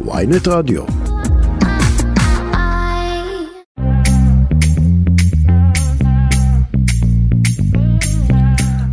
ויינט 0.00 0.48
רדיו. 0.48 0.84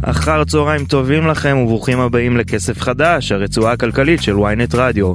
אחר 0.01 0.43
צהריים 0.43 0.85
טובים 0.85 1.27
לכם 1.27 1.57
וברוכים 1.57 1.99
הבאים 1.99 2.37
לכסף 2.37 2.81
חדש, 2.81 3.31
הרצועה 3.31 3.73
הכלכלית 3.73 4.21
של 4.21 4.35
ynet 4.35 4.75
רדיו. 4.77 5.13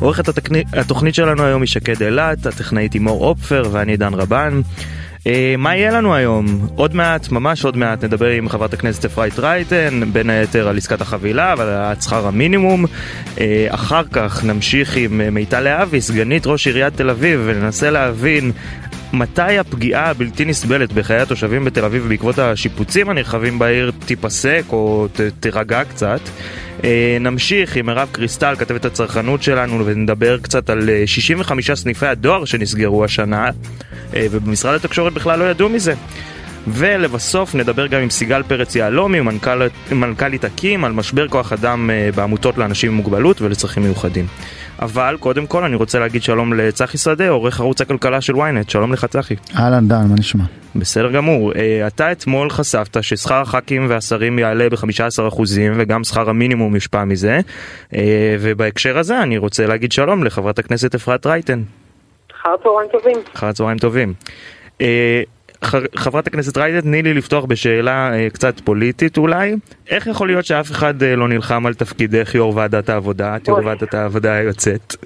עורכת 0.00 0.28
התקני... 0.28 0.64
התוכנית 0.72 1.14
שלנו 1.14 1.42
היום 1.42 1.62
היא 1.62 1.68
שקד 1.68 2.02
אילת, 2.02 2.46
הטכנאית 2.46 2.92
היא 2.92 3.02
מור 3.02 3.24
אופפר 3.24 3.62
ואני 3.72 3.96
דן 3.96 4.14
רבן. 4.14 4.60
אה, 5.28 5.54
מה 5.58 5.76
יהיה 5.76 5.90
לנו 5.90 6.14
היום? 6.14 6.68
עוד 6.74 6.94
מעט, 6.94 7.30
ממש 7.30 7.64
עוד 7.64 7.76
מעט, 7.76 8.04
נדבר 8.04 8.28
עם 8.28 8.48
חברת 8.48 8.74
הכנסת 8.74 9.04
אפרת 9.04 9.38
רייטן, 9.38 10.00
בין 10.12 10.30
היתר 10.30 10.68
על 10.68 10.76
עסקת 10.76 11.00
החבילה 11.00 11.54
ועל 11.58 11.68
העלאת 11.68 12.02
שכר 12.02 12.26
המינימום. 12.26 12.84
אה, 13.40 13.66
אחר 13.68 14.02
כך 14.12 14.44
נמשיך 14.44 14.96
עם 14.96 15.20
אה, 15.20 15.30
מיטל 15.30 15.60
להבי, 15.60 16.00
סגנית 16.00 16.46
ראש 16.46 16.66
עיריית 16.66 16.96
תל 16.96 17.10
אביב, 17.10 17.42
וננסה 17.46 17.90
להבין 17.90 18.52
מתי 19.12 19.58
הפגיעה 19.58 20.10
הבלתי 20.10 20.44
נסבלת 20.44 20.92
בחיי 20.92 21.20
התושבים 21.20 21.64
בתל 21.64 21.84
אביב 21.84 22.08
בעקבות 22.08 22.38
השיפוצים 22.38 23.10
הנרחבים 23.10 23.58
בעיר 23.58 23.92
תיפסק 24.06 24.62
או 24.72 25.06
ת, 25.12 25.20
תירגע 25.40 25.84
קצת. 25.84 26.20
אה, 26.84 27.16
נמשיך 27.20 27.76
עם 27.76 27.86
מירב 27.86 28.08
קריסטל, 28.12 28.54
כתבת 28.58 28.84
הצרכנות 28.84 29.42
שלנו, 29.42 29.86
ונדבר 29.86 30.38
קצת 30.38 30.70
על 30.70 30.90
65 31.06 31.70
סניפי 31.70 32.06
הדואר 32.06 32.44
שנסגרו 32.44 33.04
השנה, 33.04 33.50
אה, 34.14 34.26
ובמשרד 34.30 34.74
התקשורת 34.74 35.12
בכלל 35.12 35.38
לא 35.38 35.44
ידעו 35.44 35.68
מזה. 35.68 35.94
ולבסוף 36.72 37.54
נדבר 37.54 37.86
גם 37.86 38.00
עם 38.00 38.10
סיגל 38.10 38.42
פרץ 38.42 38.76
יהלומי, 38.76 39.20
מנכ"ל, 39.20 39.62
מנכ"לית 39.92 40.44
אקים, 40.44 40.84
על 40.84 40.92
משבר 40.92 41.28
כוח 41.28 41.52
אדם 41.52 41.90
אה, 41.90 42.10
בעמותות 42.14 42.58
לאנשים 42.58 42.90
עם 42.90 42.96
מוגבלות 42.96 43.42
ולצרכים 43.42 43.82
מיוחדים. 43.82 44.26
אבל 44.82 45.16
קודם 45.20 45.46
כל 45.46 45.64
אני 45.64 45.76
רוצה 45.76 45.98
להגיד 45.98 46.22
שלום 46.22 46.52
לצחי 46.52 46.98
שדה, 46.98 47.28
עורך 47.28 47.60
ערוץ 47.60 47.80
הכלכלה 47.80 48.20
של 48.20 48.34
ynet, 48.34 48.70
שלום 48.70 48.92
לך 48.92 49.04
צחי. 49.04 49.34
אהלן 49.56 49.88
דן, 49.88 50.06
מה 50.08 50.14
נשמע? 50.18 50.44
בסדר 50.76 51.10
גמור. 51.10 51.52
אתה 51.86 52.12
אתמול 52.12 52.50
חשפת 52.50 53.02
ששכר 53.02 53.40
הח"כים 53.40 53.86
והשרים 53.88 54.38
יעלה 54.38 54.70
ב-15% 54.70 55.42
וגם 55.76 56.04
שכר 56.04 56.30
המינימום 56.30 56.74
יושפע 56.74 57.04
מזה, 57.04 57.40
ובהקשר 58.40 58.98
הזה 58.98 59.22
אני 59.22 59.38
רוצה 59.38 59.66
להגיד 59.66 59.92
שלום 59.92 60.24
לחברת 60.24 60.58
הכנסת 60.58 60.94
אפרת 60.94 61.26
רייטן. 61.26 61.62
אחר 62.40 62.50
צהריים 62.62 62.90
טובים. 62.92 63.16
אחר 63.34 63.52
צהריים 63.52 63.78
טובים. 63.78 64.14
חברת 65.96 66.26
הכנסת 66.26 66.58
רייטן, 66.58 66.80
תני 66.80 67.02
לי 67.02 67.14
לפתוח 67.14 67.44
בשאלה 67.44 68.12
אה, 68.14 68.30
קצת 68.32 68.60
פוליטית 68.60 69.18
אולי. 69.18 69.54
איך 69.90 70.06
יכול 70.06 70.28
להיות 70.28 70.44
שאף 70.44 70.70
אחד 70.70 71.02
אה, 71.02 71.16
לא 71.16 71.28
נלחם 71.28 71.66
על 71.66 71.74
תפקידך 71.74 72.34
יו"ר 72.34 72.56
ועדת 72.56 72.88
העבודה, 72.88 73.36
את 73.36 73.48
יו"ר 73.48 73.60
ועדת 73.64 73.94
העבודה 73.94 74.32
היוצאת? 74.32 74.96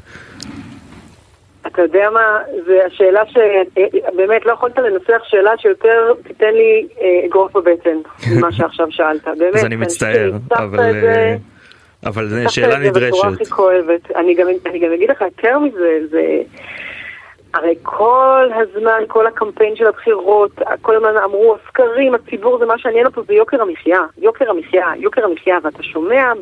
אתה 1.66 1.82
יודע 1.82 2.10
מה, 2.12 2.38
זו 2.66 2.72
השאלה 2.86 3.22
שבאמת 3.26 4.46
לא 4.46 4.52
יכולת 4.52 4.78
לנסח 4.78 5.22
שאלה 5.24 5.50
שיותר 5.58 6.12
תיתן 6.28 6.54
לי 6.54 6.86
אגרוף 7.26 7.56
בבטן 7.56 7.96
ממה 8.30 8.52
שעכשיו 8.52 8.86
שאלת. 8.90 9.24
באמת. 9.38 9.54
אז 9.54 9.64
אני 9.64 9.76
מצטער, 9.76 10.32
אבל... 10.52 10.94
אבל 12.06 12.28
זו 12.28 12.54
שאלה 12.54 12.78
נדרשת. 12.78 13.52
אני 14.16 14.34
גם 14.80 14.92
אגיד 14.94 15.10
לך 15.10 15.20
יותר 15.20 15.58
מזה, 15.58 15.98
זה... 16.10 16.42
הרי 17.54 17.74
כל 17.82 18.48
הזמן, 18.54 19.02
כל 19.08 19.26
הקמפיין 19.26 19.76
של 19.76 19.86
הבחירות, 19.86 20.50
כל 20.82 20.96
הזמן 20.96 21.16
אמרו, 21.24 21.54
הסקרים, 21.54 22.14
הציבור, 22.14 22.58
זה 22.58 22.66
מה 22.66 22.78
שעניין 22.78 23.06
אותו, 23.06 23.24
זה 23.24 23.34
יוקר 23.34 23.62
המחיה. 23.62 24.00
יוקר 24.18 24.50
המחיה, 24.50 24.86
יוקר 24.96 25.24
המחיה, 25.24 25.58
ואתה 25.62 25.82
שומע 25.82 26.32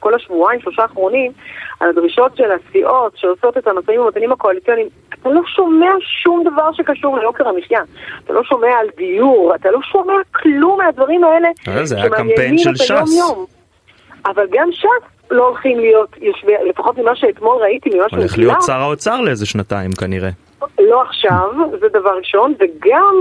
כל 0.00 0.14
השבועיים, 0.14 0.60
שלושה 0.60 0.82
האחרונים, 0.82 1.32
על 1.80 1.88
הדרישות 1.88 2.36
של 2.36 2.50
הסיעות 2.52 3.16
שעושות 3.16 3.58
את 3.58 3.66
המשאים 3.66 4.00
ומתנים 4.00 4.32
הקואליציוניים, 4.32 4.88
אתה 5.08 5.28
לא 5.28 5.40
שומע 5.46 5.90
שום 6.00 6.44
דבר 6.52 6.72
שקשור 6.72 7.18
ליוקר 7.18 7.48
המחיה. 7.48 7.80
אתה 8.24 8.32
לא 8.32 8.44
שומע 8.44 8.72
על 8.80 8.86
דיור, 8.96 9.54
אתה 9.54 9.70
לא 9.70 9.78
שומע 9.82 10.14
כלום 10.32 10.78
מהדברים 10.78 11.24
האלה 11.24 11.48
זה 11.84 11.96
היה 11.96 12.10
קמפיין 12.10 12.58
של 12.58 12.76
ש"ס. 12.76 13.20
אבל 14.26 14.46
גם 14.50 14.68
ש"ס 14.72 15.14
לא 15.30 15.48
הולכים 15.48 15.78
להיות 15.78 16.16
יושבי, 16.20 16.52
לפחות 16.68 16.98
ממה 16.98 17.16
שאתמול 17.16 17.62
ראיתי, 17.62 17.90
ממה 17.94 18.08
שהוא 18.08 18.18
הולך 18.18 18.38
להיות 18.38 18.62
שר 18.62 18.80
האוצר 18.80 19.20
לאיזה 19.20 19.46
שנתיים 19.46 19.92
כנראה. 19.92 20.30
לא 20.78 21.02
עכשיו, 21.02 21.50
זה 21.80 21.88
דבר 21.88 22.16
ראשון, 22.16 22.54
וגם 22.58 23.14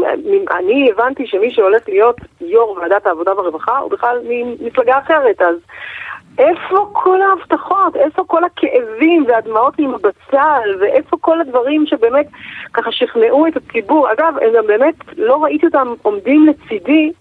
אני 0.51 0.91
הבנתי 0.91 1.27
שמי 1.27 1.51
שהולך 1.51 1.89
להיות 1.89 2.15
יו"ר 2.41 2.77
ועדת 2.81 3.07
העבודה 3.07 3.35
והרווחה 3.35 3.77
הוא 3.77 3.91
בכלל 3.91 4.19
ממפלגה 4.23 4.97
אחרת, 4.97 5.41
אז 5.41 5.55
איפה 6.37 6.89
כל 6.91 7.21
ההבטחות? 7.21 7.95
איפה 7.95 8.23
כל 8.27 8.43
הכאבים 8.43 9.25
והדמעות 9.27 9.73
עם 9.77 9.93
הבצל? 9.93 10.75
ואיפה 10.79 11.17
כל 11.21 11.41
הדברים 11.41 11.85
שבאמת 11.85 12.27
ככה 12.73 12.91
שכנעו 12.91 13.47
את 13.47 13.57
הציבור? 13.57 14.11
אגב, 14.11 14.33
הם 14.41 14.49
גם 14.57 14.67
באמת, 14.67 14.95
לא 15.17 15.43
ראיתי 15.43 15.65
אותם 15.65 15.93
עומדים 16.01 16.47
לצידי 16.47 17.11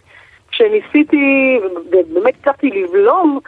כשניסיתי, 0.50 1.58
ובאמת 1.92 2.34
הצלחתי 2.40 2.70
לבלום 2.70 3.40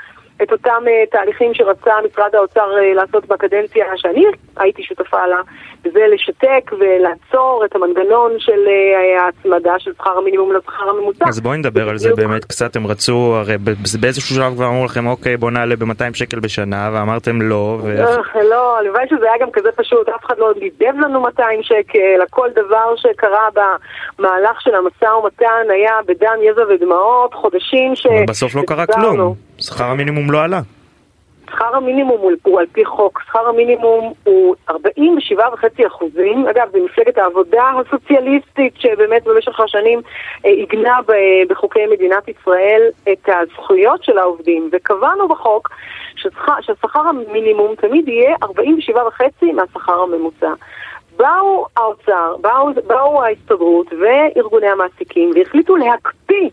את 0.43 0.53
אותם 0.53 0.83
uh, 0.85 1.11
תהליכים 1.11 1.55
שרצה 1.55 1.93
משרד 2.11 2.35
האוצר 2.35 2.71
uh, 2.81 2.97
לעשות 2.97 3.27
בקדנציה 3.27 3.87
שאני 3.97 4.25
הייתי 4.57 4.83
שותפה 4.83 5.27
לה, 5.27 5.41
וזה 5.85 6.01
לשתק 6.15 6.71
ולעצור 6.79 7.63
את 7.65 7.75
המנגנון 7.75 8.33
של 8.39 8.67
uh, 8.67 9.23
ההצמדה 9.23 9.79
של 9.79 9.93
שכר 9.93 10.19
המינימום 10.19 10.53
לשכר 10.53 10.89
הממוצע. 10.89 11.25
אז 11.29 11.41
בואי 11.41 11.59
נדבר 11.59 11.89
על 11.89 11.99
זה 11.99 12.15
באמת 12.17 12.45
קצת, 12.45 12.77
הם 12.77 12.87
רצו, 12.87 13.35
הרי 13.37 13.57
באיזשהו 14.01 14.37
שלב 14.37 14.55
כבר 14.55 14.67
אמרו 14.67 14.85
לכם, 14.85 15.07
אוקיי, 15.07 15.37
בוא 15.37 15.51
נעלה 15.51 15.77
ב-200 15.77 16.15
שקל 16.15 16.41
בשנה, 16.41 16.91
ואמרתם 16.93 17.43
לא. 17.43 17.79
ו... 17.83 17.97
לא, 18.51 18.79
הלוואי 18.79 19.05
שזה 19.11 19.25
היה 19.25 19.39
גם 19.41 19.51
כזה 19.53 19.69
פשוט, 19.77 20.09
אף 20.09 20.25
אחד 20.25 20.39
לא 20.39 20.53
נידב 20.61 20.99
לנו 21.01 21.21
200 21.21 21.63
שקל, 21.63 22.23
הכל 22.23 22.49
דבר 22.55 22.97
שקרה 22.97 23.49
במהלך 24.19 24.61
של 24.61 24.75
המשא 24.75 25.05
ומתן 25.05 25.71
היה 25.71 25.93
בדם, 26.07 26.37
יזע 26.43 26.63
ודמעות, 26.69 27.35
חודשים 27.35 27.97
ש... 27.97 28.07
אבל 28.07 28.25
בסוף 28.29 28.55
לא 28.55 28.63
קרה 28.67 28.87
כלום. 28.87 29.35
שכר 29.59 29.85
המינימום 29.85 30.31
לא 30.31 30.43
עלה. 30.43 30.61
שכר 31.51 31.77
המינימום 31.77 32.19
הוא, 32.21 32.33
הוא 32.43 32.61
על 32.61 32.67
פי 32.73 32.85
חוק, 32.85 33.23
שכר 33.27 33.49
המינימום 33.49 34.13
הוא 34.25 34.55
47.5 34.71 35.87
אחוזים, 35.87 36.47
אגב 36.49 36.69
זה 36.73 36.79
מפלגת 36.85 37.19
העבודה 37.19 37.71
הסוציאליסטית 37.81 38.75
שבאמת 38.77 39.25
במשך 39.25 39.61
השנים 39.61 40.01
אה, 40.45 40.51
עיגנה 40.51 40.99
בחוקי 41.49 41.87
מדינת 41.93 42.29
ישראל 42.29 42.83
את 43.13 43.29
הזכויות 43.29 44.05
של 44.05 44.19
העובדים 44.19 44.69
וקבענו 44.73 45.29
בחוק 45.29 45.71
ששכר 46.61 47.01
המינימום 47.01 47.75
תמיד 47.75 48.09
יהיה 48.09 48.37
47.5 48.43 49.47
מהשכר 49.55 50.01
הממוצע. 50.03 50.53
באו 51.17 51.67
האוצר, 51.77 52.37
באו, 52.41 52.69
באו 52.87 53.23
ההסתדרות 53.23 53.87
וארגוני 53.93 54.69
המעסיקים 54.69 55.31
והחליטו 55.35 55.77
להקפיא 55.77 56.51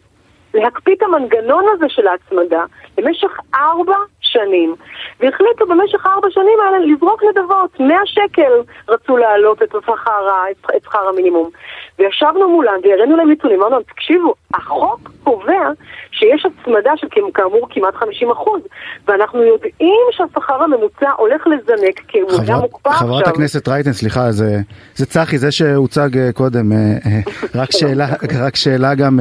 להקפיא 0.54 0.96
את 0.96 1.02
המנגנון 1.02 1.66
הזה 1.74 1.86
של 1.90 2.08
ההצמדה 2.08 2.64
במשך 2.98 3.40
ארבע 3.56 3.96
שנים. 4.22 4.76
והחליטו 5.20 5.66
במשך 5.68 6.06
ארבע 6.06 6.28
שנים 6.30 6.60
האלה 6.66 6.80
לזרוק 6.80 7.24
נדבות. 7.24 7.80
100 7.80 7.98
שקל 8.06 8.52
רצו 8.90 9.18
להעלות 9.18 9.62
את 9.64 9.76
שכר 10.84 11.08
המינימום. 11.10 11.50
וישבנו 12.00 12.50
מולם 12.50 12.80
והראינו 12.84 13.18
להם 13.18 13.32
נתונים, 13.32 13.60
אמרנו 13.60 13.76
להם, 13.76 13.84
תקשיבו, 13.84 14.34
החוק 14.54 15.00
קובע 15.24 15.70
שיש 16.12 16.46
הצמדה 16.46 16.92
של 16.96 17.08
כאמור 17.34 17.68
כמעט 17.70 17.96
50 17.96 18.32
אחוז, 18.32 18.62
ואנחנו 19.08 19.44
יודעים 19.44 20.00
שהשכר 20.12 20.64
הממוצע 20.64 21.12
הולך 21.18 21.48
לזנק 21.48 22.00
כי 22.08 22.20
הוא 22.20 22.32
גם 22.48 22.60
מוקפא 22.60 22.90
עכשיו. 22.90 23.08
חברת 23.08 23.28
הכנסת 23.28 23.68
רייטן, 23.68 23.94
סליחה, 23.94 24.32
זה, 24.32 24.58
זה 24.96 25.06
צחי, 25.06 25.38
זה 25.38 25.52
שהוצג 25.52 26.32
קודם, 26.34 26.72
רק 27.62 27.72
שאלה, 27.72 28.06
רק 28.46 28.56
שאלה 28.56 28.96
גם 28.96 29.20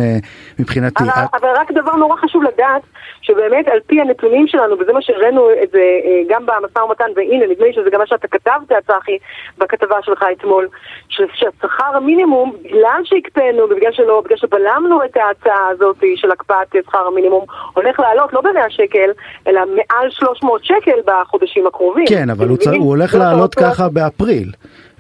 מבחינתי. 0.59 1.05
אבל, 1.05 1.25
אבל 1.41 1.49
רק 1.57 1.73
דבר 1.73 1.97
נורא 1.97 2.17
חשוב 2.17 2.43
לדעת, 2.43 2.83
שבאמת 3.23 3.69
על 3.69 3.79
פי 3.87 4.01
הנתונים 4.01 4.47
שלנו, 4.47 4.79
וזה 4.79 4.93
מה 4.93 5.03
שהראינו 5.03 5.51
את 5.63 5.71
זה 5.71 5.81
גם 6.29 6.47
במשא 6.47 6.79
ומתן, 6.79 7.11
והנה, 7.17 7.47
נדמה 7.47 7.67
לי 7.67 7.73
שזה 7.73 7.91
גם 7.91 8.01
מה 8.01 8.07
שאתה 8.07 8.29
כתבת, 8.29 8.73
צחי, 8.87 9.19
בכתבה 9.59 9.97
שלך 10.03 10.25
אתמול, 10.33 10.69
שהשכר 11.09 11.97
המינימום, 11.97 12.53
בגלל 12.65 13.01
שהקפאנו, 13.05 13.63
ובגלל 13.63 13.93
שלא, 13.93 14.23
בגלל 14.25 14.37
שבלמנו 14.37 15.05
את 15.05 15.17
ההצעה 15.17 15.69
הזאת 15.69 15.90
של 16.17 16.31
הקפאת 16.31 16.77
שכר 16.87 17.07
המינימום, 17.07 17.45
הולך 17.75 18.01
לעלות 18.01 18.33
לא 18.33 18.41
ב-100 18.41 18.71
שקל, 18.71 19.11
אלא 19.47 19.61
מעל 19.61 20.11
300 20.11 20.65
שקל 20.65 21.01
בחודשים 21.07 21.67
הקרובים. 21.67 22.05
כן, 22.09 22.31
אבל 22.31 22.49
הוא, 22.49 22.57
צ... 22.57 22.67
הוא 22.67 22.89
הולך 22.89 23.15
לעלות 23.15 23.55
ככה 23.55 23.89
באפריל. 23.89 24.53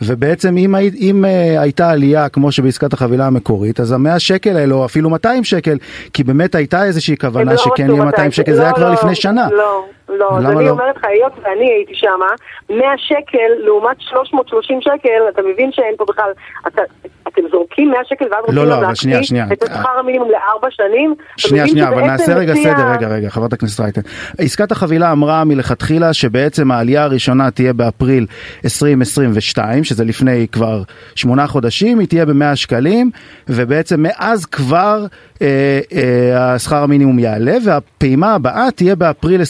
ובעצם 0.02 0.56
אם, 0.56 0.74
אם 1.00 1.24
uh, 1.24 1.60
הייתה 1.60 1.90
עלייה 1.90 2.28
כמו 2.28 2.52
שבעסקת 2.52 2.92
החבילה 2.92 3.26
המקורית 3.26 3.80
אז 3.80 3.92
המאה 3.92 4.18
שקל 4.18 4.56
האלו 4.56 4.76
או 4.76 4.84
אפילו 4.84 5.10
200 5.10 5.44
שקל 5.44 5.78
כי 6.12 6.24
באמת 6.24 6.54
הייתה 6.54 6.84
איזושהי 6.84 7.16
כוונה 7.16 7.52
לא 7.52 7.56
שכן 7.56 7.90
יהיה 7.90 8.04
200 8.04 8.30
שקל 8.30 8.50
לא, 8.50 8.56
זה 8.56 8.62
היה 8.62 8.72
כבר 8.72 8.88
לא, 8.88 8.94
לפני 8.94 9.14
שנה. 9.14 9.48
לא, 9.50 9.84
לא, 10.18 10.38
אז 10.38 10.44
אני 10.44 10.64
לא? 10.64 10.70
אומרת 10.70 10.96
לך, 10.96 11.04
היות 11.04 11.32
ואני 11.42 11.70
הייתי 11.70 11.94
שמה, 11.94 12.26
100 12.70 12.78
שקל 12.96 13.64
לעומת 13.64 13.96
330 14.00 14.80
שקל, 14.80 15.28
אתה 15.28 15.42
מבין 15.42 15.72
שאין 15.72 15.94
פה 15.96 16.04
בכלל, 16.08 16.30
אתה, 16.66 16.82
אתם 17.28 17.42
זורקים 17.50 17.90
100 17.90 18.00
שקל 18.04 18.24
ואז 18.30 18.54
לא, 18.54 18.60
רוצים 18.60 18.80
לא, 18.80 18.94
שנייה, 18.94 19.22
שנייה. 19.22 19.46
את 19.52 19.62
שכר 19.66 19.98
המינימום 19.98 20.30
לארבע 20.30 20.68
שנים? 20.70 21.14
שנייה, 21.36 21.68
שנייה, 21.68 21.88
אבל 21.88 22.02
נעשה 22.02 22.34
רגע 22.34 22.52
לפי 22.52 22.62
סדר, 22.62 22.90
רגע, 22.92 23.08
רגע, 23.08 23.30
חברת 23.30 23.52
הכנסת 23.52 23.80
רייטן. 23.80 24.00
עסקת 24.38 24.72
החבילה 24.72 25.12
אמרה 25.12 25.44
מלכתחילה 25.44 26.12
שבעצם 26.12 26.70
העלייה 26.70 27.04
הראשונה 27.04 27.50
תהיה 27.50 27.72
באפריל 27.72 28.26
2022, 28.64 29.84
שזה 29.84 30.04
לפני 30.04 30.46
כבר 30.52 30.82
שמונה 31.14 31.46
חודשים, 31.46 31.98
היא 31.98 32.08
תהיה 32.08 32.26
ב-100 32.26 32.56
שקלים, 32.56 33.10
ובעצם 33.48 34.02
מאז 34.02 34.46
כבר 34.46 35.06
אה, 35.42 35.80
אה, 35.92 36.54
השכר 36.54 36.82
המינימום 36.82 37.18
יעלה, 37.18 37.56
והפעימה 37.64 38.34
הבאה 38.34 38.70
תהיה 38.70 38.96
באפריל 38.96 39.40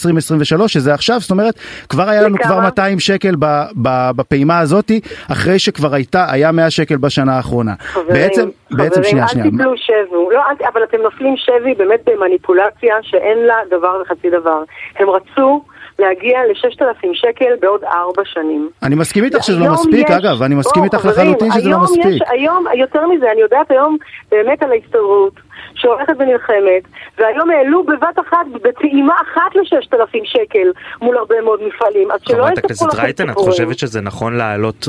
2023, 0.53 0.73
שזה 0.73 0.95
עכשיו, 0.95 1.21
זאת 1.21 1.31
אומרת, 1.31 1.55
כבר 1.89 2.09
היה 2.09 2.23
לנו? 2.23 2.37
כבר 2.39 2.61
200 2.61 3.01
שקל 3.01 3.35
בפעימה 4.17 4.59
הזאתי, 4.59 5.01
אחרי 5.33 5.59
שכבר 5.59 5.95
הייתה, 5.95 6.27
היה 6.31 6.53
100 6.53 6.71
שקל 6.71 6.97
בשנה 6.97 7.37
האחרונה. 7.37 7.75
חברים, 7.79 8.09
בעצם, 8.09 8.49
בעצם, 8.71 8.91
חברים, 9.03 9.11
שנייה, 9.11 9.45
אל. 9.45 9.51
תיפלו 9.51 9.73
שבו, 9.77 10.31
לא, 10.31 10.39
אל, 10.39 10.67
אבל 10.73 10.85
אתם 10.85 10.97
נופלים 11.03 11.35
שבי 11.37 11.75
באמת 11.75 12.01
במניפולציה 12.07 12.95
שאין 13.03 13.39
לה 13.39 13.55
דבר 13.71 14.03
וחצי 14.03 14.31
דבר. 14.31 14.63
הם 14.99 15.11
רצו 15.11 15.63
להגיע 15.99 16.39
ל-6,000 16.49 17.07
שקל 17.13 17.53
בעוד 17.61 17.85
ארבע 17.85 18.23
שנים. 18.25 18.71
אני 18.83 18.95
מסכים 18.95 19.25
איתך 19.25 19.43
שזה 19.45 19.59
לא 19.59 19.73
מספיק, 19.73 20.11
יש- 20.11 20.17
אגב, 20.17 20.43
אני 20.43 20.55
מסכים 20.55 20.83
בואו, 20.83 20.85
איתך 20.85 20.97
חברים, 21.07 21.27
לחלוטין 21.29 21.53
שזה 21.53 21.69
לא 21.69 21.75
היום 21.75 21.83
מספיק. 21.83 22.07
יש, 22.07 22.23
היום, 22.31 22.65
יותר 22.75 23.07
מזה, 23.07 23.27
אני 23.33 23.41
יודעת 23.41 23.71
היום 23.71 23.97
באמת 24.31 24.63
על 24.63 24.71
ההסתדרות 24.73 25.33
שהולכת 25.75 26.13
ונלחמת, 26.19 26.83
והיום 27.19 27.51
העלו 27.51 27.85
בבת 27.85 28.19
אחת, 28.29 28.47
בפעימה 28.63 29.15
אחת 29.23 29.55
ל-6,000 29.57 30.21
שקל 30.25 30.73
מול 31.03 31.17
הרבה 31.17 31.41
מאוד 31.41 31.61
מפעלים, 31.63 32.11
אז 32.11 32.21
שלא 32.23 32.37
חברת 32.37 32.53
יספרו 32.53 32.65
הכנסת 32.65 32.87
לכם 32.87 33.03
רייטן, 33.03 33.25
את 33.25 33.29
סיפורים. 33.29 33.51
חושבת 33.51 33.79
שזה 33.79 34.01
נכון 34.01 34.37
לעלות 34.37 34.89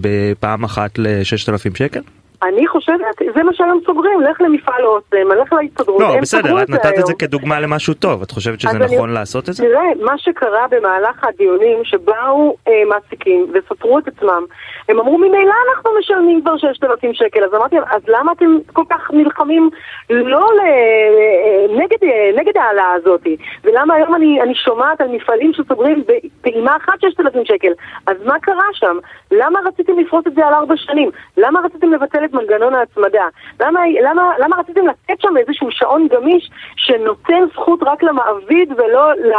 בפעם 0.00 0.64
אחת 0.64 0.98
ל-6,000 0.98 1.78
שקל? 1.78 2.00
אני 2.42 2.66
חושבת, 2.66 3.00
זה 3.34 3.42
מה 3.42 3.54
שהיום 3.54 3.80
סוגרים, 3.86 4.20
לך 4.20 4.40
למפעל 4.40 4.84
אוסם, 4.84 5.16
לך 5.42 5.52
להסתדרות, 5.52 6.00
לא, 6.00 6.20
בסדר, 6.20 6.62
את 6.62 6.70
נתת 6.70 6.98
את 6.98 7.06
זה. 7.06 7.14
כדוגמה 7.14 7.60
למשהו 7.60 7.94
טוב, 7.94 8.22
את 8.22 8.30
חושבת 8.30 8.60
שזה 8.60 8.70
אז 8.70 8.76
אני- 8.76 8.96
נכון 8.96 9.10
לעשות 9.12 9.48
את 9.48 9.54
זה? 9.54 9.62
תראה, 9.64 9.82
מה 10.00 10.18
שקרה 10.18 10.66
במהלך 10.70 11.24
הדיונים 11.24 11.84
שבאו 11.84 12.56
אה, 12.68 12.82
מעסיקים 12.88 13.46
וספרו 13.52 13.98
את 13.98 14.08
עצמם, 14.08 14.44
הם 14.88 15.00
אמרו 15.00 15.18
ממילא 15.18 15.54
אנחנו 15.70 15.90
משלמים 16.00 16.40
כבר 16.42 16.56
6,000 16.56 17.14
שקל, 17.14 17.44
אז 17.44 17.54
אמרתי 17.54 17.76
אז 17.78 18.02
למה 18.08 18.32
אתם 18.32 18.46
כל 18.72 18.82
כך 18.90 19.10
נלחמים 19.12 19.70
לא 20.10 20.38
ל... 20.56 20.60
אה, 20.60 21.76
נגד, 21.76 21.98
אה, 22.02 22.30
נגד 22.36 22.56
ההעלאה 22.56 22.92
הזאת? 22.92 23.26
ולמה 23.64 23.94
היום 23.94 24.14
אני, 24.14 24.42
אני 24.42 24.54
שומעת 24.54 25.00
על 25.00 25.08
מפעלים 25.08 25.52
שסוגרים 25.52 26.04
בפעימה 26.08 26.76
אחת 26.76 27.00
6,000 27.00 27.44
שקל? 27.44 27.72
אז 28.06 28.16
מה 28.24 28.38
קרה 28.40 28.66
שם? 28.72 28.96
למה 29.30 29.58
רציתם 29.66 29.98
לפרוס 29.98 30.26
את 30.26 30.34
זה 30.34 30.46
על 30.46 30.54
ארבע 30.54 30.74
שנים? 30.76 31.10
למה 31.36 31.60
רציתם 31.64 31.92
לבטל 31.92 32.24
את 32.24 32.29
מנגנון 32.34 32.74
ההצמדה? 32.74 33.24
למה, 33.60 33.80
למה, 34.02 34.32
למה 34.38 34.56
רציתם 34.56 34.86
לתת 34.86 35.20
שם 35.20 35.36
איזשהו 35.36 35.68
שעון 35.70 36.08
גמיש 36.08 36.50
שנותן 36.76 37.42
זכות 37.52 37.80
רק 37.82 38.02
למעביד 38.02 38.72
ולא 38.76 39.12
ל... 39.12 39.32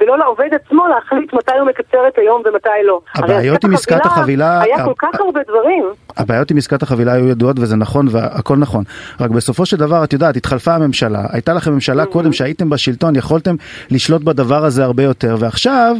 ולא 0.00 0.18
לעובד 0.18 0.48
עצמו 0.52 0.86
להחליט 0.88 1.32
מתי 1.34 1.52
הוא 1.58 1.68
מקצר 1.68 2.08
את 2.08 2.18
היום 2.18 2.42
ומתי 2.46 2.68
לא. 2.86 3.00
הבעיות 3.14 3.64
עם 3.64 3.74
עסקת 3.74 4.06
החבילה- 4.06 4.60
היה 4.62 4.84
כל 4.84 4.92
כך 4.98 5.20
הרבה 5.20 5.40
דברים. 5.48 5.84
הבעיות 6.16 6.50
עם 6.50 6.56
עסקת 6.56 6.82
החבילה 6.82 7.12
היו 7.12 7.28
ידועות 7.28 7.56
וזה 7.58 7.76
נכון 7.76 8.06
והכל 8.10 8.56
נכון. 8.56 8.84
רק 9.20 9.30
בסופו 9.30 9.66
של 9.66 9.76
דבר, 9.76 10.04
את 10.04 10.12
יודעת, 10.12 10.36
התחלפה 10.36 10.74
הממשלה, 10.74 11.20
הייתה 11.32 11.52
לכם 11.52 11.72
ממשלה 11.72 12.06
קודם 12.06 12.32
שהייתם 12.32 12.70
בשלטון, 12.70 13.16
יכולתם 13.16 13.54
לשלוט 13.90 14.22
בדבר 14.22 14.64
הזה 14.64 14.84
הרבה 14.84 15.02
יותר, 15.02 15.36
ועכשיו, 15.38 15.96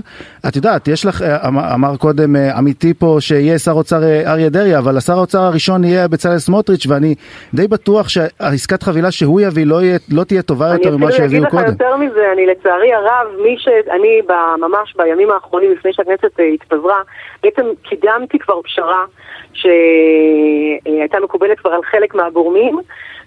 את 0.48 0.56
יודעת, 0.56 0.88
יש 0.88 1.06
לך, 1.06 1.22
אה, 1.22 1.48
אמר, 1.48 1.74
אמר 1.74 1.96
קודם 1.96 2.36
אה, 2.36 2.58
עמיתי 2.58 2.94
פה 2.94 3.16
שיהיה 3.20 3.58
שר 3.58 3.72
אוצר 3.72 4.02
אה, 4.04 4.32
אריה 4.32 4.48
דרעי, 4.48 4.78
אבל 4.78 4.96
השר 4.96 5.12
האוצר 5.12 5.40
הראשון 5.40 5.84
יהיה 5.84 6.08
בצלאל 6.08 6.38
סמוטריץ', 6.38 6.86
ואני 6.88 7.14
די 7.54 7.68
בטוח 7.68 8.08
שהעסקת 8.08 8.82
חבילה 8.82 9.10
שהוא 9.10 9.40
יביא 9.40 9.66
לא, 9.66 9.82
יהיה, 9.82 9.98
לא 10.12 10.24
תהיה 10.24 10.42
טובה 10.42 10.68
יותר 10.68 10.96
ממה 10.96 11.06
אני 11.06 11.14
אפילו 11.14 11.26
אגיד 11.26 11.40
שהביאו 11.40 11.44
לך 11.44 11.50
קודם. 11.50 11.66
יותר 11.66 11.96
מזה, 11.96 12.20
אני 12.32 12.46
לצערי 12.46 12.92
הרב, 12.94 13.26
מי 13.42 13.56
שאני 13.58 13.87
ב- 14.26 14.56
ממש 14.58 14.94
בימים 14.96 15.30
האחרונים 15.30 15.72
לפני 15.72 15.92
שהכנסת 15.92 16.40
אה, 16.40 16.44
התפזרה, 16.44 17.02
בעצם 17.42 17.66
קידמתי 17.82 18.38
כבר 18.38 18.62
פשרה 18.62 19.04
שהייתה 19.52 21.20
מקובלת 21.20 21.60
כבר 21.60 21.70
על 21.70 21.82
חלק 21.82 22.14
מהגורמים. 22.14 22.78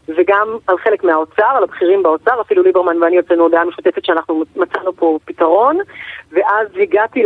וגם 0.08 0.58
על 0.68 0.78
חלק 0.78 1.04
מהאוצר, 1.04 1.54
על 1.58 1.64
הבכירים 1.64 2.04
באוצר, 2.04 2.42
אפילו 2.42 2.64
ליברמן 2.64 3.04
ואני 3.04 3.16
יוצאנו 3.16 3.44
הודעה 3.44 3.66
משותפת 3.66 4.06
שאנחנו 4.06 4.44
מצאנו 4.56 4.94
פה 4.94 5.20
פתרון, 5.26 5.78
ואז 6.32 6.68
הגעתי 6.82 7.24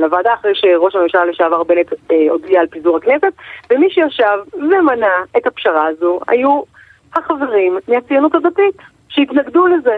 לוועדה 0.00 0.34
אחרי 0.34 0.54
שראש 0.54 0.94
הממשלה 0.96 1.24
לשעבר 1.24 1.62
בנט 1.62 1.92
אה, 2.10 2.26
הודיע 2.30 2.60
על 2.60 2.66
פיזור 2.66 2.96
הכנסת, 2.96 3.32
ומי 3.70 3.90
שישב 3.90 4.38
ומנע 4.54 5.14
את 5.36 5.46
הפשרה 5.46 5.86
הזו 5.86 6.20
היו 6.28 6.62
החברים 7.14 7.78
מהציונות 7.88 8.34
הדתית, 8.34 8.76
שהתנגדו 9.08 9.66
לזה. 9.66 9.96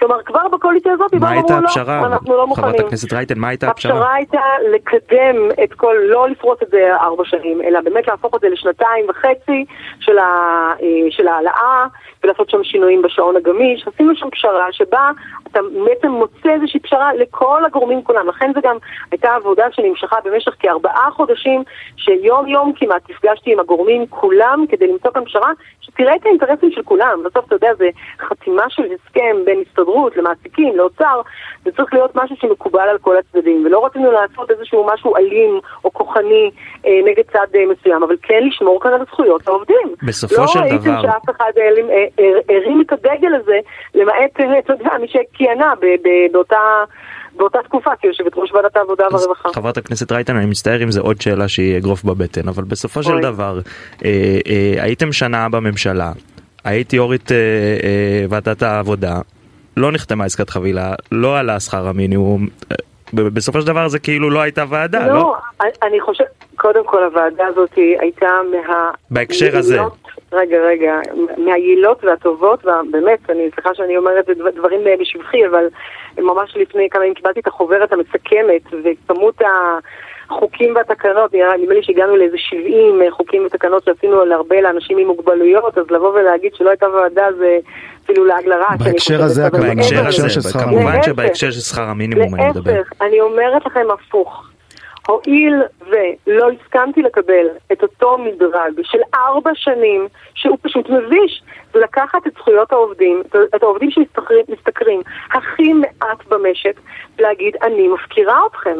כלומר, 0.00 0.22
כבר 0.22 0.48
בקואליציה 0.52 0.92
הזאת, 0.92 1.14
מה 1.14 1.30
הייתה 1.30 1.52
ואמרו, 1.52 1.66
הפשרה? 1.68 2.00
לא, 2.00 2.06
אנחנו 2.06 2.36
לא 2.36 2.46
מוכנים. 2.46 2.68
חברת 2.68 2.80
הכנסת 2.80 3.12
רייטן, 3.12 3.38
מה 3.38 3.48
הייתה 3.48 3.68
הפשרה? 3.68 3.92
הפשרה 3.92 4.14
הייתה 4.14 4.40
לקדם 4.74 5.36
את 5.64 5.74
כל, 5.74 5.96
לא 6.00 6.28
לפרוס 6.28 6.58
את 6.62 6.68
זה 6.70 6.96
ארבע 7.00 7.24
שנים, 7.24 7.62
אלא 7.62 7.80
באמת 7.80 8.08
להפוך 8.08 8.34
את 8.34 8.40
זה 8.40 8.48
לשנתיים 8.48 9.06
וחצי 9.08 9.64
של, 10.00 10.18
אה, 10.18 10.74
של 11.10 11.28
העלאה, 11.28 11.86
ולעשות 12.24 12.50
שם 12.50 12.64
שינויים 12.64 13.02
בשעון 13.02 13.36
הגמיש. 13.36 13.88
עשינו 13.94 14.16
שם 14.16 14.30
פשרה 14.30 14.72
שבה 14.72 15.10
אתה 15.52 15.60
בעצם 15.84 16.08
מוצא 16.08 16.50
איזושהי 16.54 16.80
פשרה 16.80 17.14
לכל 17.14 17.64
הגורמים 17.64 18.02
כולם. 18.02 18.28
לכן 18.28 18.50
זה 18.54 18.60
גם 18.62 18.76
הייתה 19.10 19.34
עבודה 19.34 19.64
שנמשכה 19.72 20.16
במשך 20.24 20.52
כארבעה 20.58 21.10
חודשים, 21.10 21.62
שיום 21.96 22.48
יום 22.48 22.72
כמעט 22.76 23.10
נפגשתי 23.10 23.52
עם 23.52 23.60
הגורמים 23.60 24.06
כולם 24.06 24.64
כדי 24.68 24.86
למצוא 24.86 25.10
כאן 25.10 25.24
פשרה 25.24 25.50
שתראה 25.80 26.16
את 26.16 26.26
האינטרסים 26.26 26.70
של 26.72 26.82
כולם. 26.82 27.22
בסוף 27.24 27.46
אתה 27.46 27.54
יודע, 27.54 27.74
זה 27.78 27.88
חתימה 28.20 28.62
של 28.68 28.82
הסכם 28.82 29.36
בין 29.44 29.62
הסתדרות 29.66 30.16
למעסיקים, 30.16 30.76
לאוצר, 30.76 31.20
זה 31.64 31.70
צריך 31.76 31.94
להיות 31.94 32.10
משהו 32.14 32.36
שמקובל 32.36 32.88
על 32.88 32.98
כל 32.98 33.16
הצדדים, 33.16 33.66
ולא 33.66 33.86
רצינו 33.86 34.12
לעשות 34.12 34.50
איזשהו 34.50 34.86
משהו 34.94 35.16
אלים 35.16 35.60
או 35.84 35.92
כוחני 35.92 36.50
אה, 36.86 37.00
נגד 37.04 37.22
צד 37.32 37.46
אה, 37.54 37.60
מסוים, 37.66 38.02
אבל 38.02 38.16
כן 38.22 38.42
לשמור 38.46 38.80
כאן 38.80 38.92
על 38.92 39.04
זכויות 39.06 39.48
העובדים. 39.48 39.94
בסופו 40.02 40.48
של 40.48 40.58
לא 40.58 40.64
ראיתם 40.64 40.76
דבר- 40.78 41.02
שאף 41.02 41.30
אחד 41.30 41.50
העלים- 41.56 42.09
אה, 42.18 42.24
אה, 42.50 42.56
הרים 42.56 42.80
את 42.86 42.92
הדגל 42.92 43.34
הזה, 43.34 43.58
למעט, 43.94 44.40
אה, 44.40 44.58
אתה 44.58 44.72
יודע, 44.72 44.90
מי 45.00 45.06
שכיהנה 45.08 45.72
באותה... 46.32 46.56
באותה 47.36 47.58
תקופה 47.64 47.90
כיושבת 48.00 48.32
ראש 48.36 48.52
ועדת 48.52 48.76
העבודה 48.76 49.04
והרווחה. 49.12 49.48
חברת 49.54 49.76
הכנסת 49.76 50.12
רייטן, 50.12 50.36
אני 50.36 50.46
מצטער 50.46 50.82
אם 50.82 50.90
זה 50.90 51.00
עוד 51.00 51.20
שאלה 51.20 51.48
שהיא 51.48 51.76
אגרוף 51.76 52.04
בבטן, 52.04 52.48
אבל 52.48 52.64
בסופו 52.64 53.02
של 53.02 53.12
אוי. 53.12 53.22
דבר, 53.22 53.60
אה, 54.04 54.10
אה, 54.46 54.82
הייתם 54.82 55.12
שנה 55.12 55.48
בממשלה, 55.48 56.12
הייתי 56.64 56.96
יו"רית 56.96 57.32
אה, 57.32 57.36
אה, 57.36 58.24
ועדת 58.28 58.62
העבודה, 58.62 59.20
לא 59.76 59.92
נחתמה 59.92 60.24
עסקת 60.24 60.50
חבילה, 60.50 60.94
לא 61.12 61.38
עלה 61.38 61.60
שכר 61.60 61.88
המינימום, 61.88 62.46
אה, 62.72 62.76
בסופו 63.14 63.60
של 63.60 63.66
דבר 63.66 63.88
זה 63.88 63.98
כאילו 63.98 64.30
לא 64.30 64.40
הייתה 64.40 64.64
ועדה, 64.68 65.06
לא? 65.06 65.14
לא, 65.14 65.36
אני- 65.82 66.00
חושבת, 66.00 66.26
קודם 66.56 66.86
כל 66.86 67.04
הוועדה 67.04 67.46
הזאת 67.46 67.70
הייתה 68.00 68.26
מה... 68.68 68.90
בהקשר 69.10 69.56
הזה. 69.58 69.78
רגע, 70.32 70.56
רגע, 70.56 71.00
מהיעילות 71.36 72.04
והטובות, 72.04 72.64
ובאמת, 72.64 73.30
אני 73.30 73.50
סליחה 73.54 73.74
שאני 73.74 73.96
אומרת 73.96 74.26
דברים 74.54 74.86
אה, 74.86 74.94
בשבחי, 75.00 75.46
אבל 75.46 75.64
ממש 76.18 76.56
לפני 76.56 76.88
כמה 76.90 77.04
ימים 77.04 77.14
קיבלתי 77.14 77.40
את 77.40 77.46
החוברת 77.46 77.92
המסכמת, 77.92 78.62
וכמות 78.84 79.42
החוקים 80.28 80.74
והתקנות, 80.76 81.34
נראה 81.34 81.56
נדמה 81.56 81.74
לי 81.74 81.82
שהגענו 81.82 82.16
לאיזה 82.16 82.36
70 82.38 83.02
חוקים 83.10 83.46
ותקנות 83.46 83.84
שעשינו 83.84 84.24
להרבה 84.24 84.60
לאנשים 84.60 84.98
עם 84.98 85.06
מוגבלויות, 85.06 85.78
אז 85.78 85.90
לבוא 85.90 86.08
ולהגיד 86.08 86.54
שלא 86.54 86.70
הייתה 86.70 86.88
ועדה 86.88 87.26
זה 87.38 87.58
אפילו 88.04 88.24
לעג. 88.24 88.48
אני 88.48 88.78
בהקשר 88.78 89.22
הזה, 89.22 89.50
בהקשר 89.50 90.06
הזה, 90.06 90.58
כמובן. 90.58 91.02
שבהקשר 91.02 91.50
של 91.50 91.60
שכר 91.60 91.82
המינימום 91.82 92.34
אני 92.34 92.50
מדבר. 92.50 92.72
להפך, 92.72 92.92
אני 93.00 93.20
אומרת 93.20 93.66
לכם 93.66 93.86
הפוך. 93.92 94.49
הואיל 95.06 95.62
ולא 95.86 96.50
הסכמתי 96.50 97.02
לקבל 97.02 97.46
את 97.72 97.82
אותו 97.82 98.18
מדרג 98.18 98.80
של 98.82 98.98
ארבע 99.14 99.50
שנים, 99.54 100.08
שהוא 100.34 100.58
פשוט 100.62 100.88
מביש, 100.90 101.42
לקחת 101.74 102.26
את 102.26 102.32
זכויות 102.32 102.72
העובדים, 102.72 103.22
את 103.56 103.62
העובדים 103.62 103.90
שמשתכרים 103.90 105.00
הכי 105.30 105.72
מעט 105.72 106.26
במשק, 106.28 106.80
ולהגיד, 107.18 107.56
אני 107.62 107.88
מפקירה 107.88 108.40
אתכם. 108.46 108.76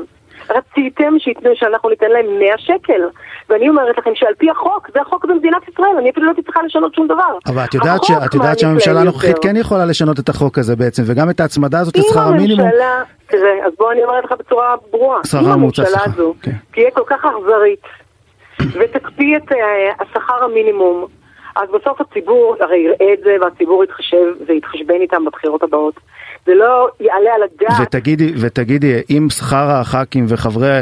רציתם 0.50 1.12
שיתנו, 1.18 1.50
שאנחנו 1.54 1.88
ניתן 1.88 2.10
להם 2.10 2.26
100 2.38 2.58
שקל. 2.58 3.02
ואני 3.48 3.68
אומרת 3.68 3.98
לכם 3.98 4.10
שעל 4.14 4.34
פי 4.38 4.50
החוק, 4.50 4.90
זה 4.94 5.00
החוק 5.00 5.24
במדינת 5.24 5.68
ישראל, 5.68 5.96
אני 5.98 6.10
אפילו 6.10 6.26
לא 6.26 6.30
הייתי 6.30 6.42
צריכה 6.42 6.62
לשנות 6.62 6.94
שום 6.94 7.06
דבר. 7.06 7.38
אבל 7.46 7.64
את 7.64 7.74
יודעת, 7.74 8.04
ש... 8.04 8.10
את 8.26 8.34
יודעת 8.34 8.58
שהממשלה 8.58 9.00
הנוכחית. 9.00 9.38
כן 9.38 9.56
יכולה 9.56 9.84
לשנות 9.86 10.18
את 10.18 10.28
החוק 10.28 10.58
הזה 10.58 10.76
בעצם, 10.76 11.02
וגם 11.06 11.30
את 11.30 11.40
ההצמדה 11.40 11.80
הזאת 11.80 11.96
אם 11.96 12.02
לשכר 12.02 12.20
המינימום. 12.20 12.60
הממשלה, 12.60 13.02
תראה, 13.26 13.66
אז 13.66 13.72
בוא 13.78 13.92
אני 13.92 14.04
אומרת 14.04 14.24
לך 14.24 14.32
בצורה 14.38 14.74
ברורה, 14.90 15.20
אם 15.42 15.46
הממשלה 15.46 15.98
הזו 16.06 16.34
כן. 16.42 16.50
תהיה 16.72 16.90
כל 16.90 17.04
כך 17.06 17.24
אכזרית 17.24 17.82
ותקפיא 18.60 19.36
את 19.36 19.52
אה, 19.52 19.92
השכר 20.00 20.44
המינימום 20.44 21.06
אז 21.56 21.68
בסוף 21.70 22.00
הציבור 22.00 22.56
הרי 22.60 22.78
יראה 22.78 23.12
את 23.12 23.20
זה 23.24 23.36
והציבור 23.40 23.84
יתחשב 23.84 24.26
ויתחשבן 24.46 25.00
איתם 25.00 25.24
בבחירות 25.24 25.62
הבאות. 25.62 26.00
זה 26.46 26.54
לא 26.54 26.88
יעלה 27.00 27.34
על 27.34 27.42
הדעת. 27.42 27.80
ותגידי, 27.82 28.32
ותגידי, 28.40 29.00
אם 29.10 29.26
שכר 29.30 29.70
הח"כים 29.70 30.24
וחברי, 30.28 30.80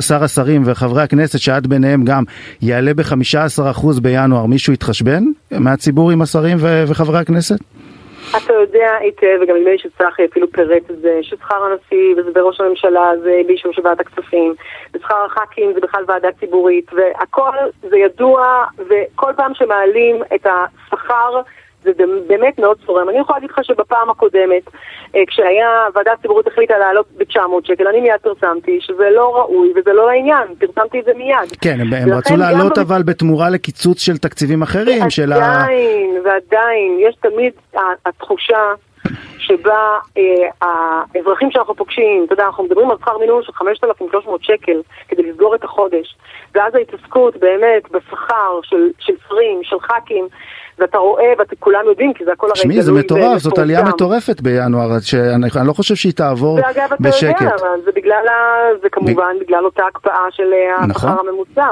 שר 0.00 0.24
השרים 0.24 0.62
וחברי 0.66 1.02
הכנסת, 1.02 1.38
שאת 1.38 1.66
ביניהם 1.66 2.04
גם, 2.04 2.22
יעלה 2.62 2.94
ב-15% 2.94 4.00
בינואר, 4.02 4.46
מישהו 4.46 4.72
יתחשבן 4.72 5.22
מהציבור 5.50 6.10
עם 6.10 6.22
השרים 6.22 6.56
ו- 6.60 6.84
וחברי 6.88 7.18
הכנסת? 7.18 7.58
אתה 8.30 8.52
יודע 8.52 8.90
היטב, 9.00 9.38
וגם 9.42 9.56
נדמה 9.56 9.70
לי 9.70 9.78
שצחי 9.78 10.24
אפילו 10.30 10.50
פירט 10.52 10.90
את 10.90 11.00
זה, 11.00 11.18
ששכר 11.22 11.64
הנשיא 11.64 12.14
וזה 12.16 12.30
בראש 12.32 12.60
הממשלה 12.60 13.10
זה 13.22 13.40
באישור 13.46 13.72
של 13.72 13.86
ועדת 13.86 14.00
הכספים, 14.00 14.54
ושכר 14.94 15.24
הח"כים 15.26 15.72
זה 15.74 15.80
בכלל 15.80 16.04
ועדה 16.08 16.28
ציבורית, 16.40 16.90
והכל 16.92 17.56
זה 17.82 17.96
ידוע, 17.96 18.64
וכל 18.78 19.32
פעם 19.36 19.54
שמעלים 19.54 20.22
את 20.34 20.46
השכר 20.46 21.40
זה 21.84 22.04
באמת 22.26 22.58
מאוד 22.58 22.76
צורם. 22.86 23.08
אני 23.08 23.18
יכולה 23.18 23.38
להגיד 23.38 23.50
לך 23.50 23.64
שבפעם 23.64 24.10
הקודמת, 24.10 24.62
אה, 25.16 25.20
כשהיה, 25.26 25.68
ועדה 25.94 26.10
ציבורית 26.22 26.46
החליטה 26.46 26.78
לעלות 26.78 27.06
ב-900 27.16 27.38
שקל, 27.64 27.86
אני 27.88 28.00
מיד 28.00 28.20
פרסמתי 28.22 28.78
שזה 28.80 29.10
לא 29.10 29.36
ראוי 29.36 29.72
וזה 29.76 29.92
לא 29.92 30.06
לעניין, 30.06 30.46
פרסמתי 30.58 31.00
את 31.00 31.04
זה 31.04 31.12
מיד. 31.16 31.56
כן, 31.60 31.80
הם, 31.80 31.92
הם 31.92 32.12
רצו 32.12 32.36
לעלות 32.36 32.78
אבל 32.78 33.02
בתמורה 33.02 33.50
לקיצוץ 33.50 34.00
של 34.00 34.16
תקציבים 34.18 34.62
אחרים, 34.62 35.10
של 35.10 35.32
ה... 35.32 35.36
ועדיין, 35.36 36.16
ועדיין, 36.24 36.98
יש 37.00 37.16
תמיד 37.22 37.52
התחושה 38.06 38.72
שבה 39.46 39.98
אה, 40.18 40.68
האזרחים 41.14 41.50
שאנחנו 41.50 41.74
פוגשים, 41.74 42.24
אתה 42.24 42.32
יודע, 42.32 42.44
אנחנו 42.44 42.64
מדברים 42.64 42.90
על 42.90 42.96
שכר 43.00 43.18
מינימום 43.18 43.42
של 43.42 43.52
5,300 43.52 44.44
שקל 44.44 44.80
כדי 45.08 45.22
לסגור 45.22 45.54
את 45.54 45.64
החודש, 45.64 46.16
ואז 46.54 46.74
ההתעסקות 46.74 47.36
באמת 47.36 47.90
בשכר 47.90 48.60
של, 48.62 48.90
של 48.98 49.12
שרים, 49.28 49.60
של 49.62 49.80
ח"כים, 49.80 50.28
ואתה 50.78 50.98
רואה, 50.98 51.32
וכולם 51.52 51.80
יודעים, 51.86 52.14
כי 52.14 52.24
זה 52.24 52.32
הכל 52.32 52.46
הרי 52.46 52.54
תשמעי, 52.54 52.82
זה 52.82 52.92
מטורף, 52.92 53.38
זאת 53.38 53.58
עלייה 53.58 53.82
מטורפת 53.82 54.40
בינואר, 54.40 55.00
שאני 55.00 55.66
לא 55.66 55.72
חושב 55.72 55.94
שהיא 55.94 56.12
תעבור 56.12 56.58
בשקט. 57.00 57.42
ואגב, 57.42 57.46
אתה 57.52 57.64
יודע, 57.64 57.84
זה 57.84 57.92
בגלל, 57.94 58.24
זה 58.82 58.88
כמובן 58.88 59.36
בגלל 59.40 59.64
אותה 59.64 59.86
הקפאה 59.86 60.26
של 60.30 60.52
אה, 60.52 60.86
נכון. 60.86 61.10
השכר 61.10 61.28
הממוצע. 61.28 61.66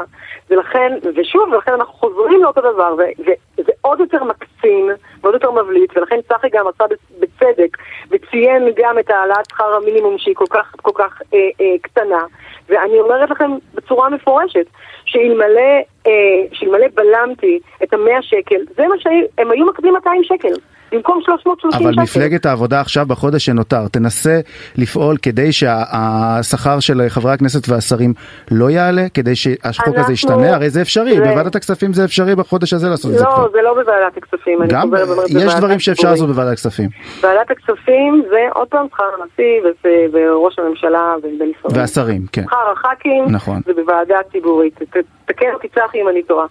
ולכן, 0.51 0.93
ושוב, 1.17 1.49
ולכן 1.53 1.73
אנחנו 1.73 1.95
חוזרים 1.95 2.43
לאותו 2.43 2.61
דבר, 2.61 2.95
וזה 2.99 3.73
עוד 3.81 4.01
יותר 4.01 4.25
מקצין, 4.25 4.91
ועוד 5.23 5.35
יותר 5.35 5.51
מבליט, 5.51 5.97
ולכן 5.97 6.17
צחי 6.29 6.49
גם 6.53 6.67
עשה 6.69 6.85
בצדק, 7.21 7.62
וציין 8.11 8.69
גם 8.77 8.99
את 8.99 9.11
העלאת 9.11 9.51
שכר 9.51 9.75
המינימום 9.75 10.19
שהיא 10.19 10.35
כל 10.35 10.45
כך, 10.51 10.75
כל 10.83 10.91
כך 10.95 11.23
אה, 11.35 11.39
אה, 11.61 11.75
קטנה. 11.83 12.25
ואני 12.69 13.01
אומרת 13.01 13.31
לכם 13.31 13.51
בצורה 13.75 14.11
מפורשת, 14.11 14.67
שאלמלא, 15.05 15.81
אה, 16.07 16.89
בלמתי 16.95 17.61
את 17.83 17.93
המאה 17.93 18.23
שקל, 18.23 18.61
זה 18.77 18.89
מה 18.89 18.95
שהם 18.99 19.51
היו 19.51 19.67
מקבלים 19.67 19.95
200 19.95 20.25
שקל. 20.25 20.55
במקום 20.93 21.21
330 21.25 21.71
שקל. 21.71 21.89
אבל 21.89 22.03
מפלגת 22.03 22.47
העבודה 22.47 22.81
עכשיו 22.81 23.07
בחודש 23.07 23.45
שנותר 23.45 23.89
תנסה 23.89 24.41
לפעול 24.77 25.17
כדי 25.23 25.53
שהשכר 25.53 26.81
של 26.81 27.01
חברי 27.09 27.33
הכנסת 27.33 27.69
והשרים 27.69 28.13
לא 28.51 28.71
יעלה, 28.71 29.03
כדי 29.15 29.37
שהחוק 29.37 29.95
הזה 29.97 30.13
ישתנה, 30.13 30.55
הרי 30.55 30.71
זה 30.71 30.83
אפשרי, 30.83 31.21
בוועדת 31.21 31.57
הכספים 31.57 31.93
זה 31.93 32.05
אפשרי 32.05 32.35
בחודש 32.37 32.73
הזה 32.73 32.89
לעשות 32.89 33.11
את 33.11 33.19
זה 33.19 33.25
לא, 33.25 33.31
כבר. 33.31 33.43
לא, 33.43 33.49
זה 33.53 33.63
לא 33.63 33.75
בוועדת 33.75 34.17
הכספים. 34.17 34.59
גם, 34.69 34.91
יש 35.29 35.55
דברים 35.55 35.79
שאפשר 35.79 36.11
לעשות 36.11 36.29
בוועדת 36.29 36.53
הכספים. 36.53 36.89
ועדת 37.23 37.51
הכספים 37.51 38.23
זה 38.31 38.41
עוד 38.55 38.69
פעם 38.69 38.87
שכר 38.93 39.05
הנשיא 39.21 39.89
וראש 40.13 40.59
הממשלה 40.59 41.15
ובמשרדים. 41.19 41.81
והשרים, 41.81 42.23
כן. 42.33 42.43
שכר 42.43 42.73
הח"כים, 42.73 43.25
נכון. 43.29 43.61
זה 43.67 43.73
בוועדה 43.73 44.17
ציבורית. 44.33 44.79
תקן 45.25 45.47
אותי 45.55 45.69
צחי 45.69 46.01
אם 46.03 46.09
אני 46.09 46.23
טועה. 46.23 46.47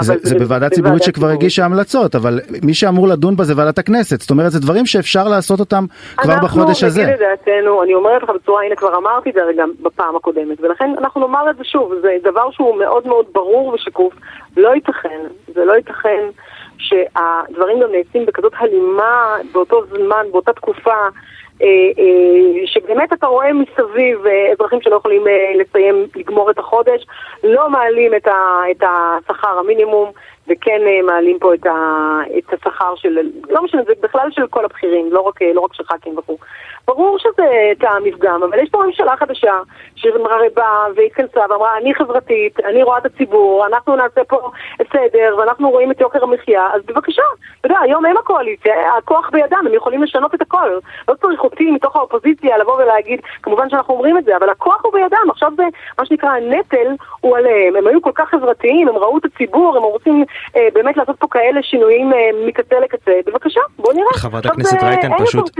זה, 0.00 0.14
זה 0.22 0.38
בוועדה 0.38 0.68
ציבורית 0.68 1.02
שכבר 1.02 1.26
הגישה 1.28 1.64
המלצות, 1.64 2.14
אבל 2.14 2.40
מי 2.62 2.74
שאמור 2.74 3.08
לדון 3.08 3.36
בה 3.36 3.44
זה 3.44 3.54
ועדת 3.56 3.78
הכנסת, 3.78 4.20
זאת 4.20 4.30
אומרת 4.30 4.52
זה 4.52 4.60
דברים 4.60 4.86
שאפשר 4.86 5.28
לעשות 5.28 5.60
אותם 5.60 5.84
כבר 6.16 6.34
בחודש 6.42 6.84
הזה. 6.84 7.00
אנחנו 7.00 7.14
נגיד 7.14 7.26
את 7.28 7.38
דעתנו, 7.46 7.82
אני 7.82 7.94
אומרת 7.94 8.22
לך 8.22 8.30
בצורה, 8.30 8.62
הנה 8.64 8.76
כבר 8.76 8.96
אמרתי 8.96 9.30
את 9.30 9.34
זה 9.34 9.40
גם 9.56 9.70
בפעם 9.82 10.16
הקודמת, 10.16 10.60
ולכן 10.60 10.90
אנחנו 10.98 11.20
נאמר 11.20 11.50
את 11.50 11.56
זה 11.56 11.64
שוב, 11.64 11.92
זה 12.02 12.08
דבר 12.24 12.50
שהוא 12.50 12.78
מאוד 12.78 13.06
מאוד 13.06 13.26
ברור 13.32 13.68
ושקוף, 13.68 14.14
לא 14.56 14.74
ייתכן, 14.74 15.20
זה 15.54 15.64
לא 15.64 15.72
ייתכן 15.72 16.24
שהדברים 16.78 17.80
גם 17.82 17.88
נעשים 17.92 18.26
בכזאת 18.26 18.52
הלימה 18.58 19.36
באותו 19.52 19.82
זמן, 19.86 20.24
באותה 20.32 20.52
תקופה. 20.52 21.08
אה, 21.62 21.66
אה, 21.98 22.66
שבאמת 22.66 23.12
אתה 23.12 23.26
רואה 23.26 23.52
מסביב 23.52 24.26
אה, 24.26 24.52
אזרחים 24.52 24.80
שלא 24.82 24.96
יכולים 24.96 25.24
לסיים, 25.54 26.06
לגמור 26.16 26.50
את 26.50 26.58
החודש, 26.58 27.06
לא 27.44 27.70
מעלים 27.70 28.14
את 28.70 28.82
השכר 28.82 29.58
המינימום 29.58 30.10
וכן 30.48 30.80
מעלים 31.06 31.38
פה 31.38 31.54
את 31.54 32.52
השכר 32.52 32.94
של, 32.96 33.18
לא 33.48 33.62
משנה, 33.62 33.82
זה 33.86 33.92
בכלל 34.00 34.28
של 34.30 34.46
כל 34.46 34.64
הבכירים, 34.64 35.12
לא 35.12 35.20
רק, 35.20 35.42
לא 35.54 35.60
רק 35.60 35.74
של 35.74 35.84
ח"כים 35.84 36.18
וכו'. 36.18 36.36
ברור 36.86 37.18
שזה 37.18 37.72
טעם 37.78 38.04
מפגם, 38.04 38.42
אבל 38.42 38.58
יש 38.58 38.68
פה 38.70 38.82
ממשלה 38.86 39.16
חדשה 39.16 39.58
שהרי 39.96 40.48
באה 40.54 40.86
והתכנסה 40.96 41.40
ואמרה, 41.50 41.78
אני 41.78 41.94
חברתית, 41.94 42.60
אני 42.60 42.82
רואה 42.82 42.98
את 42.98 43.06
הציבור, 43.06 43.66
אנחנו 43.66 43.96
נעשה 43.96 44.24
פה 44.24 44.50
סדר 44.92 45.36
ואנחנו 45.38 45.70
רואים 45.70 45.90
את 45.90 46.00
יוקר 46.00 46.24
המחיה, 46.24 46.68
אז 46.72 46.82
בבקשה, 46.86 47.22
אתה 47.60 47.66
יודע, 47.66 47.78
היום 47.80 48.06
הם 48.06 48.16
הקואליציה, 48.16 48.96
הכוח 48.98 49.30
בידם, 49.32 49.64
הם 49.66 49.74
יכולים 49.74 50.02
לשנות 50.02 50.34
את 50.34 50.42
הכל. 50.42 50.70
לא 51.08 51.14
צריך 51.14 51.44
אותי 51.44 51.70
מתוך 51.70 51.96
האופוזיציה 51.96 52.58
לבוא 52.58 52.74
ולהגיד, 52.74 53.20
כמובן 53.42 53.70
שאנחנו 53.70 53.94
אומרים 53.94 54.18
את 54.18 54.24
זה, 54.24 54.36
אבל 54.36 54.50
הכוח 54.50 54.84
הוא 54.84 54.92
בידם, 54.92 55.30
עכשיו 55.30 55.52
זה 55.56 55.64
מה 55.98 56.06
שנקרא 56.06 56.28
הנטל 56.28 56.94
הוא 57.20 57.36
עליהם. 57.36 57.76
הם 57.76 57.86
היו 57.86 58.02
כל 58.02 58.12
כך 58.14 58.28
חברתיים, 58.28 58.88
הם 58.88 58.96
ראו 58.96 59.18
את 59.18 59.24
הציבור, 59.24 59.76
הם 59.76 59.82
רוצים 59.82 60.20
אה, 60.20 60.26
באמת 60.74 60.96
לעשות 60.96 61.16
פה 61.18 61.26
כאלה 61.30 61.62
שינויים 61.62 62.12
אה, 62.12 62.46
מקצה 62.48 62.76
לקצה, 62.84 63.12
בבקשה, 63.26 63.60
בואו 63.78 63.92
נראה. 63.92 64.08
חברת 64.14 64.46
הכנסת 64.46 64.82
רייטן, 64.82 65.10
פשוט 65.18 65.50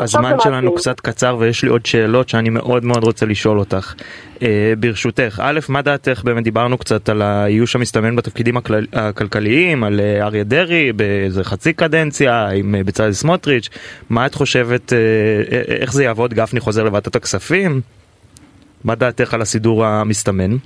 הזמן 0.00 0.40
שלנו 0.40 0.74
קצת 0.74 1.00
קצר 1.00 1.36
ויש 1.38 1.62
לי 1.62 1.68
עוד 1.68 1.86
שאלות 1.86 2.28
שאני 2.28 2.50
מאוד 2.50 2.84
מאוד 2.84 3.04
רוצה 3.04 3.26
לשאול 3.26 3.58
אותך. 3.58 3.94
אה, 4.42 4.72
ברשותך, 4.78 5.40
א', 5.42 5.60
מה 5.68 5.82
דעתך, 5.82 6.22
באמת 6.24 6.44
דיברנו 6.44 6.78
קצת 6.78 7.08
על 7.08 7.22
האיוש 7.22 7.76
המסתמן 7.76 8.16
בתפקידים 8.16 8.54
הכלכליים, 8.92 9.84
על 9.84 10.00
אה, 10.00 10.26
אריה 10.26 10.44
דרעי 10.44 10.92
באיזה 10.92 11.44
חצי 11.44 11.72
קדנציה, 11.72 12.48
עם 12.48 12.74
אה, 12.74 12.84
בצלאל 12.84 13.12
סמוטריץ', 13.12 13.68
מה 14.10 14.26
את 14.26 14.34
חושבת, 14.34 14.92
אה, 14.92 14.98
אה, 15.52 15.62
איך 15.68 15.92
זה 15.92 16.04
יעבוד, 16.04 16.34
גפני 16.34 16.60
חוזר 16.60 16.84
לוועדת 16.84 17.16
הכספים? 17.16 17.80
מה 18.84 18.94
דעתך 18.94 19.34
על 19.34 19.42
הסידור 19.42 19.84
המסתמן? 19.84 20.56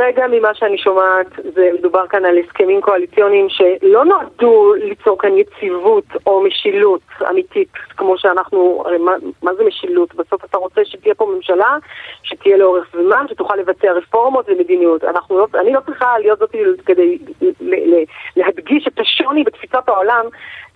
כרגע 0.00 0.26
ממה 0.30 0.54
שאני 0.54 0.78
שומעת, 0.78 1.26
זה 1.54 1.70
מדובר 1.78 2.06
כאן 2.06 2.24
על 2.24 2.38
הסכמים 2.38 2.80
קואליציוניים 2.80 3.46
שלא 3.48 4.04
נועדו 4.04 4.74
ליצור 4.74 5.18
כאן 5.18 5.30
יציבות 5.38 6.04
או 6.26 6.42
משילות 6.42 7.00
אמיתית, 7.22 7.72
כמו 7.72 8.18
שאנחנו, 8.18 8.82
הרי 8.86 8.98
מה, 8.98 9.12
מה 9.42 9.54
זה 9.54 9.64
משילות? 9.64 10.14
בסוף 10.14 10.44
אתה 10.44 10.58
רוצה 10.58 10.80
שתהיה 10.84 11.14
פה 11.14 11.32
ממשלה, 11.36 11.76
שתהיה 12.22 12.56
לאורך 12.56 12.86
זמן, 12.92 13.26
שתוכל 13.28 13.56
לבצע 13.56 13.92
רפורמות 13.92 14.46
ומדיניות. 14.48 15.04
אנחנו 15.04 15.38
לא, 15.38 15.46
אני 15.60 15.72
לא 15.72 15.80
צריכה 15.86 16.18
להיות 16.18 16.38
זאת 16.38 16.50
כדי 16.86 17.18
להדגיש 18.36 18.88
את 18.88 19.00
השוני 19.00 19.44
בתפיסת 19.44 19.88
העולם 19.88 20.26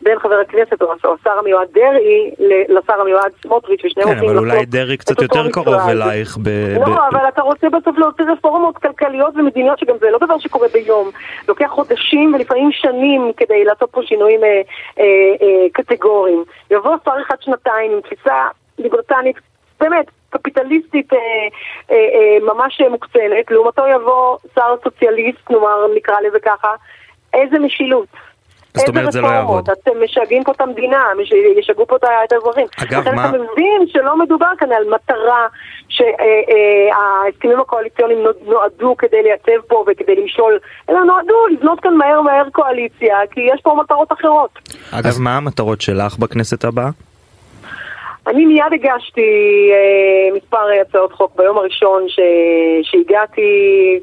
בין 0.03 0.19
חבר 0.19 0.35
הכנסת 0.35 0.83
או 0.83 0.93
השר 1.21 1.39
המיועד 1.39 1.69
דרעי 1.75 2.31
לשר 2.69 3.01
המיועד 3.01 3.33
סמוטריץ', 3.43 3.81
ושניהם 3.85 4.15
כן, 4.15 4.25
אבל 4.25 4.39
אולי 4.39 4.67
דרעי 4.67 4.97
קצת 4.97 5.23
יותר 5.23 5.51
קרוב 5.53 5.89
אלייך. 5.89 6.39
ב... 6.43 6.49
לא, 6.87 7.09
אבל 7.09 7.29
אתה 7.29 7.43
רוצה 7.43 7.69
בסוף 7.69 7.99
להוציא 7.99 8.25
רפורמות 8.33 8.79
כלכליות 8.79 9.35
ומדיניות, 9.37 9.79
שגם 9.79 9.95
זה 10.01 10.11
לא 10.11 10.19
דבר 10.19 10.39
שקורה 10.39 10.69
ביום. 10.73 11.11
לוקח 11.49 11.67
חודשים 11.71 12.35
ולפעמים 12.35 12.73
שנים 12.73 13.33
כדי 13.37 13.65
לעשות 13.65 13.91
פה 13.91 14.01
שינויים 14.03 14.45
אה, 14.45 14.49
אה, 14.49 15.05
אה, 15.43 15.67
קטגוריים. 15.73 16.34
יבוא 16.71 16.97
שר 17.05 17.15
אחד 17.27 17.37
שנתיים 17.41 17.93
עם 17.93 18.01
תפיסה 18.01 18.49
ליברטנית, 18.79 19.37
באמת, 19.81 20.07
קפיטליסטית 20.31 21.13
אה, 21.13 21.19
אה, 21.91 21.97
אה, 21.97 22.55
ממש 22.55 22.81
מוקצנת, 22.91 23.51
לעומתו 23.51 23.83
יבוא 23.87 24.39
שר 24.55 24.75
סוציאליסט, 24.85 25.51
נאמר, 25.51 25.87
נקרא 25.97 26.21
לזה 26.21 26.41
ככה, 26.41 26.69
איזה 27.35 27.59
משילות. 27.59 28.09
זאת 28.77 28.89
אומרת 28.89 29.13
זה 29.13 29.21
לא 29.21 29.27
יעבוד. 29.27 29.71
אתם 29.71 29.91
משגעים 30.05 30.45
פה 30.45 30.53
את 30.53 30.61
המדינה, 30.61 31.05
ישגעו 31.59 31.87
פה 31.87 31.97
את 31.97 32.05
האזרחים. 32.33 32.67
אגב, 32.83 33.15
מה... 33.15 33.29
אתה 33.29 33.39
מבין 33.39 33.87
שלא 33.87 34.19
מדובר 34.19 34.51
כאן 34.59 34.73
על 34.73 34.85
מטרה 34.95 35.47
שההסכמים 35.89 37.61
הקואליציוניים 37.61 38.19
נועדו 38.47 38.97
כדי 38.99 39.23
לייצב 39.23 39.67
פה 39.69 39.85
וכדי 39.87 40.15
למשול, 40.17 40.59
אלא 40.91 41.05
נועדו 41.05 41.47
לבנות 41.53 41.81
כאן 41.81 41.95
מהר 41.95 42.21
מהר 42.21 42.51
קואליציה, 42.53 43.17
כי 43.31 43.41
יש 43.55 43.61
פה 43.63 43.75
מטרות 43.85 44.13
אחרות. 44.13 44.51
אגב, 44.91 45.21
מה 45.21 45.37
המטרות 45.37 45.81
שלך 45.81 46.19
בכנסת 46.19 46.65
הבאה? 46.65 46.91
אני 48.27 48.47
מיד 48.47 48.73
הגשתי 48.73 49.71
אה, 49.73 50.37
מספר 50.37 50.67
הצעות 50.81 51.13
חוק 51.13 51.37
ביום 51.37 51.59
הראשון 51.59 52.09
ש... 52.09 52.21
שהגעתי, 52.83 53.51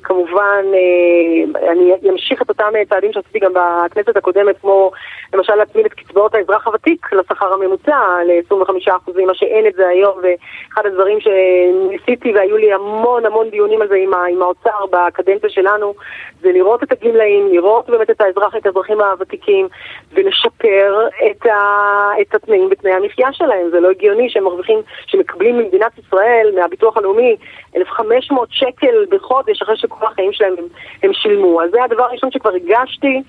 כמובן 0.03 0.63
אה, 0.73 1.71
אני 1.71 2.09
אמשיך 2.09 2.41
את 2.41 2.49
אותם 2.49 2.71
צעדים 2.89 3.13
שעשיתי 3.13 3.39
גם 3.39 3.53
בכנסת 3.53 4.17
הקודמת, 4.17 4.55
כמו 4.61 4.91
למשל 5.33 5.55
להצמיד 5.55 5.85
את 5.85 5.93
קצבאות 5.93 6.35
האזרח 6.35 6.67
הוותיק 6.67 7.13
לשכר 7.13 7.53
הממוצע 7.53 7.99
ל-25%, 8.27 9.25
מה 9.27 9.33
שאין 9.33 9.67
את 9.67 9.73
זה 9.73 9.87
היום, 9.87 10.17
ואחד 10.17 10.85
הדברים 10.85 11.17
שניסיתי 11.19 12.31
והיו 12.35 12.57
לי 12.57 12.73
המון 12.73 13.25
המון 13.25 13.49
דיונים 13.49 13.81
על 13.81 13.87
זה 13.87 13.95
עם, 13.95 14.13
עם 14.13 14.41
האוצר 14.41 14.85
בקדנציה 14.91 15.49
שלנו, 15.49 15.93
זה 16.41 16.51
לראות 16.51 16.83
את 16.83 16.91
הגמלאים, 16.91 17.47
לראות 17.51 17.89
באמת 17.89 18.09
את 18.09 18.21
האזרח, 18.21 18.55
את 18.55 18.65
האזרחים 18.65 19.01
הוותיקים, 19.01 19.67
ולשפר 20.13 21.07
את, 21.31 21.45
ה... 21.45 22.09
את 22.21 22.35
התנאים 22.35 22.69
בתנאי 22.69 22.93
המחיה 22.93 23.33
שלהם, 23.33 23.69
זה 23.71 23.79
לא 23.79 23.89
הגיוני 24.11 24.29
שהם 24.29 24.43
מרוויחים, 24.43 24.81
שמקבלים 25.07 25.57
ממדינת 25.57 25.91
ישראל, 25.97 26.51
מהביטוח 26.55 26.97
הלאומי, 26.97 27.35
1,500 27.75 28.47
שקל 28.51 29.05
בחודש 29.09 29.61
אחרי 29.61 29.77
שכל 29.77 30.05
החיים 30.05 30.33
שלהם 30.33 30.55
הם, 30.57 30.65
הם 31.03 31.13
שילמו. 31.13 31.61
אז 31.61 31.71
זה 31.71 31.83
הדבר 31.83 32.03
הראשון 32.03 32.31
שכבר 32.31 32.51
הגשתי. 32.55 33.21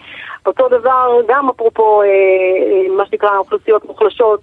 אותו 0.46 0.68
דבר, 0.68 1.20
גם 1.28 1.48
אפרופו 1.48 2.02
אה, 2.02 2.06
אה, 2.06 2.96
מה 2.96 3.06
שנקרא 3.06 3.38
אוכלוסיות 3.38 3.84
מוחלשות, 3.84 4.40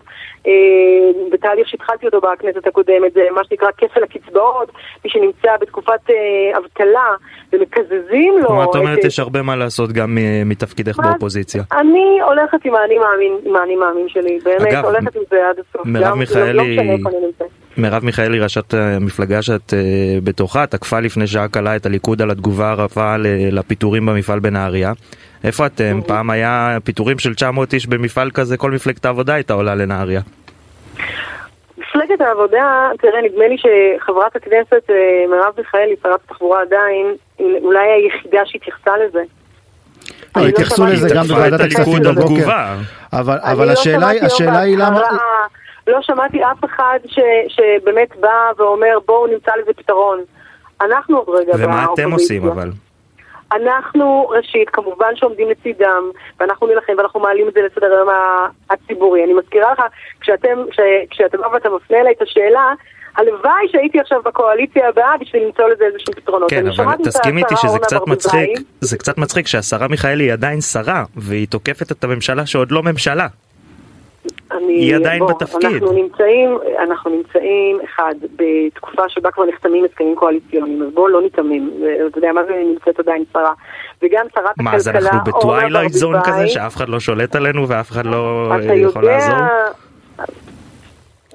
בתהליך 1.31 1.67
שהתחלתי 1.69 2.05
אותו 2.05 2.21
בכנסת 2.21 2.67
הקודמת, 2.67 3.13
זה 3.13 3.21
מה 3.35 3.41
שנקרא 3.43 3.67
כפל 3.77 4.03
הקצבאות, 4.03 4.71
מי 5.05 5.11
שנמצא 5.11 5.57
בתקופת 5.61 6.09
אה, 6.09 6.57
אבטלה 6.57 7.15
ומקזזים 7.53 8.33
לו... 8.41 8.47
כלומר, 8.47 8.63
את 8.63 8.75
אומרת, 8.75 9.03
יש 9.03 9.19
הרבה 9.19 9.41
מה 9.41 9.55
לעשות 9.55 9.91
גם 9.91 10.17
מתפקידך 10.45 10.97
באופוזיציה. 10.97 11.63
אני 11.71 12.19
הולכת 12.21 12.65
עם 12.65 12.75
האני 12.75 12.97
מאמין, 12.97 13.37
עם 13.45 13.55
האני 13.55 13.75
מאמין 13.75 14.09
שלי, 14.09 14.39
באמת 14.43 14.85
הולכת 14.85 15.15
עם 15.15 15.23
זה 15.29 15.49
עד 15.49 15.59
הסוף. 15.59 15.85
מרב 15.85 16.13
מיכאלי... 16.13 16.77
מרב 17.79 18.05
מיכאלי, 18.05 18.39
ראשת 18.39 18.73
המפלגה 18.73 19.41
שאת 19.41 19.73
בתוכה, 20.23 20.65
תקפה 20.67 20.99
לפני 20.99 21.27
שעה 21.27 21.47
קלה 21.47 21.75
את 21.75 21.85
הליכוד 21.85 22.21
על 22.21 22.31
התגובה 22.31 22.71
הרבה 22.71 23.15
לפיטורים 23.51 24.05
במפעל 24.05 24.39
בנהריה. 24.39 24.93
איפה 25.43 25.65
אתם? 25.65 25.97
אוקיי. 25.97 26.07
פעם 26.07 26.29
היה 26.29 26.77
פיטורים 26.83 27.19
של 27.19 27.33
900 27.33 27.73
איש 27.73 27.87
במפעל 27.87 28.31
כזה, 28.31 28.57
כל 28.57 28.71
מפלגת 28.71 29.05
העבודה 29.05 29.33
הייתה 29.33 29.53
עולה 29.53 29.75
לנהריה. 29.75 30.21
מפלגת 31.77 32.21
העבודה, 32.21 32.89
תראה, 33.01 33.21
נדמה 33.21 33.47
לי 33.47 33.55
שחברת 33.57 34.35
הכנסת 34.35 34.89
אה, 34.89 34.95
מרב 35.29 35.53
מיכאלי, 35.57 35.95
שרת 36.03 36.19
התחבורה 36.25 36.61
עדיין, 36.61 37.15
אולי 37.39 37.87
היחידה 37.91 38.41
שהתייחסה 38.45 38.91
לזה. 38.97 39.21
לא, 40.35 40.41
לא 40.41 40.47
התייחסו 40.47 40.85
לזה 40.85 41.09
גם 41.15 41.23
בוועדת 41.23 41.59
הכספים 41.59 42.03
בבוקר. 42.03 42.75
אבל 43.13 43.67
לא 43.67 43.71
השאלה 44.21 44.59
היא 44.59 44.77
למה... 44.77 45.01
לא 45.89 46.01
שמעתי 46.01 46.43
אף 46.43 46.65
אחד 46.65 46.99
שבאמת 47.47 48.15
בא 48.19 48.51
ואומר 48.57 48.97
בואו 49.05 49.27
נמצא 49.27 49.51
לזה 49.61 49.73
פתרון. 49.73 50.19
אנחנו 50.81 51.17
עוד 51.17 51.29
רגע. 51.39 51.53
ומה 51.57 51.85
אתם 51.93 52.11
עושים 52.11 52.47
אבל? 52.47 52.69
אנחנו, 53.51 54.29
ראשית, 54.29 54.69
כמובן 54.69 55.15
שעומדים 55.15 55.49
לצידם, 55.49 56.03
ואנחנו 56.39 56.67
נילחם 56.67 56.93
ואנחנו 56.97 57.19
מעלים 57.19 57.47
את 57.47 57.53
זה 57.53 57.61
לסדר 57.61 57.93
היום 57.93 58.09
הציבורי. 58.69 59.23
אני 59.23 59.33
מזכירה 59.33 59.71
לך, 59.73 59.81
כשאתם, 60.19 60.57
כש, 60.71 60.79
כשאתה 61.09 61.37
בא 61.37 61.47
ואתה 61.47 61.69
מפנה 61.69 61.97
אליי 61.97 62.13
את 62.17 62.21
השאלה, 62.21 62.73
הלוואי 63.17 63.67
שהייתי 63.71 63.99
עכשיו 63.99 64.21
בקואליציה 64.25 64.89
הבאה 64.89 65.17
בשביל 65.17 65.43
למצוא 65.45 65.69
לזה 65.69 65.85
איזשהם 65.85 66.15
פתרונות. 66.15 66.49
כן, 66.49 66.67
אבל 66.67 66.95
תסכים 67.03 67.37
איתי 67.37 67.55
שזה 67.55 67.79
קצת 67.79 68.07
מצחיק, 68.07 68.49
זה 68.81 68.97
קצת 68.97 69.17
מצחיק 69.17 69.47
שהשרה 69.47 69.87
מיכאלי 69.87 70.23
היא 70.23 70.33
עדיין 70.33 70.61
שרה, 70.61 71.03
והיא 71.15 71.47
תוקפת 71.47 71.91
את 71.91 72.03
הממשלה 72.03 72.45
שעוד 72.45 72.71
לא 72.71 72.83
ממשלה. 72.83 73.27
אני, 74.51 74.73
היא 74.73 74.95
עדיין 74.95 75.19
בוא, 75.19 75.29
בתפקיד. 75.29 75.71
אנחנו 75.71 75.91
נמצאים, 75.91 76.57
אנחנו 76.79 77.11
נמצאים, 77.11 77.79
אחד, 77.83 78.15
בתקופה 78.35 79.09
שבה 79.09 79.31
כבר 79.31 79.45
נחתמים 79.45 79.85
הסכמים 79.85 80.15
קואליציוניים, 80.15 80.83
אז 80.83 80.93
בואו 80.93 81.07
לא 81.07 81.21
ניתמם, 81.21 81.69
אתה 82.07 82.17
יודע 82.17 82.31
מה 82.31 82.41
זה 82.43 82.63
נמצאת 82.65 82.99
עדיין 82.99 83.23
שרה. 83.33 83.53
וגם 84.03 84.25
שרת 84.35 84.45
הכלכלה, 84.45 84.63
מה, 84.63 84.75
אז 84.75 84.87
אנחנו 84.87 85.19
ב 85.25 85.33
twilight 85.33 85.93
zone 85.93 86.15
כזה, 86.23 86.47
שאף 86.47 86.75
אחד 86.75 86.89
לא 86.89 86.99
שולט 86.99 87.35
עלינו 87.35 87.67
ואף 87.67 87.91
אחד 87.91 88.05
לא 88.05 88.51
יכול 88.75 89.05
לעזור? 89.05 89.37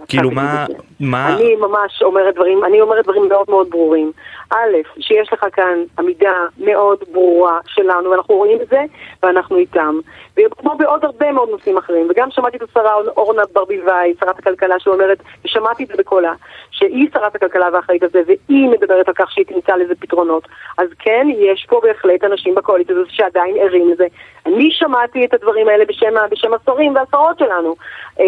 כאילו 0.09 0.31
מה, 0.31 0.67
מה... 1.01 1.37
אני 1.37 1.57
ממש 1.57 2.03
אומרת 2.03 2.35
דברים, 2.35 2.65
אני 2.65 2.81
אומרת 2.81 3.05
דברים 3.05 3.29
מאוד 3.29 3.47
מאוד 3.49 3.71
ברורים. 3.71 4.13
א', 4.51 4.77
שיש 5.01 5.33
לך 5.33 5.47
כאן 5.53 5.79
עמידה 5.99 6.35
מאוד 6.59 6.99
ברורה 7.13 7.59
שלנו, 7.67 8.11
ואנחנו 8.11 8.35
רואים 8.35 8.61
את 8.61 8.69
זה, 8.69 8.81
ואנחנו 9.23 9.57
איתם. 9.57 9.99
וכמו 10.37 10.75
בעוד 10.79 11.05
הרבה 11.05 11.33
מאוד 11.33 11.49
נושאים 11.49 11.79
אחרים, 11.79 12.07
וגם 12.11 12.31
שמעתי 12.31 12.57
את 12.57 12.63
השרה 12.63 12.95
אורנה 13.17 13.43
ברביבאי, 13.53 14.15
שרת 14.21 14.39
הכלכלה, 14.39 14.75
שאומרת, 14.79 15.23
ושמעתי 15.45 15.85
את 15.85 15.89
זה 15.89 15.95
בקולה, 15.99 16.33
שהיא 16.71 17.09
שרת 17.13 17.35
הכלכלה 17.35 17.69
והאחראית 17.73 18.03
על 18.03 18.09
זה, 18.13 18.23
והיא 18.27 18.69
מדברת 18.69 19.09
על 19.09 19.15
כך 19.15 19.31
שהיא 19.33 19.47
תמצא 19.47 19.77
לזה 19.77 19.95
פתרונות. 19.95 20.49
אז 20.79 20.89
כן, 20.99 21.27
יש 21.39 21.67
פה 21.69 21.81
בהחלט 21.83 22.25
אנשים 22.25 22.55
בקואליציה 22.55 22.95
הזאת 22.95 23.09
שעדיין 23.11 23.57
ערים 23.61 23.91
לזה. 23.91 24.07
אני 24.47 24.69
שמעתי 24.73 25.25
את 25.25 25.35
הדברים 25.35 25.69
האלה 25.69 25.85
בשם, 25.85 26.15
בשם 26.31 26.55
השרים 26.55 26.95
והשרות 26.95 27.39
שלנו. 27.39 27.75
אה, 28.21 28.25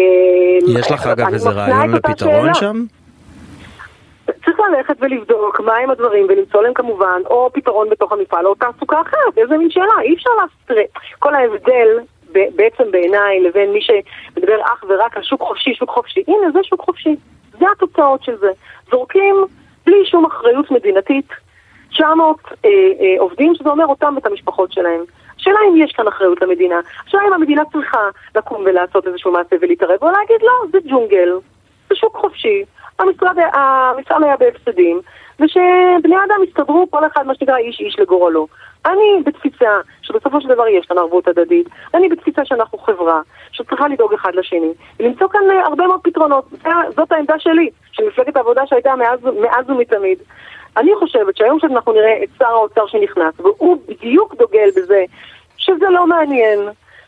יש 0.79 0.91
לך 0.91 1.07
אגב 1.07 1.33
איזה 1.33 1.49
רעיון 1.49 1.91
לפתרון 1.95 2.53
שם? 2.53 2.83
צריך 4.57 4.69
ללכת 4.69 4.95
ולבדוק 4.99 5.59
מהם 5.59 5.89
הדברים 5.89 6.25
ולמצוא 6.29 6.63
להם 6.63 6.73
כמובן 6.73 7.21
או 7.25 7.49
פתרון 7.53 7.89
בתוך 7.89 8.11
המפעל 8.11 8.45
או 8.47 8.55
תעסוקה 8.55 9.01
אחרת, 9.01 9.37
איזה 9.37 9.57
מין 9.57 9.69
שאלה, 9.69 10.01
אי 10.01 10.13
אפשר 10.15 10.29
לעשות, 10.41 10.87
כל 11.19 11.35
ההבדל 11.35 11.87
בעצם 12.31 12.91
בעיניי 12.91 13.39
לבין 13.39 13.71
מי 13.71 13.79
שמדבר 13.81 14.61
אך 14.61 14.83
ורק 14.89 15.17
על 15.17 15.23
שוק 15.23 15.41
חופשי, 15.41 15.73
שוק 15.73 15.89
חופשי, 15.89 16.23
הנה 16.27 16.51
זה 16.53 16.59
שוק 16.63 16.81
חופשי, 16.81 17.15
זה 17.59 17.65
התוצאות 17.71 18.23
של 18.23 18.37
זה, 18.37 18.51
זורקים 18.91 19.35
בלי 19.85 20.05
שום 20.05 20.25
אחריות 20.25 20.71
מדינתית 20.71 21.29
900 21.89 22.37
אה, 22.45 22.69
אה, 22.69 23.15
עובדים, 23.19 23.55
שזה 23.55 23.69
אומר 23.69 23.85
אותם 23.85 24.13
ואת 24.15 24.25
המשפחות 24.25 24.71
שלהם. 24.71 25.03
השאלה 25.39 25.57
אם 25.69 25.83
יש 25.83 25.91
כאן 25.91 26.07
אחריות 26.07 26.41
למדינה, 26.41 26.79
השאלה 27.07 27.23
אם 27.27 27.33
המדינה 27.33 27.63
צריכה 27.71 28.09
לקום 28.35 28.63
ולעשות 28.65 29.07
איזשהו 29.07 29.31
מעשה 29.31 29.55
ולהתערב, 29.61 29.97
או 30.01 30.11
להגיד 30.11 30.41
לא, 30.41 30.53
זה 30.71 30.77
ג'ונגל, 30.89 31.29
זה 31.89 31.95
שוק 31.95 32.17
חופשי, 32.17 32.63
המשרד, 32.99 33.37
המשרד 33.53 34.23
היה 34.23 34.37
בהפסדים, 34.37 35.01
ושבני 35.39 36.15
אדם 36.15 36.43
יסתדרו 36.47 36.87
כל 36.89 37.07
אחד 37.07 37.27
מה 37.27 37.35
שנקרא 37.35 37.57
איש 37.57 37.79
איש 37.79 37.99
לגורלו. 37.99 38.47
אני 38.85 39.23
בתפיסה 39.25 39.79
שבסופו 40.01 40.41
של 40.41 40.47
דבר 40.47 40.67
יש 40.67 40.85
כאן 40.85 40.97
ערבות 40.97 41.27
הדדית, 41.27 41.67
אני 41.93 42.09
בתפיסה 42.09 42.45
שאנחנו 42.45 42.77
חברה 42.77 43.21
שצריכה 43.51 43.87
לדאוג 43.87 44.13
אחד 44.13 44.35
לשני, 44.35 44.73
ולמצוא 44.99 45.27
כאן 45.27 45.41
אה, 45.51 45.65
הרבה 45.65 45.87
מאוד 45.87 45.99
פתרונות. 46.03 46.45
זאת 46.95 47.11
העמדה 47.11 47.39
שלי, 47.39 47.69
של 47.91 48.03
מפלגת 48.07 48.35
העבודה 48.35 48.61
שהייתה 48.67 48.95
מאז, 48.95 49.19
מאז 49.41 49.69
ומתמיד. 49.69 50.17
אני 50.77 50.91
חושבת 50.99 51.37
שהיום 51.37 51.59
שאנחנו 51.59 51.93
נראה 51.93 52.23
את 52.23 52.29
שר 52.39 52.45
האוצר 52.45 52.87
שנכנס, 52.87 53.33
והוא 53.39 53.77
בדיוק 53.87 54.35
דוגל 54.35 54.69
בזה 54.75 55.03
שזה 55.57 55.89
לא 55.89 56.07
מעניין, 56.07 56.59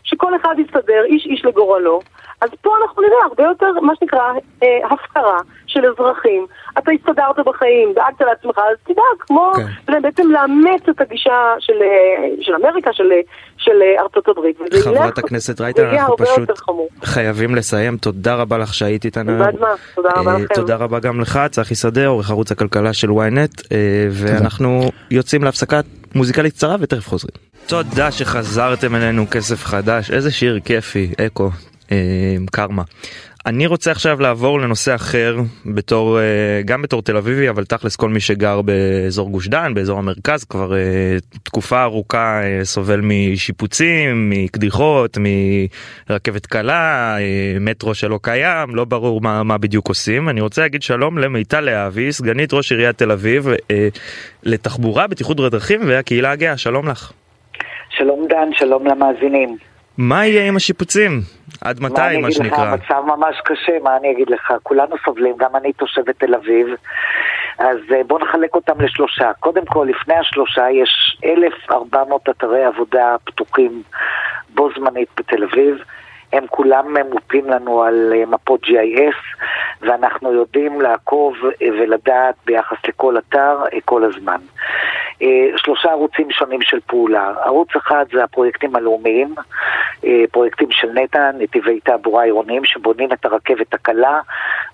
שכל 0.04 0.36
אחד 0.36 0.56
יסתדר, 0.60 1.04
איש 1.06 1.26
איש 1.26 1.46
לגורלו, 1.46 2.02
אז 2.42 2.50
פה 2.62 2.70
אנחנו 2.82 3.02
נראה 3.02 3.18
הרבה 3.28 3.44
יותר, 3.44 3.80
מה 3.82 3.94
שנקרא, 4.00 4.22
אה, 4.64 4.68
הפקרה 4.92 5.38
של 5.68 5.80
אזרחים. 5.86 6.46
אתה 6.78 6.92
הסתדרת 6.92 7.46
בחיים, 7.46 7.94
דאגת 7.96 8.22
לעצמך, 8.22 8.58
אז 8.58 8.78
תדאג, 8.84 9.20
כמו 9.20 9.52
כן. 9.88 10.02
בעצם 10.02 10.32
לאמץ 10.32 10.90
את 10.90 11.02
הגישה 11.02 11.54
של, 11.60 11.74
אה, 11.82 12.30
של 12.42 12.56
אמריקה, 12.56 12.94
של, 12.94 13.12
של 13.58 13.82
אה, 13.82 14.02
ארצות 14.02 14.28
הברית. 14.28 14.58
חברת 14.84 15.18
הכנסת 15.18 15.62
רייטן, 15.62 15.86
אנחנו 15.86 16.18
פשוט 16.18 16.50
חייבים 17.04 17.56
לסיים. 17.56 17.98
תודה 17.98 18.36
רבה 18.36 18.58
לך 18.58 18.74
שהיית 18.74 19.06
איתנו. 19.06 19.32
תודה 19.96 20.10
רבה 20.16 20.34
לכם. 20.38 20.54
תודה 20.54 20.76
רבה 20.76 21.00
גם 21.00 21.22
לך, 21.22 21.40
צחי 21.52 21.76
שדה, 21.76 22.08
עורך 22.08 22.30
ערוץ 22.30 22.52
הכלכלה 22.52 22.94
של 22.94 23.10
ynet, 23.10 23.64
ואנחנו 24.12 24.82
יוצאים 25.12 25.44
להפסקת 25.44 25.86
מוזיקלית 26.16 26.54
קצרה 26.54 26.76
ותכף 26.80 27.08
חוזרים. 27.08 27.50
תודה 27.68 28.12
שחזרתם 28.12 28.96
אלינו 28.96 29.26
כסף 29.32 29.66
חדש, 29.66 30.12
איזה 30.12 30.32
שיר 30.32 30.60
כיפי, 30.66 31.12
אקו, 31.26 31.46
אה, 31.46 31.69
קרמה. 32.52 32.84
אני 33.46 33.68
רוצה 33.68 33.92
עכשיו 33.92 34.22
לעבור 34.22 34.60
לנושא 34.60 34.96
אחר 34.96 35.36
בתור 35.66 36.20
אה, 36.20 36.62
גם 36.66 36.82
בתור 36.82 37.02
תל 37.02 37.18
אביבי 37.18 37.50
אבל 37.50 37.66
תכלס 37.66 37.96
כל 37.96 38.10
מי 38.10 38.20
שגר 38.20 38.62
באזור 38.62 39.30
גוש 39.30 39.48
דן 39.48 39.74
באזור 39.74 40.00
המרכז 40.00 40.44
כבר 40.44 40.74
אה, 40.74 41.18
תקופה 41.44 41.84
ארוכה 41.84 42.42
סובל 42.64 43.02
משיפוצים 43.04 44.30
מקדיחות 44.30 45.18
מרכבת 46.10 46.46
קלה 46.46 47.16
מטרו 47.60 47.94
שלא 47.94 48.20
קיים 48.22 48.76
לא 48.76 48.86
ברור 48.86 49.22
מה, 49.22 49.44
מה 49.44 49.58
בדיוק 49.58 49.88
עושים 49.88 50.30
אני 50.30 50.42
רוצה 50.42 50.62
להגיד 50.62 50.82
שלום 50.82 51.18
למיטל 51.18 51.62
להבי 51.62 52.12
סגנית 52.12 52.54
ראש 52.54 52.72
עיריית 52.72 52.98
תל 52.98 53.12
אביב 53.12 53.48
לתחבורה 54.44 55.08
בטיחות 55.08 55.38
בדרכים 55.40 55.80
והקהילה 55.88 56.32
הגאה 56.32 56.58
שלום 56.58 56.88
לך. 56.88 57.12
שלום 57.90 58.28
דן 58.30 58.50
שלום 58.54 58.88
למאזינים. 58.88 59.69
מה 60.00 60.26
יהיה 60.26 60.48
עם 60.48 60.56
השיפוצים? 60.56 61.22
עד 61.62 61.80
מתי, 61.82 62.02
מה, 62.02 62.22
מה 62.22 62.32
שנקרא? 62.32 62.58
מה 62.58 62.64
אני 62.64 62.74
אגיד 62.74 62.80
לך, 62.84 62.92
המצב 62.92 63.04
ממש 63.06 63.36
קשה, 63.46 63.72
מה 63.84 63.98
אני 63.98 64.12
אגיד 64.12 64.30
לך? 64.30 64.54
כולנו 64.64 64.96
סובלים, 65.06 65.36
גם 65.38 65.56
אני 65.56 65.74
תושבת 65.74 66.20
תל 66.20 66.36
אביב. 66.36 66.68
אז 67.58 67.78
אה, 67.92 68.02
בואו 68.08 68.20
נחלק 68.24 68.56
אותם 68.56 68.82
לשלושה. 68.82 69.32
קודם 69.40 69.66
כל, 69.66 69.88
לפני 69.90 70.14
השלושה 70.14 70.70
יש 70.72 71.18
1,400 71.26 72.30
אתרי 72.30 72.66
עבודה 72.66 73.16
פתוחים 73.24 73.84
בו 74.56 74.70
זמנית 74.78 75.10
בתל 75.18 75.44
אביב. 75.44 75.76
הם 76.34 76.48
כולם 76.48 76.94
ממופים 76.94 77.50
לנו 77.50 77.84
על 77.84 78.14
אה, 78.16 78.26
מפות 78.26 78.64
GIS, 78.64 79.46
ואנחנו 79.82 80.34
יודעים 80.34 80.82
לעקוב 80.82 81.34
ולדעת 81.62 82.36
ביחס 82.46 82.78
לכל 82.88 83.18
אתר 83.18 83.58
כל 83.86 84.04
הזמן. 84.04 84.40
שלושה 85.56 85.90
ערוצים 85.92 86.32
שונים 86.32 86.62
של 86.62 86.80
פעולה. 86.88 87.34
ערוץ 87.44 87.76
אחד 87.76 88.06
זה 88.14 88.24
הפרויקטים 88.24 88.76
הלאומיים, 88.76 89.36
פרויקטים 90.32 90.72
של 90.72 90.92
נטע, 90.94 91.32
נתיבי 91.40 91.80
תעבורה 91.80 92.24
עירוניים 92.24 92.66
שבונים 92.66 93.12
את 93.12 93.26
הרכבת 93.26 93.74
הקלה. 93.74 94.20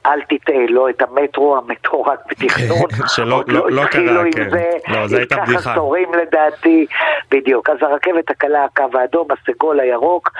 אל 0.05 0.21
תטעה, 0.21 0.65
לא 0.69 0.89
את 0.89 1.01
המטרו, 1.01 1.57
המטרו 1.57 2.03
רק 2.03 2.19
בתכנון. 2.29 2.89
שלא 3.15 3.43
לא, 3.47 3.71
לא 3.71 3.85
קרה, 3.85 4.23
כן. 4.35 4.49
זה, 4.49 4.69
לא, 4.87 5.07
זו 5.07 5.17
הייתה 5.17 5.35
בדיחה. 5.35 5.51
ייקח 5.51 5.67
עשורים 5.67 6.13
לדעתי, 6.13 6.85
בדיוק. 7.31 7.69
אז 7.69 7.77
הרכבת 7.81 8.29
הקלה, 8.29 8.63
הקו 8.63 8.83
האדום, 8.93 9.27
הסגול, 9.31 9.79
הירוק, 9.79 10.31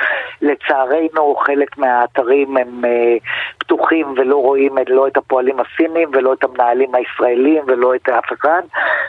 לצערנו 0.41 1.35
חלק 1.35 1.77
מהאתרים 1.77 2.57
הם 2.57 2.83
uh, 2.83 3.57
פתוחים 3.57 4.13
ולא 4.17 4.35
רואים 4.35 4.75
לא 4.87 5.07
את 5.07 5.17
הפועלים 5.17 5.55
הסינים 5.59 6.09
ולא 6.13 6.33
את 6.33 6.43
המנהלים 6.43 6.95
הישראלים 6.95 7.63
ולא 7.67 7.95
את 7.95 8.09
אף 8.09 8.33
אחד, 8.33 8.61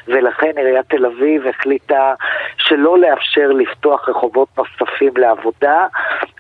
ולכן 0.09 0.51
עיריית 0.57 0.87
תל 0.89 1.07
אביב 1.07 1.47
החליטה 1.47 2.15
שלא 2.59 2.99
לאפשר 2.99 3.49
לפתוח 3.49 4.09
רחובות 4.09 4.49
נוספים 4.59 5.17
לעבודה 5.17 5.87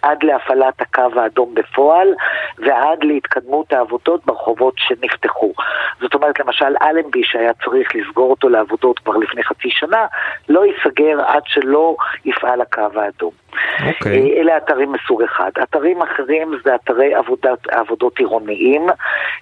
עד 0.03 0.23
להפעלת 0.23 0.81
הקו 0.81 1.21
האדום 1.21 1.55
בפועל 1.55 2.15
ועד 2.59 3.05
להתקדמות 3.05 3.73
העבודות 4.07 4.27
ברחובות 4.27 4.75
שנפתחו. 4.77 5.53
זאת 6.01 6.15
אומרת, 6.15 6.41
למשל 6.41 6.75
אלנבי 6.83 7.25
שהיה 7.25 7.53
צריך 7.65 7.95
לסגור 7.95 8.31
אותו 8.31 8.49
לעבודות 8.49 8.99
כבר 8.99 9.17
לפני 9.17 9.43
חצי 9.43 9.71
שנה, 9.71 10.07
לא 10.49 10.65
ייסגר 10.67 11.21
עד 11.27 11.43
שלא 11.47 11.97
יפעל 12.25 12.61
הקו 12.61 12.81
האדום. 12.95 13.31
Okay. 13.57 13.87
אוקיי. 13.87 14.37
אה, 14.37 14.41
אלה 14.41 14.57
אתרים 14.57 14.93
מסוג 14.93 15.23
אחד. 15.23 15.51
אתרים 15.63 16.03
אחרים 16.03 16.55
זה 16.65 16.75
אתרי 16.75 17.15
עבודת, 17.15 17.67
עבודות 17.69 18.19
עירוניים. 18.19 18.87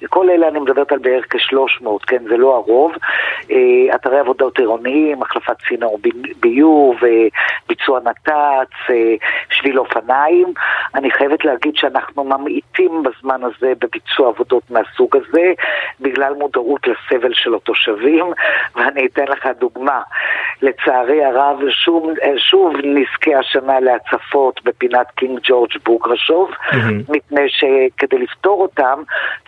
כל 0.08 0.30
אלה 0.30 0.48
אני 0.48 0.58
מדברת 0.58 0.92
על 0.92 0.98
בערך 0.98 1.24
כ-300, 1.30 1.88
כן? 2.06 2.22
זה 2.28 2.36
לא 2.36 2.54
הרוב. 2.54 2.92
אה, 3.50 3.94
אתרי 3.94 4.18
עבודות 4.18 4.58
עירוניים, 4.58 5.22
החלפת 5.22 5.56
צינור 5.68 5.98
ביוב, 6.40 7.04
אה, 7.04 7.26
ביצוע 7.68 8.00
נת"צ, 8.04 8.94
שביל 9.50 9.78
אופניים. 9.78 10.52
אני 10.94 11.10
חייבת 11.10 11.44
להגיד 11.44 11.76
שאנחנו 11.76 12.24
ממעיטים 12.24 13.02
בזמן 13.02 13.40
הזה 13.44 13.72
בביצוע 13.80 14.28
עבודות 14.28 14.53
מהסוג 14.70 15.16
הזה, 15.16 15.52
בגלל 16.00 16.34
מודעות 16.34 16.80
לסבל 16.86 17.34
של 17.34 17.54
התושבים, 17.54 18.26
ואני 18.76 19.06
אתן 19.06 19.24
לך 19.24 19.48
דוגמה. 19.60 20.00
לצערי 20.62 21.24
הרב, 21.24 21.58
שוב, 21.70 22.06
שוב 22.36 22.72
נזכה 22.84 23.38
השנה 23.38 23.80
לה... 23.80 23.94
הצפות 23.94 24.60
בפינת 24.64 25.06
קינג 25.14 25.38
ג'ורג' 25.42 25.70
בוגרשוב, 25.84 26.50
mm-hmm. 26.50 27.12
מפני 27.12 27.48
שכדי 27.48 28.18
לפתור 28.18 28.62
אותם 28.62 29.02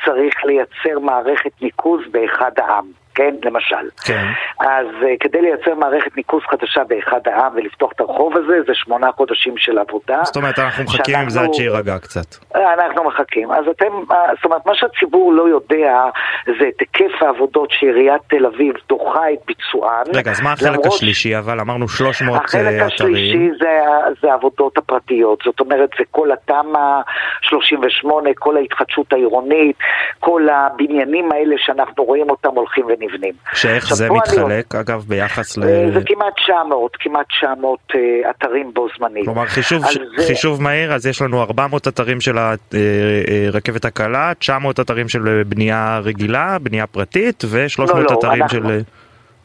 צריך 0.04 0.44
לייצר 0.44 0.98
מערכת 1.00 1.62
ניקוז 1.62 2.00
באחד 2.10 2.52
העם. 2.58 3.05
כן, 3.16 3.35
למשל. 3.44 3.88
כן. 4.05 4.24
אז 4.61 4.87
uh, 5.00 5.07
כדי 5.20 5.42
לייצר 5.42 5.74
מערכת 5.74 6.16
ניקוז 6.16 6.42
חדשה 6.50 6.85
באחד 6.85 7.20
העם 7.24 7.52
ולפתוח 7.55 7.92
את 7.92 8.00
הרחוב 8.00 8.37
הזה, 8.37 8.57
זה 8.66 8.72
שמונה 8.74 9.12
חודשים 9.12 9.55
של 9.59 9.79
עבודה. 9.79 10.20
זאת 10.24 10.37
אומרת, 10.37 10.59
אנחנו 10.59 10.85
מחכים 10.85 11.05
שאנחנו... 11.05 11.22
עם 11.22 11.31
זה 11.31 11.40
עד 11.40 11.55
שיירגע 11.55 11.98
קצת. 11.98 12.37
אנחנו 12.55 13.05
מחכים. 13.05 13.52
אז 13.52 13.64
אתם, 13.70 13.92
אה, 14.12 14.26
זאת 14.37 14.44
אומרת, 14.44 14.66
מה 14.66 14.74
שהציבור 14.74 15.33
לא 15.33 15.48
יודע 15.48 16.05
זה 16.46 16.68
את 16.68 16.81
היקף 16.81 17.22
העבודות 17.22 17.70
שעיריית 17.70 18.22
תל 18.29 18.46
אביב 18.46 18.74
דוחה 18.88 19.33
את 19.33 19.38
ביצוען. 19.46 20.05
רגע, 20.14 20.31
אז 20.31 20.40
מה 20.40 20.52
החלק 20.52 20.87
השלישי? 20.87 21.38
אבל 21.38 21.61
אמרנו 21.61 21.88
300 21.88 22.44
אתרים. 22.44 22.66
החלק 22.66 22.83
השלישי 22.83 23.48
זה, 23.61 23.81
זה 24.22 24.31
העבודות 24.31 24.79
הפרטיות. 24.79 25.42
זאת 25.44 25.61
אומרת, 25.61 25.90
זה 25.98 26.05
כל 26.11 26.33
התמ"א 26.33 27.00
38, 27.42 28.31
כל 28.35 28.57
ההתחדשות 28.57 29.12
העירונית, 29.12 29.76
כל 30.20 30.48
הבניינים 30.48 31.33
האלה 31.33 31.55
שאנחנו 31.59 32.05
רואים 32.05 32.31
אותם 32.31 32.50
הולכים 32.55 32.85
ונראים. 32.85 33.05
מבנים. 33.06 33.32
שאיך 33.52 33.94
זה 33.94 34.10
מתחלק, 34.10 34.74
אני... 34.74 34.80
אגב, 34.80 35.04
ביחס 35.08 35.56
ל... 35.56 35.62
אה, 35.62 35.90
זה 35.94 36.00
כמעט 36.06 36.34
900, 36.36 36.96
כמעט 37.00 37.26
900 37.28 37.78
uh, 37.92 37.96
אה, 37.96 38.30
אתרים 38.30 38.74
בו 38.74 38.86
זמנית. 38.98 39.24
כלומר, 39.24 39.46
חישוב, 39.46 39.86
ש... 39.86 39.98
זה... 40.16 40.26
חישוב 40.26 40.62
מהיר, 40.62 40.94
אז 40.94 41.06
יש 41.06 41.22
לנו 41.22 41.42
400 41.42 41.88
אתרים 41.88 42.20
של 42.20 42.38
הרכבת 42.38 43.84
אה, 43.84 43.88
הקלה, 43.88 44.32
900 44.38 44.80
אתרים 44.80 45.08
של 45.08 45.42
בנייה 45.46 46.00
רגילה, 46.02 46.58
בנייה 46.58 46.86
פרטית, 46.86 47.44
ו-300 47.46 47.82
לא, 47.82 48.02
לא, 48.02 48.18
אתרים 48.18 48.42
אנחנו... 48.42 48.68
של... 48.68 48.80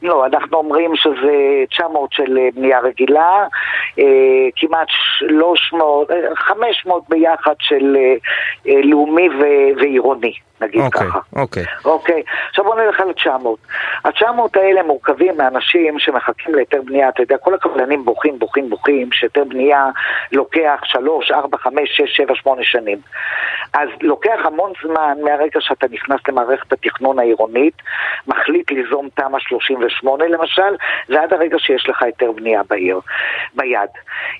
לא, 0.02 0.26
אנחנו 0.26 0.58
אומרים 0.58 0.96
שזה 0.96 1.64
900 1.70 2.14
של 2.14 2.38
בנייה 2.56 2.80
רגילה, 2.80 3.46
כמעט 4.56 4.88
300, 4.90 6.10
500 6.36 7.04
ביחד 7.10 7.56
של 7.60 7.98
לאומי 8.66 9.30
ועירוני. 9.78 10.34
נגיד 10.62 10.82
okay, 10.82 10.90
ככה. 10.90 11.20
אוקיי. 11.36 11.64
אוקיי. 11.86 12.24
עכשיו 12.50 12.66
בוא 12.66 12.76
נלך 12.76 13.00
על 13.00 13.10
ה-900. 13.10 13.48
ה-900 14.06 14.60
האלה 14.60 14.84
מורכבים 14.84 15.38
מאנשים 15.38 16.00
שמחכים 16.00 16.56
להיתר 16.56 16.82
בנייה. 16.86 17.10
אתה 17.10 17.22
יודע, 17.24 17.38
כל 17.38 17.54
הקבלנים 17.54 18.06
בוכים, 18.06 18.40
בוכים, 18.40 18.70
בוכים, 18.70 19.12
שהיתר 19.12 19.44
בנייה 19.44 19.90
לוקח 20.32 20.80
3, 20.84 21.32
4, 21.32 21.58
5, 21.58 21.76
6, 21.84 22.16
7, 22.16 22.36
8 22.36 22.64
שנים. 22.64 22.98
אז 23.74 23.90
לוקח 24.02 24.40
המון 24.44 24.72
זמן 24.84 25.18
מהרגע 25.24 25.62
שאתה 25.62 25.88
נכנס 25.92 26.20
למערכת 26.28 26.74
התכנון 26.74 27.20
העירונית, 27.20 27.74
מחליט 28.28 28.72
ליזום 28.72 29.10
תמ"א 29.16 29.40
38 29.40 29.90
למשל, 30.04 30.76
ועד 31.10 31.34
הרגע 31.34 31.60
שיש 31.60 31.90
לך 31.90 32.04
היתר 32.04 32.32
בנייה 32.32 32.62
בעיר, 32.70 33.00
ביד. 33.54 33.90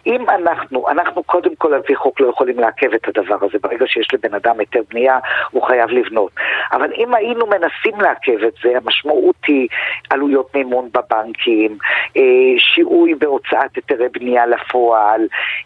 אם 0.06 0.30
אנחנו, 0.30 0.90
אנחנו 0.90 1.24
קודם 1.24 1.56
כל 1.56 1.74
על 1.74 1.82
פי 1.82 1.96
חוק 1.96 2.20
לא 2.20 2.28
יכולים 2.28 2.60
לעכב 2.60 2.94
את 2.94 3.08
הדבר 3.08 3.38
הזה. 3.42 3.58
ברגע 3.62 3.86
שיש 3.88 4.08
לבן 4.14 4.34
אדם 4.34 4.60
היתר 4.60 4.82
בנייה, 4.90 5.20
הוא 5.52 5.64
חייב 5.68 5.90
לבנות. 5.90 6.32
אבל 6.72 6.94
אם 6.98 7.16
היינו 7.16 7.46
מנסים 7.48 8.02
לעכב 8.02 8.44
את 8.48 8.54
זה, 8.64 8.70
המשמעות 8.78 9.36
היא 9.48 9.68
עלויות 10.10 10.56
מימון 10.56 10.90
בבנקים, 10.94 11.78
אה, 12.18 12.22
שיהוי 12.58 13.16
בהוצאת 13.16 13.76
היתרי 13.76 14.10
בנייה 14.10 14.46
לפועל, 14.46 15.22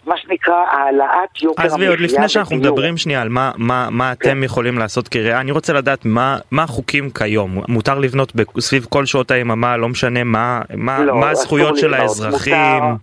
מה 0.06 0.18
שנקרא 0.18 0.66
העלאת 0.72 1.42
יוקר 1.42 1.62
המחיה. 1.62 1.76
עזבי, 1.76 1.88
עוד 1.88 2.00
לפני 2.00 2.30
שאנחנו 2.30 2.56
מדברים 2.56 2.98
שנייה 2.98 3.22
על 3.22 3.30
מה, 3.30 3.52
מה, 3.58 3.88
מה 3.92 4.14
כן. 4.20 4.30
אתם 4.30 4.44
יכולים 4.44 4.78
לעשות 4.78 5.08
כעירייה, 5.08 5.40
אני 5.40 5.52
רוצה 5.52 5.74
לדעת 5.74 6.06
מה, 6.06 6.38
מה 6.52 6.64
החוקים 6.64 7.10
כיום. 7.10 7.62
מותר 7.68 8.00
לבנות 8.00 8.32
סביב 8.60 8.86
כל 8.90 9.06
שעות 9.06 9.32
היממה, 9.32 9.75
לא 9.78 9.90
משנה 9.90 10.24
מה, 10.24 10.62
מה, 10.76 11.00
לא, 11.00 11.16
מה 11.16 11.30
הזכויות 11.30 11.78
של 11.78 11.88
לבנות. 11.88 12.02
האזרחים. 12.02 12.54
מותר... 12.56 12.96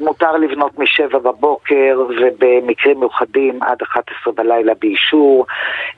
מותר 0.00 0.32
לבנות 0.32 0.78
משבע 0.78 1.18
בבוקר 1.18 2.00
ובמקרים 2.08 3.00
מיוחדים 3.00 3.62
עד 3.62 3.82
11 3.82 4.32
בלילה 4.32 4.72
באישור. 4.80 5.46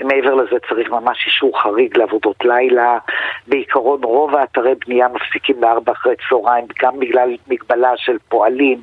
מעבר 0.00 0.34
לזה 0.34 0.56
צריך 0.68 0.90
ממש 0.90 1.26
אישור 1.26 1.62
חריג 1.62 1.96
לעבודות 1.96 2.44
לילה. 2.44 2.98
בעיקרון 3.46 4.04
רוב 4.04 4.34
האתרי 4.34 4.74
בנייה 4.86 5.08
מפסיקים 5.08 5.60
בארבע 5.60 5.92
אחרי 5.92 6.14
צהריים 6.28 6.64
גם 6.82 6.98
בגלל 6.98 7.36
מגבלה 7.48 7.92
של 7.96 8.16
פועלים 8.28 8.78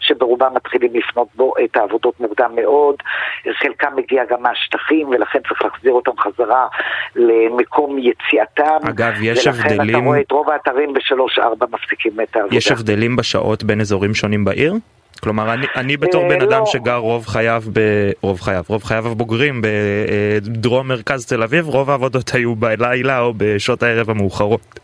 שברובם 0.00 0.54
מתחילים 0.54 0.90
לפנות 0.94 1.28
בו 1.34 1.52
את 1.64 1.76
העבודות 1.76 2.20
מוקדם 2.20 2.50
מאוד. 2.54 2.96
חלקם 3.62 3.96
מגיע 3.96 4.24
גם 4.24 4.42
מהשטחים 4.42 5.08
ולכן 5.08 5.38
צריך 5.48 5.62
להחזיר 5.62 5.92
אותם 5.92 6.18
חזרה 6.18 6.66
למקום 7.16 7.98
יציאתם. 7.98 8.88
אגב, 8.88 9.12
יש 9.22 9.46
הבדלים... 9.46 9.80
ולכן 9.80 9.90
אתה 9.90 10.06
רואה 10.06 10.20
את 10.20 10.32
רוב 10.32 10.50
האתרים 10.50 10.92
בשלוש-ארבע 10.92 11.66
מפסיקים 11.72 12.20
את 12.20 12.36
העבודה. 12.36 12.56
יש 12.56 12.72
הבדלים 12.72 13.16
בשעות 13.16 13.64
בין 13.64 13.80
אזורים 13.80 14.14
שונים 14.14 14.44
בעיר? 14.44 14.55
כלומר, 15.20 15.54
אני, 15.54 15.66
אני 15.76 15.96
בתור 15.96 16.28
בן 16.28 16.42
אדם 16.42 16.60
לא. 16.60 16.66
שגר 16.66 16.96
רוב 16.96 17.26
חייו, 17.26 17.62
ב... 17.72 17.80
רוב 18.22 18.40
חייו, 18.40 18.62
רוב 18.68 18.84
חייו 18.84 19.06
הבוגרים 19.06 19.62
בדרום 19.62 20.88
מרכז 20.88 21.26
תל 21.26 21.42
אביב, 21.42 21.68
רוב 21.68 21.90
העבודות 21.90 22.34
היו 22.34 22.54
בלילה 22.54 23.20
או 23.20 23.32
בשעות 23.36 23.82
הערב 23.82 24.10
המאוחרות. 24.10 24.80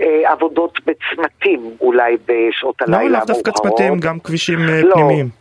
אה, 0.00 0.32
עבודות 0.32 0.78
בצמתים 0.86 1.76
אולי 1.80 2.16
בשעות 2.26 2.82
הלילה 2.82 2.98
המאוחרות. 2.98 3.12
לא, 3.12 3.18
לאו 3.18 3.26
דווקא 3.26 3.50
צמתים, 3.50 4.00
גם 4.00 4.20
כבישים 4.20 4.58
אה, 4.68 4.82
לא. 4.82 4.94
פנימיים. 4.94 5.39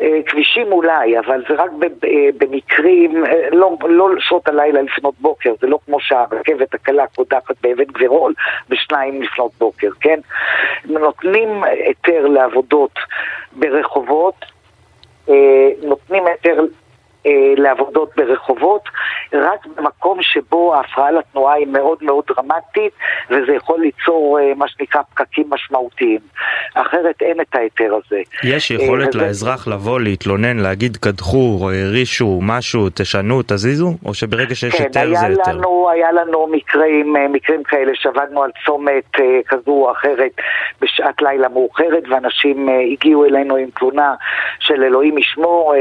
אה, 0.00 0.18
כבישים 0.26 0.72
אולי, 0.72 1.18
אבל 1.18 1.44
זה 1.48 1.54
רק 1.54 1.70
אה, 2.04 2.28
במקרים, 2.38 3.26
אה, 3.26 3.50
לא, 3.52 3.76
לא 3.88 4.08
שעות 4.18 4.48
הלילה 4.48 4.82
לפנות 4.82 5.14
בוקר, 5.20 5.54
זה 5.60 5.66
לא 5.66 5.78
כמו 5.86 6.00
שהרכבת 6.00 6.74
הקלה 6.74 7.06
קודחת 7.06 7.54
באבן 7.62 7.84
גבירול 7.84 8.34
בשניים 8.68 9.22
לפנות 9.22 9.52
בוקר, 9.58 9.88
כן? 10.00 10.20
נותנים 10.84 11.64
היתר 11.64 12.26
לעבודות 12.26 12.98
ברחובות, 13.52 14.44
נותנים 15.82 16.26
היתר 16.26 16.64
לעבודות 17.56 18.10
ברחובות, 18.16 18.82
רק 19.32 19.66
במקום 19.66 20.18
שבו 20.22 20.74
ההפרעה 20.74 21.10
לתנועה 21.10 21.54
היא 21.54 21.66
מאוד 21.66 21.98
מאוד 22.02 22.24
דרמטית, 22.28 22.92
וזה 23.30 23.52
יכול 23.52 23.80
ליצור 23.80 24.38
אה, 24.40 24.54
מה 24.56 24.68
שנקרא 24.68 25.02
פקקים 25.02 25.44
משמעותיים. 25.50 26.18
אחרת 26.74 27.22
אין 27.22 27.40
את 27.40 27.54
ההיתר 27.54 27.94
הזה. 27.94 28.20
יש 28.44 28.70
יכולת 28.70 29.16
אה, 29.16 29.20
לאזרח 29.22 29.68
לבוא, 29.68 30.00
להתלונן, 30.00 30.56
להגיד 30.56 30.96
קדחו, 30.96 31.70
הרישו, 31.72 32.38
משהו, 32.42 32.88
תשנו, 32.94 33.42
תזיזו? 33.42 33.94
או 34.04 34.14
שברגע 34.14 34.54
שיש 34.54 34.74
כן, 34.74 34.84
היתר 34.84 35.14
זה 35.14 35.26
היתר? 35.26 35.52
לנו, 35.52 35.90
היה 35.90 36.12
לנו 36.12 36.46
מקרים, 36.46 37.16
מקרים 37.32 37.62
כאלה 37.62 37.92
שעבדנו 37.94 38.42
על 38.42 38.50
צומת 38.66 39.16
כזו 39.48 39.70
או 39.70 39.92
אחרת 39.92 40.32
בשעת 40.80 41.22
לילה 41.22 41.48
מאוחרת, 41.48 42.02
ואנשים 42.10 42.68
הגיעו 42.92 43.24
אלינו 43.24 43.56
עם 43.56 43.68
תלונה 43.78 44.14
של 44.60 44.84
אלוהים 44.84 45.18
ישמור, 45.18 45.74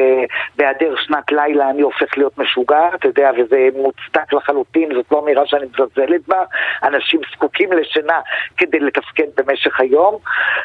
בהיעדר 0.56 0.96
שנת 0.98 1.27
שנת 1.30 1.32
לילה 1.32 1.70
אני 1.70 1.82
הופך 1.82 2.18
להיות 2.18 2.38
משוגע, 2.38 2.90
אתה 2.96 3.08
יודע, 3.08 3.32
וזה 3.38 3.68
מוצדק 3.76 4.34
לחלוטין, 4.34 4.90
זאת 4.94 5.06
לא 5.12 5.20
אמירה 5.24 5.44
שאני 5.46 5.66
מזלזלת 5.66 6.28
בה, 6.28 6.42
אנשים 6.84 7.22
זקוקים 7.36 7.70
לשינה 7.74 8.20
כדי 8.58 8.80
לתפקד 8.80 9.28
במשך 9.38 9.80
היום, 9.80 10.18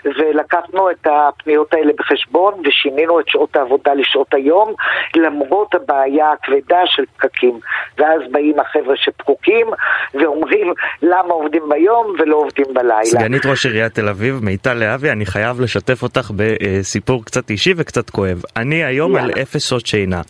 ולקחנו 0.05 0.91
את 0.91 1.07
הפניות 1.07 1.75
האלה 1.75 1.93
בחשבון 1.99 2.55
ושינינו 2.65 3.21
את 3.21 3.29
שעות 3.29 3.57
העבודה 3.57 3.95
לשעות 3.95 4.35
היום, 4.35 4.75
למרות 5.17 5.75
הבעיה 5.75 6.33
הכבדה 6.33 6.81
של 6.87 7.05
פקקים. 7.17 7.61
ואז 7.99 8.21
באים 8.31 8.61
החבר'ה 8.61 8.97
שפקוקים 8.97 9.67
ואומרים 10.15 10.73
למה 11.03 11.35
עובדים 11.35 11.63
ביום 11.69 12.15
ולא 12.19 12.37
עובדים 12.37 12.67
בלילה. 12.75 13.05
סגנית 13.05 13.47
ראש 13.47 13.67
עיריית 13.67 13.95
תל 13.95 14.09
אביב, 14.09 14.41
מיטל 14.43 14.75
להבי, 14.75 15.11
אני 15.11 15.27
חייב 15.27 15.61
לשתף 15.61 16.03
אותך 16.03 16.31
בסיפור 16.37 17.25
קצת 17.25 17.51
אישי 17.51 17.75
וקצת 17.77 18.11
כואב. 18.11 18.43
אני 18.57 18.85
היום 18.85 19.17
על 19.17 19.31
אפס 19.43 19.69
שעות 19.69 19.87
שינה. 19.87 20.21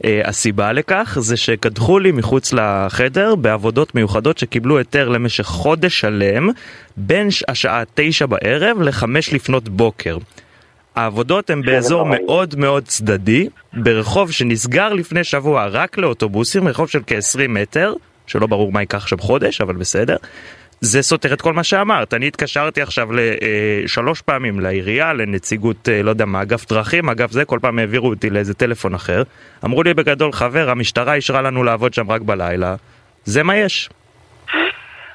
Uh, 0.00 0.02
הסיבה 0.24 0.72
לכך 0.72 1.18
זה 1.20 1.36
שקדחו 1.36 1.98
לי 1.98 2.12
מחוץ 2.12 2.52
לחדר 2.52 3.34
בעבודות 3.34 3.94
מיוחדות 3.94 4.38
שקיבלו 4.38 4.78
היתר 4.78 5.08
למשך 5.08 5.44
חודש 5.44 6.00
שלם 6.00 6.48
בין 6.96 7.28
השעה 7.48 7.82
תשע 7.94 8.26
בערב 8.26 8.80
לחמש 8.80 9.32
לפנות 9.32 9.68
בוקר. 9.68 10.18
העבודות 10.94 11.50
הן 11.50 11.62
באזור 11.62 12.06
מאוד 12.06 12.54
מאוד 12.58 12.84
צדדי, 12.84 13.48
ברחוב 13.72 14.30
שנסגר 14.30 14.92
לפני 14.92 15.24
שבוע 15.24 15.66
רק 15.66 15.98
לאוטובוסים, 15.98 16.68
רחוב 16.68 16.88
של 16.88 17.00
כ-20 17.06 17.48
מטר, 17.48 17.94
שלא 18.26 18.46
ברור 18.46 18.72
מה 18.72 18.80
ייקח 18.80 19.06
שם 19.06 19.18
חודש, 19.18 19.60
אבל 19.60 19.74
בסדר. 19.76 20.16
זה 20.80 21.02
סותר 21.02 21.32
את 21.32 21.40
כל 21.40 21.52
מה 21.52 21.64
שאמרת. 21.64 22.14
אני 22.14 22.26
התקשרתי 22.26 22.82
עכשיו 22.82 23.08
לשלוש 23.12 24.20
פעמים 24.20 24.60
לעירייה, 24.60 25.12
לנציגות, 25.12 25.88
לא 26.04 26.10
יודע 26.10 26.24
מה, 26.24 26.42
אגף 26.42 26.68
דרכים, 26.68 27.08
אגף 27.08 27.32
זה, 27.32 27.44
כל 27.44 27.58
פעם 27.62 27.78
העבירו 27.78 28.08
אותי 28.08 28.30
לאיזה 28.30 28.54
טלפון 28.54 28.94
אחר. 28.94 29.22
אמרו 29.64 29.82
לי 29.82 29.94
בגדול, 29.94 30.32
חבר, 30.32 30.70
המשטרה 30.70 31.14
אישרה 31.14 31.42
לנו 31.42 31.62
לעבוד 31.62 31.94
שם 31.94 32.10
רק 32.10 32.20
בלילה. 32.22 32.74
זה 33.24 33.42
מה 33.42 33.56
יש. 33.56 33.90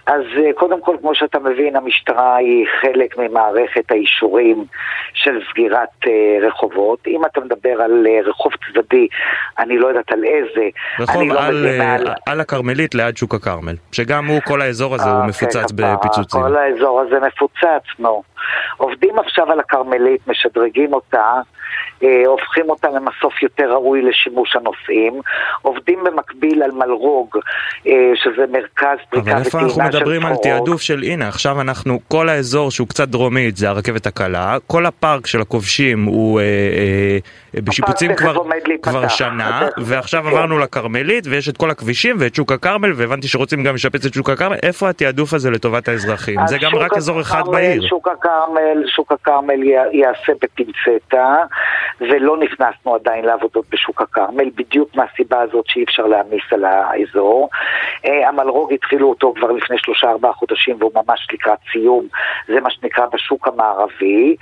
אז 0.08 0.22
קודם 0.56 0.82
כל, 0.82 0.96
כמו 1.02 1.16
שאתה 1.16 1.40
מבין, 1.40 1.76
המשטרה 1.76 2.36
היא 2.36 2.66
חלק 2.82 3.18
ממערכת 3.18 3.92
האישורים 3.92 4.66
של 5.14 5.40
סגירת 5.52 5.90
uh, 6.06 6.10
רחובות. 6.48 7.08
אם 7.08 7.26
אתה 7.26 7.40
מדבר 7.40 7.82
על 7.82 8.08
uh, 8.08 8.30
רחוב 8.30 8.52
צדדי, 8.66 9.08
אני 9.60 9.78
לא 9.78 9.88
יודעת 9.88 10.12
על 10.12 10.24
איזה. 10.24 10.70
רחוב 11.00 11.24
לא 11.24 11.44
על, 11.44 11.68
על... 11.82 12.08
על 12.26 12.42
הכרמלית 12.42 12.96
ליד 12.96 13.18
שוק 13.18 13.36
הכרמל, 13.36 13.76
שגם 13.92 14.26
הוא, 14.26 14.42
כל 14.46 14.62
האזור 14.62 14.96
הזה 14.96 15.10
הוא 15.10 15.26
מפוצץ 15.26 15.72
בפיצוצים. 15.72 16.42
כל 16.42 16.56
האזור 16.58 17.02
הזה 17.02 17.20
מפוצץ, 17.20 18.00
נו. 18.00 18.24
עובדים 18.78 19.20
עכשיו 19.20 19.52
על 19.52 19.60
הכרמלית, 19.60 20.28
משדרגים 20.28 20.94
אותה, 20.94 21.18
אה, 21.18 21.42
הופכים 22.26 22.70
אותה 22.70 22.88
למסוף 22.90 23.44
יותר 23.44 23.72
ראוי 23.72 24.02
לשימוש 24.02 24.56
הנוסעים, 24.56 25.22
עובדים 25.62 26.04
במקביל 26.04 26.64
על 26.64 26.72
מלרוג, 26.72 27.38
אה, 27.88 28.12
שזה 28.16 28.46
מרכז 28.52 28.98
פריקה 29.10 29.22
וטעינה 29.22 29.44
של 29.44 29.50
סחורות. 29.50 29.72
אבל 29.72 29.76
איפה 29.76 29.82
אנחנו 29.82 30.00
מדברים 30.00 30.26
על 30.26 30.36
תעדוף 30.36 30.82
של, 30.82 31.04
הנה, 31.04 31.28
עכשיו 31.28 31.62
אנחנו, 31.62 32.00
כל 32.08 32.30
האזור 32.30 32.72
שהוא 32.72 32.88
קצת 32.88 33.08
דרומית 33.08 33.58
זה 33.58 33.70
הרכבת 33.70 34.08
הקלה, 34.08 34.58
כל 34.68 34.86
הפארק 34.86 35.28
של 35.28 35.42
הכובשים 35.42 36.04
הוא 36.04 36.40
אה, 36.40 36.44
אה, 37.56 37.62
בשיפוצים 37.62 38.16
כבר, 38.16 38.36
כבר 38.82 39.08
שנה, 39.08 39.68
ועכשיו 39.78 40.24
כן. 40.24 40.28
עברנו 40.28 40.60
לכרמלית, 40.60 41.28
ויש 41.28 41.50
את 41.50 41.58
כל 41.58 41.70
הכבישים 41.70 42.16
ואת 42.20 42.36
שוק 42.36 42.52
הכרמל, 42.52 42.92
והבנתי 42.96 43.28
שרוצים 43.28 43.64
גם 43.64 43.76
לשפץ 43.76 44.06
את 44.06 44.14
שוק 44.14 44.30
הכרמל, 44.30 44.56
איפה 44.64 44.90
התעדוף 44.90 45.34
הזה 45.34 45.52
לטובת 45.52 45.88
האזרחים? 45.88 46.40
זה 46.48 46.58
גם 46.58 46.76
רק 46.76 46.94
אזור 46.98 47.22
אחד 47.22 47.42
בעיר. 47.52 47.88
שוק 47.88 48.08
הכרמל, 48.08 48.84
שוק 48.88 49.12
הכרמל 49.12 49.64
יעשה 49.92 50.34
בפינצטה, 50.42 51.36
ולא 52.02 52.38
נכנסנו 52.38 52.96
עדיין 52.96 53.26
לעבודות 53.26 53.66
בשוק 53.70 54.02
הכרמל, 54.02 54.50
בדיוק 54.56 54.96
מהסיבה 54.96 55.42
הזאת 55.42 55.66
שאי 55.68 55.84
אפשר 55.84 56.06
להעמיס 56.06 56.44
על 56.52 56.66
האזור. 56.66 57.50
אה, 58.06 58.30
המלרוג 58.30 58.74
התחילו 58.74 59.10
אותו 59.10 59.34
כבר 59.36 59.52
לפני 59.52 59.78
שלושה 59.78 60.10
ארבעה 60.10 60.34
חודשים 60.34 60.76
והוא 60.80 60.92
ממש 60.96 61.28
לקראת 61.34 61.60
סיום, 61.72 62.08
זה 62.48 62.62
מה 62.62 62.70
שנקרא 62.70 63.06
בשוק 63.14 63.48
המערבי, 63.48 64.36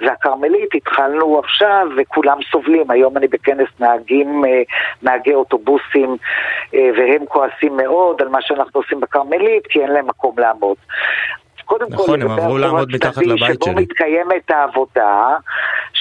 והכרמלית 0.00 0.74
התחלנו 0.74 1.38
עכשיו 1.38 1.86
וכולם 1.96 2.38
סובלים, 2.52 2.90
היום 2.90 3.16
אני 3.16 3.28
בכנס 3.28 3.68
נהגים, 3.80 4.44
אה, 4.44 4.62
נהגי 5.02 5.34
אוטובוסים 5.34 6.16
אה, 6.74 6.90
והם 6.96 7.26
כועסים 7.26 7.76
מאוד 7.76 8.22
על 8.22 8.28
מה 8.28 8.38
שאנחנו 8.42 8.80
עושים 8.80 9.00
בכרמלית 9.00 9.66
כי 9.66 9.80
אין 9.80 9.92
להם 9.92 10.06
מקום 10.06 10.38
לעמוד. 10.38 10.76
קודם 11.70 11.86
נכון, 11.90 12.06
כל, 12.06 12.22
הם 12.22 12.30
עברו 12.30 12.58
לעמוד 12.58 12.92
מתחת 12.92 13.16
לבית 13.16 13.38
שלי. 13.38 13.54
שבו 13.54 13.72
מתקיימת 13.72 14.50
העבודה, 14.50 15.36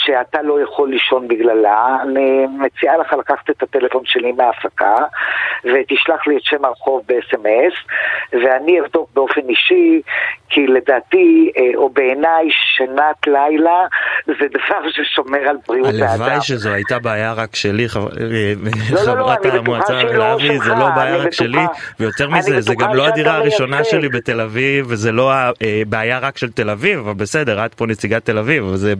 שאתה 0.09 0.41
לא 0.41 0.61
יכול 0.61 0.89
לישון 0.89 1.27
בגללה, 1.27 1.97
אני 2.01 2.45
מציעה 2.59 2.97
לך 2.97 3.13
לקחת 3.13 3.49
את 3.49 3.63
הטלפון 3.63 4.01
שלי 4.05 4.31
מההפקה, 4.31 4.95
ותשלח 5.63 6.27
לי 6.27 6.37
את 6.37 6.43
שם 6.43 6.65
הרחוב 6.65 7.01
ב-SMS, 7.07 7.93
ואני 8.31 8.79
אבדוק 8.81 9.09
באופן 9.13 9.41
אישי, 9.49 10.01
כי 10.49 10.67
לדעתי, 10.67 11.51
אה, 11.57 11.63
או 11.75 11.89
בעיניי, 11.89 12.47
שנת 12.51 13.27
לילה 13.27 13.85
זה 14.25 14.47
דבר 14.57 14.89
ששומר 14.89 15.39
על 15.39 15.57
בריאות 15.67 15.93
האדם. 15.93 16.21
הלוואי 16.21 16.41
שזו 16.41 16.69
הייתה 16.69 16.99
בעיה 16.99 17.33
רק 17.33 17.55
שלי, 17.55 17.85
אה, 17.85 18.53
לא, 18.91 19.01
לא, 19.01 19.01
חברת 19.01 19.45
המועצה 19.45 20.03
להבי, 20.03 20.59
זה 20.59 20.69
לא 20.69 20.89
בעיה 20.95 21.17
רק 21.17 21.31
שלי, 21.31 21.61
ויותר 21.99 22.29
מזה, 22.29 22.61
זה 22.61 22.73
גם 22.79 22.93
לא 22.93 23.07
הדירה 23.07 23.35
הראשונה 23.35 23.83
שלי 23.83 24.09
בתל 24.09 24.41
אביב, 24.41 24.85
וזה 24.89 25.11
לא 25.11 25.31
אה, 25.31 25.81
בעיה 25.87 26.19
רק 26.19 26.37
של 26.37 26.51
תל 26.51 26.69
אביב, 26.69 26.99
אבל 26.99 27.13
בסדר, 27.13 27.65
את 27.65 27.73
פה 27.73 27.85
נציגת 27.85 28.25
תל 28.25 28.37
אביב, 28.37 28.65
זה, 28.75 28.93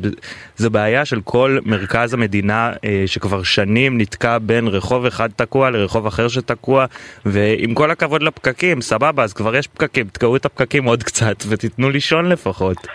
זה 0.56 0.70
בעיה 1.00 1.06
של 1.06 1.22
כל 1.22 1.60
מרכז 1.66 2.14
המדינה 2.14 2.72
אה, 2.84 3.04
שכבר 3.06 3.44
שנים 3.44 3.98
נתקע 3.98 4.38
בין 4.38 4.68
רחוב 4.68 5.06
אחד 5.06 5.30
תקוע 5.36 5.70
לרחוב 5.70 6.06
אחר 6.06 6.28
שתקוע, 6.28 6.86
ועם 7.26 7.74
כל 7.74 7.92
הכבוד 7.92 8.24
לפקקים, 8.24 8.82
סבבה, 8.82 9.24
אז 9.24 9.34
כבר 9.34 9.56
יש 9.56 9.68
פקקים, 9.68 10.08
תקעו 10.08 10.36
את 10.36 10.46
הפקקים 10.46 10.84
עוד 10.86 11.04
קצת 11.04 11.44
ותיתנו 11.48 11.90
לישון 11.90 12.26
לפחות. 12.26 12.88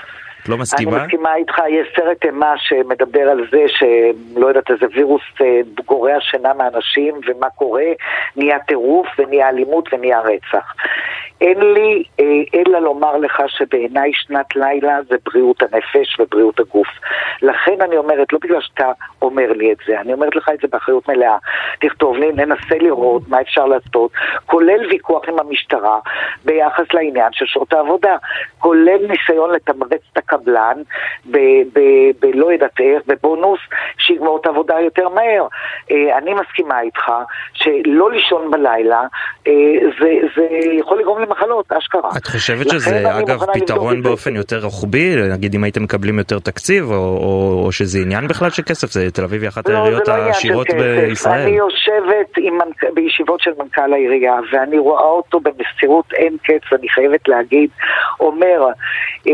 את 0.45 0.49
לא 0.49 0.57
מסכימה? 0.57 0.97
אני 0.97 1.05
מסכימה 1.05 1.35
איתך, 1.35 1.59
יש 1.69 1.89
סרט 1.97 2.25
אימה 2.25 2.55
שמדבר 2.57 3.31
על 3.31 3.47
זה 3.51 3.65
שלא 3.67 4.47
יודעת 4.47 4.71
איזה 4.71 4.87
וירוס 4.95 5.23
אה, 5.41 5.61
גורע 5.87 6.21
שינה 6.21 6.55
מאנשים 6.55 7.15
ומה 7.27 7.51
קורה, 7.51 7.85
נהיה 8.37 8.59
טירוף 8.59 9.07
ונהיה 9.19 9.49
אלימות 9.49 9.89
ונהיה 9.93 10.21
רצח. 10.21 10.75
אין 11.41 11.61
לי 11.61 12.05
אה, 12.21 12.25
אלא 12.55 12.79
לומר 12.79 13.17
לך 13.17 13.43
שבעיניי 13.47 14.11
שנת 14.15 14.57
לילה 14.57 14.99
זה 15.09 15.17
בריאות 15.25 15.63
הנפש 15.63 16.21
ובריאות 16.21 16.61
הגוף. 16.61 16.89
לכן 17.43 17.81
אני 17.81 17.97
אומרת, 17.97 18.33
לא 18.33 18.39
בגלל 18.43 18.61
שאתה 18.61 18.93
אומר 19.23 19.53
לי 19.53 19.73
את 19.73 19.77
זה, 19.87 20.01
אני 20.01 20.13
אומרת 20.13 20.37
לך 20.37 20.51
את 20.55 20.61
זה 20.63 20.69
באחריות 20.69 21.09
מלאה. 21.09 21.37
תכתוב 21.81 22.17
לי, 22.17 22.33
ננסה 22.33 22.79
לראות 22.81 23.23
מה 23.29 23.41
אפשר 23.41 23.67
לעשות, 23.67 24.11
כולל 24.47 24.87
ויכוח 24.91 25.29
עם 25.29 25.39
המשטרה 25.39 25.99
ביחס 26.45 26.85
לעניין 26.95 27.33
של 27.33 27.47
שעות 27.47 27.73
העבודה, 27.73 28.17
כולל 28.59 28.99
ניסיון 29.09 29.51
לתמרץ 29.51 30.01
את 30.13 30.19
הקבלן 30.35 30.83
בלא 32.21 32.53
יודעת 32.53 32.81
איך, 32.81 33.03
בבונוס, 33.07 33.61
שיגמור 33.99 34.39
את 34.41 34.47
העבודה 34.47 34.75
יותר 34.81 35.09
מהר. 35.09 35.47
אה, 35.91 36.19
אני 36.19 36.35
מסכימה 36.35 36.81
איתך 36.81 37.13
שלא 37.55 38.11
לישון 38.13 38.51
בלילה, 38.51 39.03
אה, 39.47 39.53
זה, 40.01 40.11
זה 40.37 40.49
יכול 40.79 41.01
לגרום 41.01 41.23
למחלות, 41.23 41.73
אשכרה. 41.73 42.11
את 42.17 42.27
חושבת 42.27 42.71
שזה 42.71 43.19
אגב 43.19 43.41
פתרון 43.55 44.03
באופן 44.03 44.37
יותר 44.37 44.65
רוחבי? 44.65 45.17
נגיד 45.33 45.55
אם 45.55 45.65
הייתם 45.65 45.83
מקבלים 45.83 46.19
יותר 46.19 46.39
תקציב, 46.39 46.91
או, 46.91 46.97
או, 46.97 47.63
או 47.65 47.73
שזה 47.73 47.99
עניין 47.99 48.29
בכלל 48.29 48.51
של 48.51 48.63
כסף? 48.63 48.91
זה 48.91 49.11
תל 49.11 49.25
אביב 49.25 49.43
היא 49.43 49.49
אחת 49.49 49.69
לא, 49.69 49.79
העיריות 49.79 50.09
לא 50.09 50.13
העשירות 50.13 50.67
בישראל. 50.71 51.41
אני 51.41 51.57
יושבת 51.57 52.39
עם, 52.39 52.59
בישיבות 52.95 53.41
של 53.41 53.51
מנכ"ל 53.59 53.93
העירייה, 53.93 54.37
ואני 54.53 54.79
רואה 54.79 55.03
אותו 55.03 55.41
במסירות 55.41 56.13
אין 56.13 56.37
קץ, 56.43 56.73
אני 56.73 56.89
חייבת 56.89 57.29
להגיד, 57.29 57.71
אומר, 58.21 58.69
אה, 59.27 59.33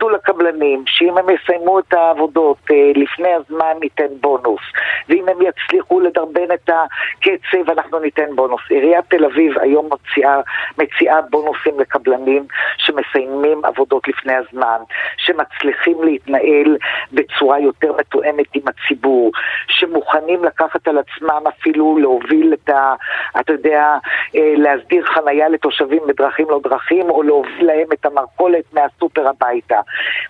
תגידו 0.00 0.14
לקבלנים 0.14 0.84
שאם 0.86 1.18
הם 1.18 1.26
יסיימו 1.30 1.78
את 1.78 1.92
העבודות 1.92 2.56
אה, 2.70 2.92
לפני 2.94 3.28
הזמן 3.28 3.72
ניתן 3.80 4.14
בונוס, 4.20 4.60
ואם 5.08 5.28
הם 5.28 5.38
יצליחו 5.42 6.00
לדרבן 6.00 6.52
את 6.54 6.70
הקצב 6.70 7.70
אנחנו 7.70 7.98
ניתן 7.98 8.36
בונוס. 8.36 8.60
עיריית 8.70 9.04
תל 9.08 9.24
אביב 9.24 9.58
היום 9.58 9.88
מציעה, 9.92 10.40
מציעה 10.78 11.22
בונוסים 11.22 11.80
לקבלנים 11.80 12.46
שמסיימים 12.76 13.64
עבודות 13.64 14.08
לפני 14.08 14.32
הזמן, 14.34 14.78
שמצליחים 15.16 16.02
להתנהל 16.02 16.76
בצורה 17.12 17.58
יותר 17.58 17.92
מתואמת 17.92 18.46
עם 18.54 18.62
הציבור, 18.66 19.30
שמוכנים 19.68 20.44
לקחת 20.44 20.88
על 20.88 20.98
עצמם 20.98 21.42
אפילו 21.48 21.98
להוביל 21.98 22.54
את 22.54 22.68
ה... 22.68 22.94
אתה 23.40 23.52
יודע, 23.52 23.96
אה, 24.36 24.54
להסדיר 24.56 25.04
חנייה 25.06 25.48
לתושבים 25.48 26.02
בדרכים 26.08 26.46
לא 26.50 26.60
דרכים, 26.62 27.10
או 27.10 27.22
להוביל 27.22 27.66
להם 27.66 27.86
את 27.92 28.06
המרכולת 28.06 28.64
מהסופר 28.72 29.28
הביתה. 29.28 29.80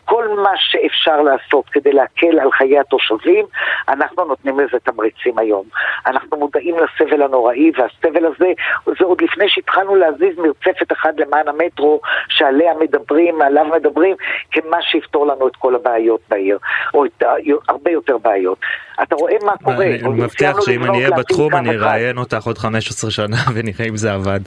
כל 0.05 0.29
מה 0.29 0.53
שאפשר 0.57 1.21
לעשות 1.23 1.69
כדי 1.73 1.93
להקל 1.93 2.41
על 2.41 2.51
חיי 2.53 2.79
התושבים, 2.79 3.45
אנחנו 3.89 4.25
נותנים 4.25 4.61
לזה 4.61 4.79
תמריצים 4.83 5.39
היום. 5.39 5.65
אנחנו 6.07 6.37
מודעים 6.37 6.77
לסבל 6.77 7.23
הנוראי, 7.23 7.71
והסבל 7.79 8.27
הזה, 8.27 8.53
זה 8.87 9.05
עוד 9.05 9.23
לפני 9.23 9.45
שהתחלנו 9.49 9.97
להזיז 9.97 10.39
מרצפת 10.39 10.93
אחת 10.93 11.11
למען 11.17 11.49
המטרו, 11.49 12.01
שעליה 12.29 12.73
מדברים, 12.81 13.43
עליו 13.43 13.65
מדברים, 13.65 14.17
כמה 14.53 14.83
שיפתור 14.83 15.27
לנו 15.27 15.49
את 15.49 15.57
כל 15.57 15.75
הבעיות 15.75 16.21
בעיר, 16.29 16.59
או 16.95 17.05
את 17.05 17.23
הרבה 17.69 17.91
יותר 17.91 18.19
בעיות. 18.19 18.59
אתה 19.03 19.15
רואה 19.15 19.35
מה 19.43 19.53
קורה. 19.65 19.87
אני 19.87 20.09
מבטיח 20.09 20.61
שאם 20.61 20.85
אני 20.85 20.99
אהיה 20.99 21.11
בתחום 21.11 21.55
אני 21.55 21.71
אראיין 21.71 22.19
אותך 22.19 22.47
עוד 22.47 22.59
15 22.59 23.11
שנה 23.11 23.37
ונראה 23.55 23.85
אם 23.89 23.97
זה 23.97 24.13
עבד. 24.13 24.41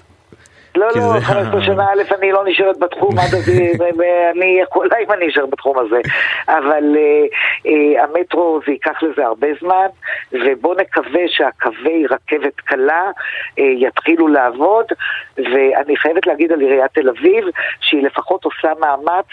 לא, 0.76 0.88
לא, 0.96 1.20
15 1.20 1.62
שנה 1.64 1.84
א', 1.84 2.16
אני 2.18 2.32
לא 2.32 2.44
נשארת 2.48 2.78
בתחום 2.80 3.20
עד 3.20 3.34
אז, 3.36 3.50
ואני 3.98 4.60
יכולה 4.64 4.96
אם 5.08 5.12
אני 5.12 5.28
אשאר 5.28 5.46
בתחום 5.46 5.80
הזה. 5.80 6.00
אבל 6.48 6.96
אה, 6.98 7.26
אה, 7.66 8.04
המטרו, 8.04 8.60
זה 8.66 8.72
ייקח 8.72 9.04
לזה 9.04 9.26
הרבה 9.26 9.48
זמן, 9.62 9.88
ובואו 10.32 10.74
נקווה 10.74 11.22
שהקווי 11.28 12.06
רכבת 12.10 12.56
קלה 12.56 13.12
אה, 13.60 13.64
יתחילו 13.64 14.28
לעבוד, 14.28 14.86
ואני 15.38 15.98
חייבת 15.98 16.28
להגיד 16.28 16.52
על 16.52 16.60
עיריית 16.60 16.92
תל 16.94 17.10
אביב, 17.10 17.46
שהיא 17.82 18.04
לפחות 18.04 18.46
עושה 18.46 18.72
מאמץ 18.80 19.26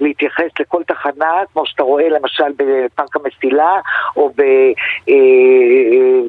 להתייחס 0.00 0.50
לכל 0.60 0.82
תחנה, 0.86 1.32
כמו 1.52 1.66
שאתה 1.66 1.82
רואה 1.82 2.08
למשל 2.08 2.52
בפארק 2.56 3.16
המסילה, 3.16 3.80
או 4.16 4.32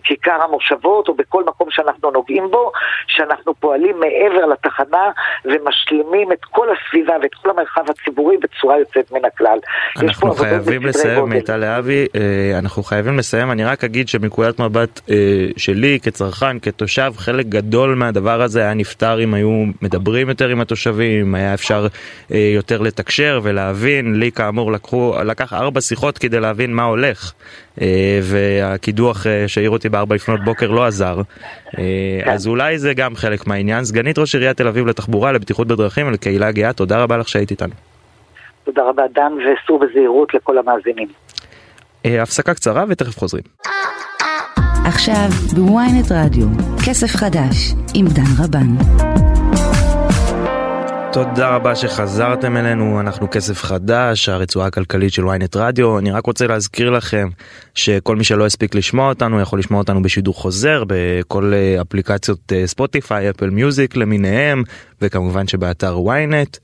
בכיכר 0.01 0.41
המושבות, 0.43 1.07
או 1.07 1.13
בכל 1.13 1.43
מקום 1.43 1.67
שאנחנו 1.71 2.11
נוגעים 2.11 2.51
בו, 2.51 2.71
שאנחנו 3.07 3.53
פועלים 3.55 3.99
מעבר 3.99 4.45
לתחנה 4.45 5.11
ומשלימים 5.45 6.31
את 6.31 6.45
כל 6.45 6.67
הסביבה 6.71 7.13
ואת 7.21 7.33
כל 7.33 7.49
המרחב 7.49 7.83
הציבורי 7.89 8.37
בצורה 8.37 8.79
יוצאת 8.79 9.11
מן 9.11 9.25
הכלל. 9.25 9.59
אנחנו 9.97 10.33
חייבים 10.33 10.85
לסיים, 10.85 11.29
מיטל 11.29 11.57
להבי, 11.57 12.05
אה, 12.15 12.59
אנחנו 12.59 12.83
חייבים 12.83 13.17
לסיים, 13.17 13.51
אני 13.51 13.65
רק 13.65 13.83
אגיד 13.83 14.07
שמנקודת 14.07 14.59
מבט 14.59 15.01
אה, 15.09 15.15
שלי 15.57 15.99
כצרכן, 16.03 16.59
כתושב, 16.59 17.11
חלק 17.17 17.45
גדול 17.45 17.95
מהדבר 17.95 18.41
הזה 18.41 18.61
היה 18.61 18.73
נפתר 18.73 19.16
אם 19.19 19.33
היו 19.33 19.65
מדברים 19.81 20.29
יותר 20.29 20.47
עם 20.47 20.61
התושבים, 20.61 21.35
היה 21.35 21.53
אפשר 21.53 21.87
אה, 22.31 22.51
יותר 22.55 22.81
לתקשר 22.81 23.39
ולהבין, 23.43 24.19
לי 24.19 24.31
כאמור 24.31 24.71
לקחו, 24.71 25.13
לקח 25.25 25.53
ארבע 25.53 25.81
שיחות 25.81 26.17
כדי 26.17 26.39
להבין 26.39 26.73
מה 26.73 26.83
הולך. 26.83 27.33
והקידוח 28.23 29.25
שהעיר 29.47 29.69
אותי 29.69 29.89
בארבע 29.89 30.15
לפנות 30.15 30.43
בוקר 30.43 30.71
לא 30.71 30.85
עזר. 30.85 31.21
כן. 31.71 31.79
אז 32.25 32.47
אולי 32.47 32.79
זה 32.79 32.93
גם 32.93 33.15
חלק 33.15 33.47
מהעניין. 33.47 33.83
סגנית 33.83 34.17
ראש 34.17 34.35
עיריית 34.35 34.57
תל 34.57 34.67
אביב 34.67 34.87
לתחבורה, 34.87 35.31
לבטיחות 35.31 35.67
בדרכים 35.67 36.07
ולקהילה 36.07 36.51
גאה, 36.51 36.73
תודה 36.73 37.03
רבה 37.03 37.17
לך 37.17 37.29
שהיית 37.29 37.51
איתנו. 37.51 37.73
תודה 38.63 38.83
רבה 38.83 39.03
דן, 39.13 39.31
וסעו 39.33 39.79
בזהירות 39.79 40.33
לכל 40.33 40.57
המאזינים. 40.57 41.07
הפסקה 42.05 42.53
קצרה 42.53 42.85
ותכף 42.89 43.17
חוזרים. 43.17 43.43
עכשיו 44.87 45.29
בוויינט 45.55 46.11
רדיו, 46.11 46.47
כסף 46.85 47.15
חדש 47.15 47.73
עם 47.93 48.07
דן 48.07 48.43
רבן. 48.43 48.67
תודה 51.13 51.55
רבה 51.55 51.75
שחזרתם 51.75 52.57
אלינו, 52.57 52.99
אנחנו 52.99 53.29
כסף 53.31 53.63
חדש, 53.63 54.29
הרצועה 54.29 54.67
הכלכלית 54.67 55.13
של 55.13 55.23
ynet 55.23 55.55
רדיו. 55.55 55.99
אני 55.99 56.11
רק 56.11 56.25
רוצה 56.25 56.47
להזכיר 56.47 56.89
לכם 56.89 57.29
שכל 57.75 58.15
מי 58.15 58.23
שלא 58.23 58.45
הספיק 58.45 58.75
לשמוע 58.75 59.09
אותנו 59.09 59.41
יכול 59.41 59.59
לשמוע 59.59 59.79
אותנו 59.79 60.01
בשידור 60.01 60.33
חוזר 60.33 60.83
בכל 60.87 61.53
אה, 61.53 61.81
אפליקציות 61.81 62.53
אה, 62.53 62.67
ספוטיפיי, 62.67 63.29
אפל 63.29 63.49
מיוזיק 63.49 63.95
למיניהם, 63.95 64.63
וכמובן 65.01 65.47
שבאתר 65.47 65.97
ynet. 65.97 66.57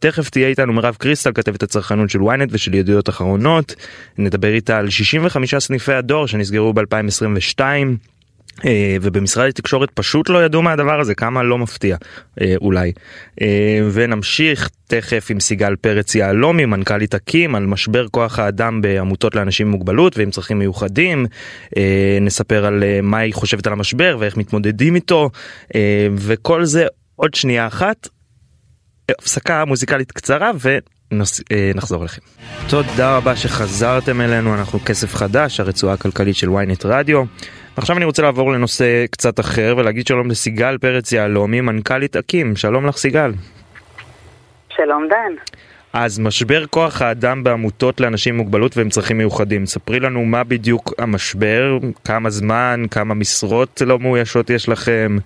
תכף 0.00 0.30
תהיה 0.30 0.48
איתנו 0.48 0.72
מירב 0.72 0.96
קריסטל, 0.98 1.32
כתבת 1.34 1.62
הצרכנות 1.62 2.10
של 2.10 2.18
ynet 2.18 2.48
ושל 2.50 2.74
ידיעות 2.74 3.08
אחרונות. 3.08 3.74
נדבר 4.18 4.54
איתה 4.54 4.78
על 4.78 4.90
65 4.90 5.54
סניפי 5.54 5.92
הדואר 5.92 6.26
שנסגרו 6.26 6.72
ב-2022. 6.72 7.60
אה, 8.64 8.96
ובמשרד 9.02 9.48
התקשורת 9.48 9.90
פשוט 9.94 10.28
לא 10.28 10.44
ידעו 10.44 10.62
מהדבר 10.62 11.00
הזה 11.00 11.14
כמה 11.14 11.42
לא 11.42 11.58
מפתיע 11.58 11.96
אה, 12.40 12.54
אולי 12.60 12.92
אה, 13.40 13.80
ונמשיך 13.92 14.70
תכף 14.86 15.26
עם 15.30 15.40
סיגל 15.40 15.76
פרץ 15.76 16.14
יהלומי 16.14 16.64
מנכ"לית 16.64 17.14
אקים 17.14 17.54
על 17.54 17.66
משבר 17.66 18.08
כוח 18.08 18.38
האדם 18.38 18.82
בעמותות 18.82 19.34
לאנשים 19.34 19.66
עם 19.66 19.72
מוגבלות 19.72 20.18
ועם 20.18 20.30
צרכים 20.30 20.58
מיוחדים 20.58 21.26
נספר 22.20 22.66
על 22.66 22.82
מה 23.02 23.18
היא 23.18 23.34
חושבת 23.34 23.66
על 23.66 23.72
המשבר 23.72 24.16
ואיך 24.20 24.36
מתמודדים 24.36 24.94
איתו 24.94 25.30
וכל 26.16 26.64
זה 26.64 26.86
עוד 27.16 27.34
שנייה 27.34 27.66
אחת 27.66 28.08
הפסקה 29.18 29.64
מוזיקלית 29.64 30.12
קצרה 30.12 30.50
ונחזור 31.50 32.00
אליכם. 32.02 32.22
תודה 32.68 33.16
רבה 33.16 33.36
שחזרתם 33.36 34.20
אלינו 34.20 34.54
אנחנו 34.54 34.78
כסף 34.86 35.14
חדש 35.14 35.60
הרצועה 35.60 35.94
הכלכלית 35.94 36.36
של 36.36 36.48
ynet 36.48 36.84
רדיו. 36.84 37.22
עכשיו 37.76 37.96
אני 37.96 38.04
רוצה 38.04 38.22
לעבור 38.22 38.52
לנושא 38.52 39.06
קצת 39.10 39.40
אחר 39.40 39.74
ולהגיד 39.78 40.06
שלום 40.06 40.30
לסיגל 40.30 40.78
פרץ 40.78 41.12
יהלומי, 41.12 41.60
מנכ"לית 41.60 42.16
אקים. 42.16 42.56
שלום 42.56 42.86
לך 42.86 42.96
סיגל. 42.96 43.32
שלום 44.76 45.08
דן. 45.10 45.34
אז 45.92 46.18
משבר 46.18 46.66
כוח 46.66 47.02
האדם 47.02 47.44
בעמותות 47.44 48.00
לאנשים 48.00 48.34
עם 48.34 48.40
מוגבלות 48.40 48.76
והם 48.76 48.88
צרכים 48.88 49.18
מיוחדים. 49.18 49.66
ספרי 49.66 50.00
לנו 50.00 50.24
מה 50.24 50.44
בדיוק 50.44 50.92
המשבר, 50.98 51.78
כמה 52.04 52.30
זמן, 52.30 52.84
כמה 52.90 53.14
משרות 53.14 53.82
לא 53.86 53.98
מאוישות 53.98 54.50
יש 54.50 54.68
לכם, 54.68 55.16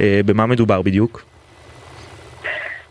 אה, 0.00 0.20
במה 0.26 0.46
מדובר 0.46 0.82
בדיוק? 0.82 1.29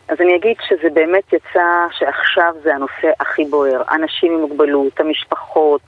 אז 0.10 0.22
אני 0.22 0.36
אגיד 0.36 0.56
שזה 0.67 0.89
באמת 0.93 1.34
יצא 1.34 1.88
שעכשיו 1.91 2.54
זה 2.63 2.76
הנושא 2.76 3.12
הכי 3.19 3.45
בוער. 3.45 3.82
אנשים 3.91 4.34
עם 4.34 4.39
מוגבלות, 4.39 5.00
המשפחות, 5.00 5.82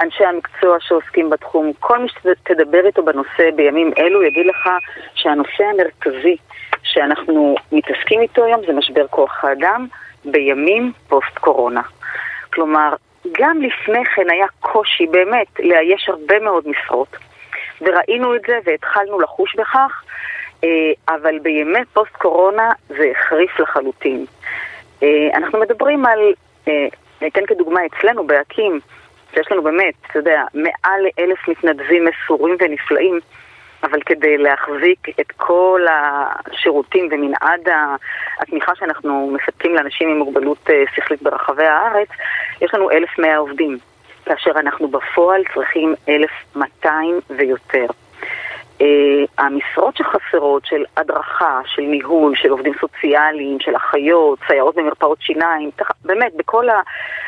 אנשי 0.00 0.24
המקצוע 0.24 0.76
שעוסקים 0.80 1.30
בתחום, 1.30 1.72
כל 1.80 1.98
מי 1.98 2.08
שתדבר 2.08 2.86
איתו 2.86 3.04
בנושא 3.04 3.50
בימים 3.56 3.92
אלו 3.98 4.22
יגיד 4.22 4.46
לך 4.46 4.68
שהנושא 5.14 5.64
המרכזי 5.64 6.36
שאנחנו 6.82 7.54
מתעסקים 7.72 8.20
איתו 8.20 8.44
היום 8.44 8.60
זה 8.66 8.72
משבר 8.72 9.06
כוח 9.06 9.44
האדם 9.44 9.86
בימים 10.24 10.92
פוסט 11.08 11.38
קורונה. 11.38 11.82
כלומר, 12.52 12.94
גם 13.32 13.60
לפני 13.62 14.04
כן 14.04 14.30
היה 14.30 14.46
קושי 14.60 15.06
באמת 15.06 15.46
לאייש 15.58 16.08
הרבה 16.08 16.38
מאוד 16.38 16.64
משרות, 16.68 17.16
וראינו 17.80 18.36
את 18.36 18.40
זה 18.46 18.58
והתחלנו 18.64 19.20
לחוש 19.20 19.56
בכך, 19.56 20.02
אבל 21.08 21.38
בימי 21.38 21.84
פוסט 21.92 22.12
קורונה 22.12 22.72
זה 22.88 23.12
החריף 23.16 23.60
לחלוטין. 23.60 24.26
אה, 25.02 25.28
אנחנו 25.34 25.60
מדברים 25.60 26.06
על, 26.06 26.18
אה, 26.68 26.86
ניתן 27.22 27.46
כדוגמה 27.46 27.80
אצלנו 27.86 28.26
באקים, 28.26 28.80
שיש 29.34 29.46
לנו 29.52 29.62
באמת, 29.62 29.94
אתה 30.10 30.18
יודע, 30.18 30.42
מעל 30.54 31.00
לאלף 31.18 31.48
מתנדבים 31.48 32.04
מסורים 32.04 32.56
ונפלאים, 32.60 33.20
אבל 33.82 34.00
כדי 34.06 34.38
להחזיק 34.38 35.08
את 35.20 35.32
כל 35.36 35.86
השירותים 35.90 37.08
ומנעד 37.10 37.68
התמיכה 38.40 38.72
שאנחנו 38.74 39.36
מספקים 39.36 39.74
לאנשים 39.74 40.08
עם 40.08 40.18
מוגבלות 40.18 40.70
אה, 40.70 40.84
שכלית 40.94 41.22
ברחבי 41.22 41.64
הארץ, 41.64 42.08
יש 42.60 42.74
לנו 42.74 42.90
1,100 42.90 43.36
עובדים, 43.36 43.78
כאשר 44.24 44.50
אנחנו 44.50 44.88
בפועל 44.88 45.42
צריכים 45.54 45.94
1,200 46.08 47.20
ויותר. 47.30 47.86
Uh, 48.80 48.84
המשרות 49.38 49.96
שחסרות 49.96 50.66
של 50.66 50.84
הדרכה, 50.96 51.60
של 51.64 51.82
ניהול, 51.82 52.36
של 52.36 52.48
עובדים 52.48 52.72
סוציאליים, 52.80 53.60
של 53.60 53.76
אחיות, 53.76 54.38
סייעות 54.46 54.74
במרפאות 54.74 55.18
שיניים, 55.20 55.70
תח... 55.76 55.90
באמת, 56.04 56.34
בכל, 56.36 56.68
ה... 56.68 56.80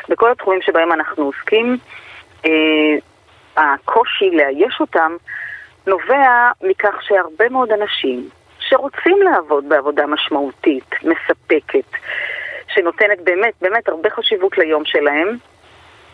בכל 0.09 0.31
התחומים 0.31 0.61
שבהם 0.61 0.91
אנחנו 0.91 1.25
עוסקים, 1.25 1.77
uh, 2.43 2.49
הקושי 3.57 4.29
לאייש 4.31 4.77
אותם 4.79 5.15
נובע 5.87 6.51
מכך 6.61 6.95
שהרבה 7.01 7.49
מאוד 7.49 7.71
אנשים 7.71 8.29
שרוצים 8.59 9.21
לעבוד 9.21 9.69
בעבודה 9.69 10.05
משמעותית, 10.07 10.95
מספקת, 11.03 11.99
שנותנת 12.73 13.21
באמת, 13.23 13.53
באמת 13.61 13.89
הרבה 13.89 14.09
חשיבות 14.09 14.57
ליום 14.57 14.85
שלהם, 14.85 15.37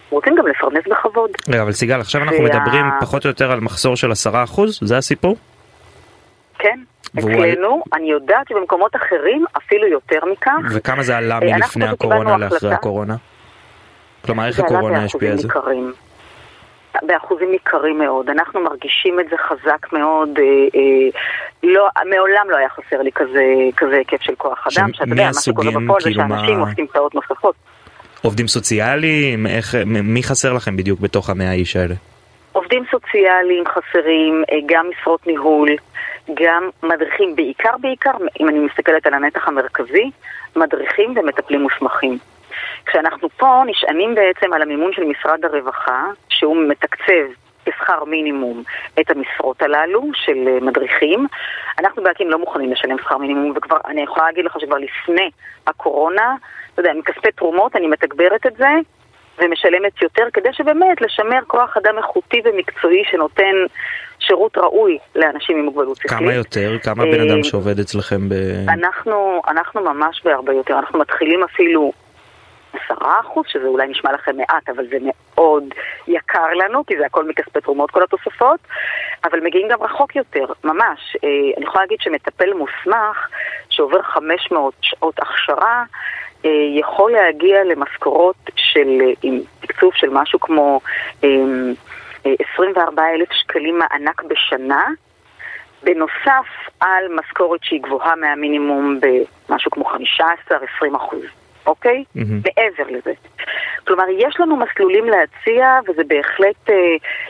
רוצים 0.10 0.36
גם 0.36 0.48
לפרנס 0.48 0.84
בכבוד. 0.88 1.30
רגע, 1.50 1.62
אבל 1.62 1.72
סיגל, 1.72 2.00
עכשיו 2.00 2.22
אנחנו. 2.22 2.44
מדברים 2.44 2.86
פחות 3.02 3.26
או 3.26 3.30
יותר 3.30 3.52
על 3.52 3.60
מחסור 3.60 3.96
של 3.96 4.12
עשרה 4.12 4.44
אחוז? 4.44 4.80
זה 4.82 4.98
הסיפור? 4.98 5.36
כן. 6.60 6.80
אצלנו, 7.20 7.84
אני 7.94 8.12
יודעת 8.12 8.48
שבמקומות 8.50 8.96
אחרים 8.96 9.46
אפילו 9.58 9.88
יותר 9.88 10.20
מכך. 10.32 10.52
וכמה 10.72 11.04
זה 11.04 11.18
עלה 11.18 11.40
מלפני 11.40 11.88
הקורונה 11.88 12.38
לאחרי 12.38 12.74
הקורונה? 12.74 13.16
כלומר, 14.26 14.48
איך 14.48 14.60
הקורונה 14.60 15.04
השפיעה 15.04 15.32
על 15.32 15.38
זה? 15.38 15.48
באחוזים 17.02 17.52
ניכרים 17.52 17.98
מאוד. 17.98 18.30
אנחנו 18.30 18.62
מרגישים 18.62 19.20
את 19.20 19.26
זה 19.30 19.36
חזק 19.38 19.94
מאוד. 19.94 20.30
אה, 20.38 20.44
אה, 20.44 21.20
לא, 21.64 21.88
מעולם 22.10 22.50
לא 22.50 22.58
היה 22.58 22.70
חסר 22.70 23.02
לי 23.02 23.12
כזה, 23.12 23.44
כזה 23.78 23.96
היקף 23.96 24.22
של 24.22 24.36
כוח 24.36 24.68
אדם, 24.68 24.94
שאתה 24.94 25.10
יודע, 25.10 25.26
מה 25.36 25.42
שקורה 25.42 25.72
בפועל 25.72 26.02
זה 26.02 26.10
כאילו 26.10 26.24
שאנשים 26.30 26.60
עושים 26.60 26.88
טעות 26.94 27.16
נוספות. 27.16 27.56
עובדים 28.26 28.48
סוציאליים? 28.48 29.48
איך, 29.48 29.76
מי 29.86 30.24
חסר 30.24 30.54
לכם 30.54 30.78
בדיוק 30.78 31.00
בתוך 31.00 31.30
המאה 31.30 31.52
איש 31.52 31.76
האלה? 31.76 31.96
עובדים 32.52 32.84
סוציאליים 32.92 33.64
חסרים, 33.68 34.44
אה, 34.52 34.58
גם 34.66 34.90
משרות 34.90 35.28
ניהול, 35.28 35.70
גם 36.34 36.70
מדריכים, 36.84 37.36
בעיקר 37.36 37.78
בעיקר, 37.82 38.12
אם 38.40 38.50
אני 38.50 38.60
מסתכלת 38.60 39.08
על 39.08 39.14
הנתח 39.14 39.48
המרכזי, 39.48 40.12
מדריכים 40.56 41.14
ומטפלים 41.16 41.62
מוסמכים. 41.62 42.18
כשאנחנו 42.86 43.30
פה 43.30 43.64
נשענים 43.66 44.16
בעצם 44.16 44.54
על 44.54 44.62
המימון 44.62 44.94
של 44.94 45.04
משרד 45.04 45.46
הרווחה, 45.46 46.04
שהוא 46.30 46.58
מתקצב 46.70 47.26
כשכר 47.66 48.04
מינימום 48.04 48.64
את 49.00 49.12
המשרות 49.12 49.62
הללו 49.62 50.02
של 50.14 50.48
אה, 50.48 50.60
מדריכים. 50.62 51.28
אנחנו 51.80 52.04
באקים 52.04 52.30
לא 52.30 52.40
מוכנים 52.40 52.72
לשלם 52.72 52.98
שכר 52.98 53.18
מינימום, 53.18 53.54
וכבר, 53.56 53.78
אני 53.88 54.02
יכולה 54.02 54.26
להגיד 54.26 54.46
לך 54.46 54.60
שכבר 54.60 54.78
לפני 54.78 55.30
הקורונה, 55.68 56.36
אתה 56.76 56.82
יודע, 56.82 56.94
מכספי 56.94 57.32
תרומות 57.32 57.76
אני 57.76 57.88
מתגברת 57.88 58.46
את 58.48 58.56
זה, 58.58 58.68
ומשלמת 59.40 60.02
יותר, 60.02 60.24
כדי 60.34 60.50
שבאמת 60.54 61.02
לשמר 61.02 61.40
כוח 61.48 61.78
אדם 61.78 61.98
איכותי 61.98 62.42
ומקצועי 62.46 63.04
שנותן 63.12 63.56
שירות 64.20 64.58
ראוי 64.58 64.98
לאנשים 65.16 65.58
עם 65.58 65.66
מוגבלות 65.66 65.98
שכלית. 65.98 66.20
כמה 66.20 66.34
יותר? 66.34 66.78
כמה 66.84 67.04
בן 67.06 67.30
אדם 67.30 67.38
אה, 67.38 67.44
שעובד 67.44 67.80
אצלכם 67.80 68.30
ב... 68.30 68.34
אנחנו, 68.70 69.42
אנחנו 69.48 69.82
ממש 69.82 70.22
בהרבה 70.26 70.54
יותר, 70.54 70.80
אנחנו 70.80 71.00
מתחילים 71.00 71.44
אפילו 71.44 71.92
עשרה 72.74 73.20
אחוז, 73.20 73.46
שזה 73.48 73.68
אולי 73.68 73.88
נשמע 73.88 74.14
לכם 74.14 74.38
מעט, 74.38 74.70
אבל 74.70 74.88
זה 74.90 74.98
מאוד 75.02 75.64
יקר 76.08 76.54
לנו, 76.54 76.86
כי 76.86 76.98
זה 76.98 77.06
הכל 77.06 77.28
מכספי 77.28 77.62
תרומות, 77.62 77.92
כל 77.92 78.04
התוספות, 78.04 78.60
אבל 79.24 79.40
מגיעים 79.40 79.68
גם 79.68 79.84
רחוק 79.84 80.16
יותר, 80.16 80.46
ממש. 80.64 81.18
אה, 81.24 81.30
אני 81.58 81.66
יכולה 81.66 81.84
להגיד 81.84 81.98
שמטפל 82.02 82.54
מוסמך, 82.54 83.28
שעובר 83.70 84.02
500 84.02 84.74
שעות 84.82 85.20
הכשרה, 85.20 85.84
יכול 86.80 87.12
להגיע 87.12 87.64
למשכורות 87.64 88.36
של, 88.56 89.02
אה, 89.02 89.12
עם 89.24 89.40
תקצוב 89.60 89.92
של 89.96 90.10
משהו 90.10 90.40
כמו 90.40 90.80
24 92.24 93.04
אלף 93.16 93.32
שקלים 93.32 93.80
מענק 93.80 94.24
בשנה, 94.24 94.86
בנוסף 95.84 96.48
על 96.80 97.04
משכורת 97.16 97.60
שהיא 97.64 97.82
גבוהה 97.82 98.16
מהמינימום 98.16 99.00
במשהו 99.50 99.72
כמו 99.72 99.86
15-20 99.86 100.96
אחוז. 100.96 101.22
אוקיי? 101.66 102.04
Mm-hmm. 102.18 102.20
מעבר 102.20 102.98
לזה. 102.98 103.14
כלומר, 103.88 104.04
יש 104.18 104.40
לנו 104.40 104.58
מסלולים 104.58 105.06
להציע, 105.06 105.80
וזה 105.88 106.02
בהחלט, 106.08 106.70
אה, 106.70 106.76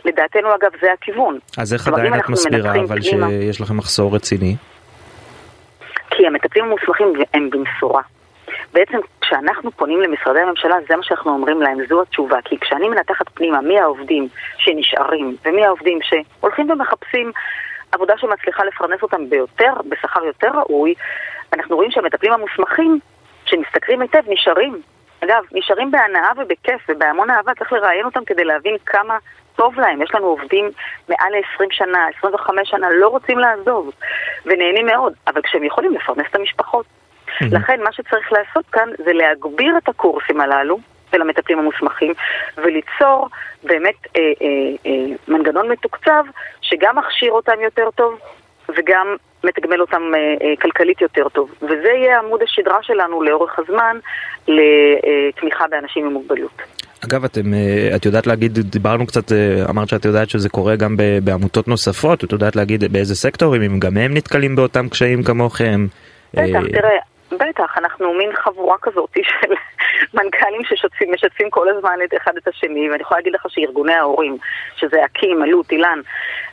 לדעתנו 0.05 0.55
אגב, 0.55 0.72
זה 0.82 0.93
הכיוון. 0.93 1.39
אז 1.57 1.74
איך 1.74 1.88
עדיין 1.88 2.13
את 2.13 2.30
מסבירה 2.30 2.72
אבל 2.72 3.01
פנימה, 3.01 3.28
שיש 3.28 3.61
לכם 3.61 3.78
מחסור 3.78 4.16
רציני? 4.16 4.55
כי 6.09 6.28
המטפלים 6.28 6.66
המוסמכים 6.66 7.13
הם 7.34 7.49
במשורה. 7.49 8.01
בעצם 8.74 8.97
כשאנחנו 9.22 9.72
פונים 9.72 10.01
למשרדי 10.01 10.39
הממשלה, 10.39 10.76
זה 10.89 10.95
מה 10.95 11.03
שאנחנו 11.03 11.32
אומרים 11.32 11.61
להם, 11.61 11.78
זו 11.89 12.01
התשובה. 12.01 12.38
כי 12.45 12.59
כשאני 12.59 12.89
מנתחת 12.89 13.30
פנימה 13.30 13.61
מי 13.61 13.80
העובדים 13.80 14.28
שנשארים 14.57 15.36
ומי 15.45 15.66
העובדים 15.66 15.99
שהולכים 16.01 16.70
ומחפשים 16.70 17.32
עבודה 17.91 18.13
שמצליחה 18.18 18.63
לפרנס 18.63 19.03
אותם 19.03 19.30
ביותר, 19.30 19.74
בשכר 19.89 20.26
יותר 20.26 20.51
ראוי, 20.55 20.93
אנחנו 21.53 21.76
רואים 21.76 21.91
שהמטפלים 21.91 22.34
המוסמכים 22.34 22.99
שמשתכרים 23.45 24.01
היטב 24.01 24.22
נשארים. 24.28 24.82
אגב, 25.24 25.43
נשארים 25.51 25.91
בהנאה 25.91 26.32
ובכיף 26.38 26.82
ובהמון 26.89 27.30
אהבה, 27.30 27.51
צריך 27.59 27.74
לראיין 27.74 28.05
אותם 28.05 28.26
כדי 28.26 28.43
להבין 28.43 28.78
כמה 28.86 29.18
טוב 29.55 29.80
להם. 29.80 30.01
יש 30.01 30.16
לנו 30.16 30.26
עובדים 30.26 30.72
מעל 31.09 31.34
ל-20 31.34 31.68
שנה, 31.72 32.07
25 32.18 32.70
שנה, 32.70 32.88
לא 32.89 33.07
רוצים 33.07 33.39
לעזוב, 33.39 33.91
ונהנים 34.45 34.86
מאוד, 34.86 35.13
אבל 35.28 35.41
כשהם 35.41 35.63
יכולים 35.63 35.93
לפרנס 35.93 36.26
את 36.30 36.36
המשפחות. 36.36 36.86
Mm-hmm. 37.36 37.55
לכן 37.55 37.79
מה 37.83 37.91
שצריך 37.91 38.31
לעשות 38.31 38.65
כאן 38.71 38.89
זה 39.05 39.13
להגביר 39.13 39.77
את 39.77 39.89
הקורסים 39.89 40.41
הללו 40.41 40.79
של 41.11 41.21
המטפלים 41.21 41.59
המוסמכים 41.59 42.13
וליצור 42.57 43.29
באמת 43.63 43.95
אה, 44.17 44.21
אה, 44.21 44.47
אה, 44.86 45.15
מנגנון 45.27 45.71
מתוקצב 45.71 46.23
שגם 46.61 46.97
מכשיר 46.97 47.31
אותם 47.31 47.61
יותר 47.63 47.89
טוב 47.95 48.19
וגם 48.77 49.15
מתגמל 49.43 49.81
אותם 49.81 50.01
אה, 50.15 50.19
אה, 50.19 50.53
כלכלית 50.61 51.01
יותר 51.01 51.29
טוב. 51.29 51.51
וזה 51.61 51.89
יהיה 52.01 52.19
עמוד 52.19 52.41
השדרה 52.43 52.77
שלנו 52.81 53.21
לאורך 53.21 53.59
הזמן 53.59 53.97
לתמיכה 54.47 55.65
באנשים 55.67 56.05
עם 56.05 56.13
מוגבלות. 56.13 56.61
אגב, 57.05 57.23
אתם, 57.25 57.53
אה, 57.53 57.95
את 57.95 58.05
יודעת 58.05 58.27
להגיד, 58.27 58.59
דיברנו 58.59 59.07
קצת, 59.07 59.31
אמרת 59.69 59.89
שאת 59.89 60.05
יודעת 60.05 60.29
שזה 60.29 60.49
קורה 60.49 60.75
גם 60.75 60.95
בעמותות 61.23 61.67
נוספות, 61.67 62.23
את 62.23 62.31
יודעת 62.31 62.55
להגיד 62.55 62.83
באיזה 62.93 63.15
סקטורים, 63.15 63.61
אם 63.61 63.79
גם 63.79 63.97
הם 63.97 64.13
נתקלים 64.13 64.55
באותם 64.55 64.89
קשיים 64.89 65.23
כמוכם? 65.23 65.86
בטח, 66.33 66.59
תראה, 66.71 66.97
בטח, 67.38 67.77
אנחנו 67.77 68.13
מין 68.13 68.29
חבורה 68.33 68.77
כזאת 68.81 69.09
של 69.29 69.53
מנכ"לים 70.13 70.61
שמשתפים 70.63 71.49
כל 71.49 71.69
הזמן 71.69 71.99
את 72.05 72.13
אחד 72.17 72.38
את 72.38 72.47
השני, 72.47 72.89
ואני 72.89 73.01
יכולה 73.01 73.19
להגיד 73.19 73.33
לך 73.33 73.45
שארגוני 73.49 73.93
ההורים, 73.93 74.38
שזה 74.75 75.05
אקים, 75.05 75.43
אלוט, 75.43 75.71
אילן, 75.71 75.99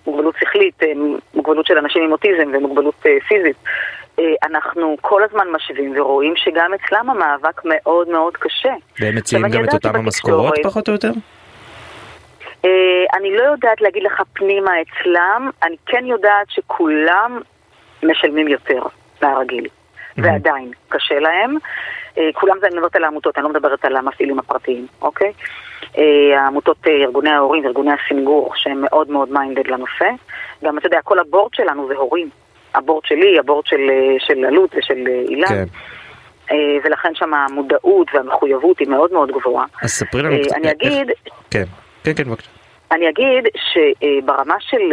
מוגבלות 0.07 0.35
שכלית, 0.41 0.83
אה, 0.83 0.93
מוגבלות 1.35 1.66
של 1.66 1.78
אנשים 1.78 2.03
עם 2.03 2.12
אוטיזם 2.12 2.51
ומוגבלות 2.55 2.95
אה, 3.07 3.16
פיזית, 3.28 3.57
אה, 4.18 4.24
אנחנו 4.43 4.97
כל 5.01 5.22
הזמן 5.24 5.49
משווים 5.53 6.01
ורואים 6.01 6.35
שגם 6.37 6.74
אצלם 6.74 7.11
המאבק 7.11 7.61
מאוד 7.64 8.09
מאוד 8.09 8.37
קשה. 8.37 8.72
והם 9.01 9.16
מציעים 9.16 9.49
גם 9.49 9.64
את 9.64 9.74
אותם 9.74 9.97
המשכורות 9.97 10.55
פחות 10.62 10.89
או 10.89 10.93
יותר? 10.93 11.11
אני 13.14 13.37
לא 13.37 13.43
יודעת 13.43 13.80
להגיד 13.80 14.03
לך 14.03 14.22
פנימה 14.33 14.70
אצלם, 14.83 15.51
אני 15.62 15.76
כן 15.87 16.07
יודעת 16.07 16.47
שכולם 16.51 17.41
משלמים 18.03 18.49
יותר 18.49 18.83
מהרגיל. 19.22 19.68
Mm-hmm. 20.19 20.23
ועדיין 20.25 20.71
קשה 20.89 21.19
להם. 21.19 21.57
אה, 22.19 22.31
כולם 22.35 22.57
זה, 22.61 22.67
אני 22.67 22.75
מדברת 22.75 22.97
על 22.97 23.05
העמותות, 23.05 23.39
אני 23.39 23.45
לא 23.45 23.51
מדברת 23.51 23.85
על 23.85 23.97
המפעילים 23.97 24.39
הפרטיים, 24.39 24.87
אוקיי? 25.03 25.33
אה, 25.99 26.41
העמותות, 26.41 26.77
אה, 26.87 26.93
ארגוני 26.93 27.31
ההורים 27.31 27.65
וארגוני 27.65 27.91
הסינגור, 27.93 28.53
שהם 28.57 28.81
מאוד 28.81 29.11
מאוד 29.11 29.33
minded 29.33 29.66
לנושא. 29.67 30.11
גם, 30.65 30.79
אתה 30.79 30.87
יודע, 30.87 30.99
כל 31.05 31.19
ה 31.18 31.25
board 31.25 31.55
שלנו 31.55 31.89
זה 31.89 31.95
הורים. 31.95 32.29
ה 32.75 32.80
board 32.80 33.05
שלי, 33.05 33.39
ה 33.39 33.43
board 33.43 33.66
של, 33.67 33.81
של 34.19 34.45
אלוט 34.45 34.75
ושל 34.77 35.09
אילן. 35.29 35.49
כן. 35.49 35.65
ולכן 36.85 37.15
שם 37.15 37.35
המודעות 37.35 38.09
והמחויבות 38.15 38.79
היא 38.79 38.89
מאוד 38.89 39.13
מאוד 39.13 39.31
גבוהה. 39.31 39.67
אז 39.83 39.91
ספרי 39.91 40.23
לנו 40.23 40.37
קצת. 40.43 40.57
אני 40.57 40.71
אגיד... 40.71 41.11
כן, 41.51 41.65
כן, 42.05 42.13
כן, 42.17 42.25
בבקשה. 42.25 42.51
אני 42.93 43.09
אגיד 43.09 43.45
שברמה 43.73 44.55
של 44.61 44.93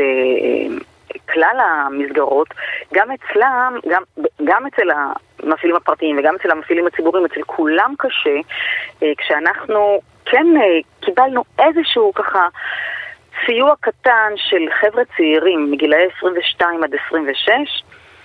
כלל 1.33 1.59
המסגרות, 1.59 2.47
גם 2.93 3.07
אצלם, 3.11 3.79
גם, 3.89 4.03
גם 4.43 4.65
אצל 4.67 4.89
המפעילים 5.43 5.75
הפרטיים 5.75 6.17
וגם 6.19 6.35
אצל 6.35 6.51
המפעילים 6.51 6.87
הציבוריים, 6.87 7.25
אצל 7.25 7.41
כולם 7.45 7.93
קשה, 7.97 8.35
אה, 9.03 9.11
כשאנחנו 9.17 9.99
כן 10.25 10.45
אה, 10.57 10.79
קיבלנו 11.01 11.43
איזשהו 11.59 12.13
ככה 12.13 12.47
סיוע 13.45 13.73
קטן 13.79 14.33
של 14.35 14.65
חבר'ה 14.81 15.03
צעירים 15.17 15.71
מגילאי 15.71 16.07
22 16.17 16.83
עד 16.83 16.95
26, 17.07 17.83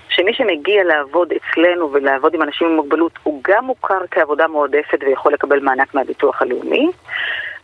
שמי 0.08 0.34
שמגיע 0.34 0.84
לעבוד 0.84 1.32
אצלנו 1.32 1.92
ולעבוד 1.92 2.34
עם 2.34 2.42
אנשים 2.42 2.66
עם 2.66 2.76
מוגבלות 2.76 3.12
הוא 3.22 3.40
גם 3.44 3.64
מוכר 3.64 4.00
כעבודה 4.10 4.48
מועדפת 4.48 4.98
ויכול 5.00 5.32
לקבל 5.32 5.60
מענק 5.60 5.94
מהביטוח 5.94 6.42
הלאומי 6.42 6.90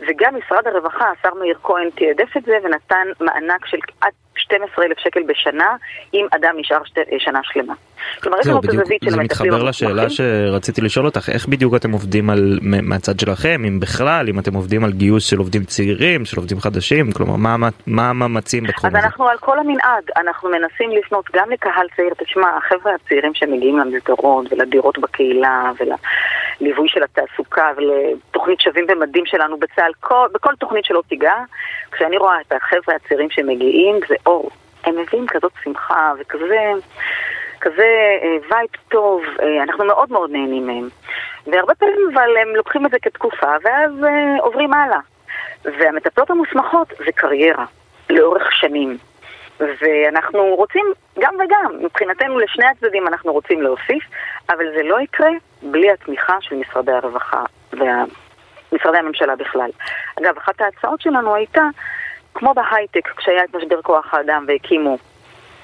וגם 0.08 0.34
משרד 0.36 0.66
הרווחה, 0.66 1.04
השר 1.18 1.34
מאיר 1.34 1.58
כהן 1.62 1.90
תיעדף 1.90 2.36
את 2.36 2.42
זה 2.42 2.58
ונתן 2.64 3.06
מענק 3.20 3.66
של 3.66 3.78
עד 4.00 4.12
12,000 4.36 4.98
שקל 4.98 5.22
בשנה, 5.22 5.76
אם 6.14 6.26
אדם 6.36 6.54
נשאר 6.56 6.84
שת, 6.84 6.94
שנה 7.18 7.40
שלמה. 7.42 7.74
כלומר, 8.22 8.38
יש 8.40 8.46
לנו 8.46 8.60
את 8.60 8.64
הזווית 8.64 9.02
של 9.04 9.20
המטפלים 9.20 9.50
זה 9.50 9.56
מתחבר 9.56 9.62
לשאלה 9.62 10.10
שרציתי 10.10 10.80
לשאול 10.80 11.06
אותך, 11.06 11.28
איך 11.28 11.48
בדיוק 11.48 11.74
אתם 11.74 11.92
עובדים 11.92 12.30
על, 12.30 12.58
מהצד 12.62 13.20
שלכם, 13.20 13.62
אם 13.68 13.80
בכלל, 13.80 14.28
אם 14.28 14.38
אתם 14.38 14.54
עובדים 14.54 14.84
על 14.84 14.92
גיוס 14.92 15.30
של 15.30 15.38
עובדים 15.38 15.64
צעירים, 15.64 16.24
של 16.24 16.36
עובדים 16.36 16.60
חדשים, 16.60 17.12
כלומר, 17.12 17.36
מה 17.86 18.10
המאמצים 18.10 18.64
בתחום 18.64 18.90
אז 18.90 18.94
הזה? 18.94 18.98
אז 18.98 19.04
אנחנו 19.04 19.28
על 19.28 19.38
כל 19.38 19.58
המנעד, 19.58 20.04
אנחנו 20.16 20.50
מנסים 20.50 20.90
לפנות 20.90 21.24
גם 21.32 21.50
לקהל 21.50 21.86
צעיר, 21.96 22.14
תשמע, 22.18 22.48
החבר'ה 22.56 22.94
הצעירים 22.94 23.34
שמגיעים 23.34 23.78
למסגרות 23.78 24.52
ולדירות 24.52 24.98
בקהילה 24.98 25.72
ולליווי 25.80 26.88
של 26.88 27.02
התעסוקה 27.02 27.70
ולתוכנית 27.76 28.60
שווים 28.60 28.86
במדים 28.86 29.26
שלנו 29.26 29.56
בצה"ל, 29.56 29.89
בכל 30.32 30.54
תוכנית 30.58 30.84
שלא 30.84 31.02
תיגע, 31.08 31.34
כשאני 31.92 32.18
רואה 32.18 32.40
את 32.40 32.52
החבר'ה 32.52 32.96
הצעירים 32.96 33.30
שמגיעים, 33.30 34.00
זה 34.08 34.14
אור. 34.26 34.50
הם 34.84 34.98
מביאים 34.98 35.26
כזאת 35.26 35.52
שמחה 35.64 36.12
וכזה... 36.18 36.72
כזה 37.60 38.18
אה, 38.22 38.36
וייב 38.50 38.68
טוב, 38.88 39.22
אה, 39.42 39.62
אנחנו 39.62 39.84
מאוד 39.84 40.12
מאוד 40.12 40.30
נהנים 40.30 40.66
מהם. 40.66 40.88
והרבה 41.46 41.74
פעמים 41.74 42.10
אבל 42.14 42.36
הם 42.42 42.56
לוקחים 42.56 42.86
את 42.86 42.90
זה 42.90 42.96
כתקופה 43.02 43.52
ואז 43.62 44.04
אה, 44.04 44.36
עוברים 44.40 44.72
הלאה. 44.72 44.98
והמטפלות 45.64 46.30
המוסמכות 46.30 46.88
זה 46.88 47.12
קריירה, 47.14 47.64
לאורך 48.10 48.52
שנים. 48.52 48.96
ואנחנו 49.60 50.54
רוצים 50.54 50.86
גם 51.18 51.34
וגם, 51.34 51.84
מבחינתנו 51.84 52.38
לשני 52.38 52.66
הצדדים 52.66 53.08
אנחנו 53.08 53.32
רוצים 53.32 53.62
להוסיף, 53.62 54.04
אבל 54.50 54.64
זה 54.76 54.82
לא 54.82 55.00
יקרה 55.00 55.30
בלי 55.62 55.90
התמיכה 55.90 56.36
של 56.40 56.56
משרדי 56.56 56.92
הרווחה 56.92 57.44
ומשרדי 58.72 58.98
הממשלה 58.98 59.36
בכלל. 59.36 59.70
אגב, 60.20 60.36
אחת 60.38 60.60
ההצעות 60.60 61.00
שלנו 61.00 61.34
הייתה, 61.34 61.62
כמו 62.34 62.54
בהייטק, 62.54 63.08
כשהיה 63.16 63.44
את 63.44 63.54
משבר 63.54 63.82
כוח 63.82 64.14
האדם 64.14 64.44
והקימו 64.48 64.98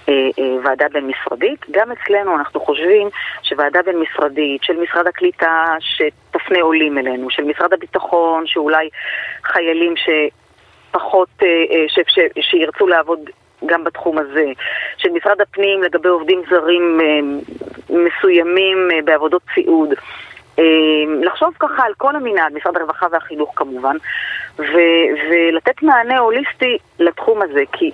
אה, 0.09 0.15
אה, 0.39 0.57
ועדה 0.65 0.87
בין-משרדית. 0.93 1.61
גם 1.71 1.93
אצלנו 1.93 2.37
אנחנו 2.37 2.61
חושבים 2.61 3.09
שוועדה 3.43 3.83
בין-משרדית 3.83 4.63
של 4.63 4.77
משרד 4.77 5.07
הקליטה 5.07 5.75
שתפנה 5.81 6.61
עולים 6.61 6.99
אלינו, 6.99 7.31
של 7.31 7.45
משרד 7.45 7.73
הביטחון, 7.73 8.47
שאולי 8.47 8.89
חיילים 9.45 9.95
שפחות, 9.97 11.29
אה, 11.43 11.49
ש, 11.89 11.99
ש, 12.09 12.19
שירצו 12.41 12.87
לעבוד 12.87 13.21
גם 13.67 13.85
בתחום 13.85 14.19
הזה, 14.19 14.45
של 14.97 15.09
משרד 15.11 15.41
הפנים 15.41 15.83
לגבי 15.83 16.09
עובדים 16.09 16.43
זרים 16.51 17.01
מסוימים 17.91 18.89
בעבודות 19.05 19.43
סיעוד. 19.55 19.89
לחשוב 21.23 21.55
ככה 21.59 21.83
על 21.83 21.93
כל 21.97 22.17
המנהל, 22.17 22.53
משרד 22.53 22.77
הרווחה 22.77 23.07
והחינוך 23.11 23.53
כמובן, 23.57 23.97
ו- 24.59 25.09
ולתת 25.31 25.83
מענה 25.83 26.19
הוליסטי 26.19 26.79
לתחום 26.99 27.43
הזה, 27.43 27.63
כי 27.73 27.91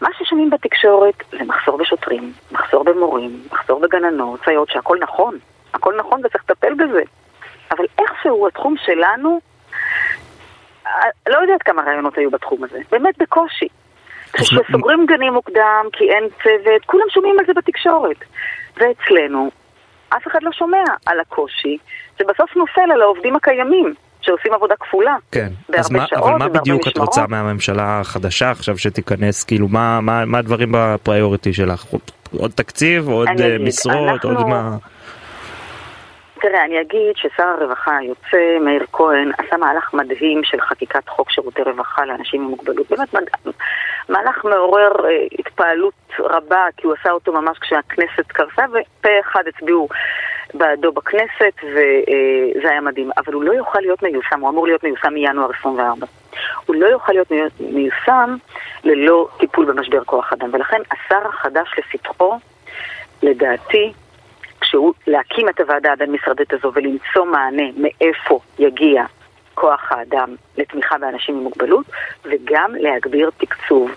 מה 0.00 0.08
ששומעים 0.18 0.50
בתקשורת 0.50 1.14
זה 1.30 1.44
מחסור 1.44 1.78
בשוטרים, 1.78 2.32
מחסור 2.52 2.84
במורים, 2.84 3.42
מחסור 3.52 3.80
בגננות, 3.80 4.40
סייעות, 4.44 4.68
שהכל 4.70 4.98
נכון, 5.00 5.38
הכל 5.74 5.96
נכון 5.96 6.20
וצריך 6.24 6.44
לטפל 6.50 6.74
בזה. 6.74 7.02
אבל 7.70 7.84
איכשהו 7.98 8.46
התחום 8.48 8.74
שלנו, 8.84 9.40
אה, 10.86 11.08
לא 11.28 11.38
יודעת 11.38 11.62
כמה 11.62 11.82
רעיונות 11.82 12.18
היו 12.18 12.30
בתחום 12.30 12.64
הזה, 12.64 12.78
באמת 12.90 13.18
בקושי. 13.18 13.68
כשסוגרים 14.32 15.06
גנים 15.06 15.32
מוקדם 15.32 15.86
כי 15.92 16.10
אין 16.10 16.24
צוות, 16.42 16.84
כולם 16.86 17.06
שומעים 17.10 17.38
על 17.38 17.44
זה 17.46 17.52
בתקשורת. 17.54 18.16
ואצלנו, 18.76 19.50
אף 20.08 20.26
אחד 20.26 20.38
לא 20.42 20.52
שומע 20.52 20.84
על 21.06 21.20
הקושי, 21.20 21.76
זה 22.18 22.24
בסוף 22.28 22.56
נופל 22.56 22.92
על 22.94 23.02
העובדים 23.02 23.36
הקיימים. 23.36 23.94
שעושים 24.26 24.52
עבודה 24.52 24.74
כפולה. 24.80 25.16
כן, 25.32 25.48
אז 25.78 25.90
מה, 25.90 26.06
שעות, 26.06 26.22
אבל 26.22 26.38
מה 26.38 26.48
בדיוק 26.48 26.88
את 26.88 26.98
רוצה 26.98 27.24
מהממשלה 27.28 28.00
החדשה 28.00 28.50
עכשיו 28.50 28.78
שתיכנס, 28.78 29.44
כאילו 29.44 29.68
מה, 29.68 30.00
מה, 30.00 30.24
מה 30.24 30.38
הדברים 30.38 30.68
בפריוריטי 30.72 31.52
שלך? 31.52 31.86
עוד 32.38 32.50
תקציב, 32.50 33.08
עוד 33.08 33.28
אה, 33.40 33.56
משרות, 33.60 34.10
אנחנו... 34.24 34.30
עוד 34.30 34.48
מה? 34.48 34.76
תראה, 36.44 36.64
אני 36.64 36.80
אגיד 36.80 37.16
ששר 37.16 37.42
הרווחה 37.42 37.96
היוצא, 37.96 38.58
מאיר 38.60 38.86
כהן, 38.92 39.30
עשה 39.38 39.56
מהלך 39.56 39.94
מדהים 39.94 40.44
של 40.44 40.60
חקיקת 40.60 41.08
חוק 41.08 41.30
שירותי 41.30 41.62
רווחה 41.62 42.04
לאנשים 42.04 42.42
עם 42.42 42.48
מוגבלות. 42.48 42.90
באמת 42.90 43.14
מהלך 44.08 44.44
מעורר 44.44 44.92
אה, 45.04 45.26
התפעלות 45.38 45.94
רבה, 46.18 46.66
כי 46.76 46.86
הוא 46.86 46.94
עשה 47.00 47.10
אותו 47.10 47.32
ממש 47.32 47.58
כשהכנסת 47.58 48.26
קרסה, 48.26 48.62
ופה 48.68 49.08
אחד 49.20 49.42
הצביעו 49.48 49.88
בעדו 50.54 50.92
בכנסת, 50.92 51.54
וזה 51.62 52.70
היה 52.70 52.80
מדהים. 52.80 53.10
אבל 53.16 53.32
הוא 53.32 53.44
לא 53.44 53.52
יוכל 53.52 53.80
להיות 53.80 54.02
מיושם, 54.02 54.40
הוא 54.40 54.50
אמור 54.50 54.66
להיות 54.66 54.84
מיושם 54.84 55.14
מינואר 55.14 55.50
24. 55.60 56.06
הוא 56.66 56.76
לא 56.76 56.86
יוכל 56.86 57.12
להיות 57.12 57.32
מיושם 57.60 58.36
ללא 58.84 59.28
טיפול 59.38 59.64
במשבר 59.64 60.04
כוח 60.04 60.32
אדם, 60.32 60.48
ולכן 60.52 60.80
השר 60.90 61.28
החדש 61.28 61.68
לפתחו, 61.78 62.38
לדעתי, 63.22 63.92
כשהוא 64.64 64.92
להקים 65.06 65.48
את 65.48 65.60
הוועדה 65.60 65.92
הבין-משרדית 65.92 66.52
הזו 66.52 66.72
ולמצוא 66.74 67.24
מענה 67.24 67.62
מאיפה 67.76 68.40
יגיע 68.58 69.04
כוח 69.54 69.92
האדם 69.92 70.34
לתמיכה 70.56 70.98
באנשים 70.98 71.34
עם 71.34 71.42
מוגבלות, 71.42 71.86
וגם 72.24 72.74
להגביר 72.74 73.30
תקצוב. 73.36 73.90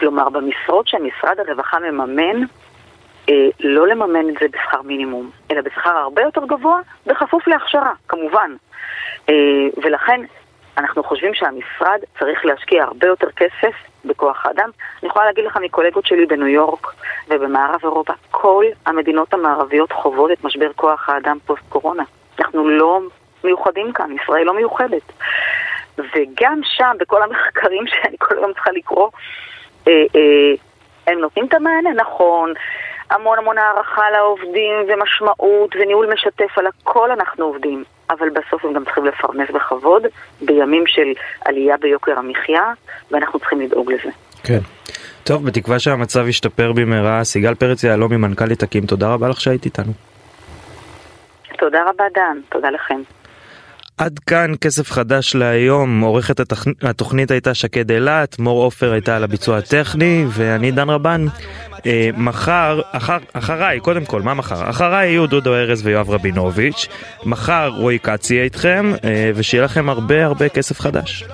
כלומר, 0.00 0.28
במשרות 0.28 0.88
שמשרד 0.88 1.36
הרווחה 1.38 1.78
מממן, 1.78 2.42
אה, 3.28 3.34
לא 3.60 3.88
לממן 3.88 4.28
את 4.28 4.34
זה 4.40 4.46
בשכר 4.52 4.82
מינימום, 4.82 5.30
אלא 5.50 5.60
בשכר 5.60 5.90
הרבה 5.90 6.22
יותר 6.22 6.46
גבוה, 6.46 6.80
בכפוף 7.06 7.48
להכשרה, 7.48 7.92
כמובן. 8.08 8.50
אה, 9.28 9.34
ולכן 9.82 10.20
אנחנו 10.78 11.04
חושבים 11.04 11.34
שהמשרד 11.34 11.98
צריך 12.18 12.44
להשקיע 12.44 12.84
הרבה 12.84 13.06
יותר 13.06 13.30
כסף 13.30 13.74
בכוח 14.04 14.46
האדם. 14.46 14.70
אני 15.02 15.08
יכולה 15.08 15.24
להגיד 15.24 15.44
לך 15.44 15.56
מקולגות 15.56 16.06
שלי 16.06 16.26
בניו 16.26 16.46
יורק 16.46 16.86
ובמערב 17.28 17.80
אירופה, 17.82 18.12
כל 18.30 18.64
המדינות 18.86 19.34
המערביות 19.34 19.92
חוות 19.92 20.30
את 20.30 20.44
משבר 20.44 20.72
כוח 20.76 21.08
האדם 21.08 21.38
פוסט 21.46 21.62
קורונה. 21.68 22.02
אנחנו 22.38 22.68
לא 22.68 23.00
מיוחדים 23.44 23.92
כאן, 23.92 24.16
ישראל 24.22 24.44
לא 24.44 24.54
מיוחדת. 24.54 25.12
וגם 25.98 26.60
שם, 26.64 26.96
בכל 27.00 27.22
המחקרים 27.22 27.86
שאני 27.90 28.16
כל 28.18 28.38
היום 28.38 28.52
צריכה 28.52 28.72
לקרוא, 28.72 29.08
אה, 29.88 29.92
אה, 29.92 30.54
הם 31.06 31.18
נותנים 31.18 31.46
את 31.46 31.54
המענה, 31.54 31.90
נכון, 31.90 32.52
המון 33.10 33.38
המון 33.38 33.58
הערכה 33.58 34.10
לעובדים 34.10 34.74
ומשמעות 34.88 35.76
וניהול 35.76 36.12
משתף, 36.12 36.58
על 36.58 36.66
הכל 36.66 37.10
אנחנו 37.10 37.44
עובדים. 37.44 37.84
אבל 38.18 38.28
בסוף 38.30 38.64
הם 38.64 38.72
גם 38.72 38.84
צריכים 38.84 39.04
לפרנס 39.04 39.50
בכבוד 39.50 40.02
בימים 40.40 40.84
של 40.86 41.12
עלייה 41.44 41.76
ביוקר 41.76 42.18
המחיה, 42.18 42.72
ואנחנו 43.10 43.38
צריכים 43.38 43.60
לדאוג 43.60 43.92
לזה. 43.92 44.10
כן. 44.44 44.58
טוב, 45.24 45.46
בתקווה 45.46 45.78
שהמצב 45.78 46.28
ישתפר 46.28 46.72
במהרה. 46.72 47.24
סיגל 47.24 47.54
פרץ 47.54 47.84
יהלומי, 47.84 48.16
מנכ"לית 48.16 48.62
אקים, 48.62 48.86
תודה 48.86 49.12
רבה 49.12 49.28
לך 49.28 49.40
שהיית 49.40 49.64
איתנו. 49.64 49.92
תודה 51.58 51.82
רבה 51.90 52.04
דן, 52.14 52.38
תודה 52.48 52.70
לכם. 52.70 53.00
עד 54.02 54.18
כאן 54.18 54.52
כסף 54.60 54.90
חדש 54.90 55.34
להיום, 55.34 56.00
עורכת 56.00 56.52
התוכנית 56.82 57.30
הייתה 57.30 57.54
שקד 57.54 57.90
אילת, 57.90 58.38
מור 58.38 58.62
עופר 58.64 58.92
הייתה 58.92 59.16
על 59.16 59.24
הביצוע 59.24 59.58
הטכני 59.58 60.24
ואני 60.28 60.70
דן 60.70 60.90
רבן. 60.90 61.26
אה, 61.86 62.10
מחר, 62.16 62.80
אחר, 62.92 63.18
אחריי, 63.32 63.80
קודם 63.80 64.04
כל, 64.04 64.22
מה 64.22 64.34
מחר? 64.34 64.70
אחריי 64.70 65.08
יהיו 65.08 65.26
דודו 65.26 65.54
ארז 65.54 65.86
ויואב 65.86 66.10
רבינוביץ', 66.10 66.88
מחר 67.24 67.68
רועי 67.68 67.98
כץ 67.98 68.30
יהיה 68.30 68.44
איתכם, 68.44 68.92
אה, 69.04 69.30
ושיהיה 69.34 69.64
לכם 69.64 69.88
הרבה 69.88 70.24
הרבה 70.24 70.48
כסף 70.48 70.80
חדש. 70.80 71.24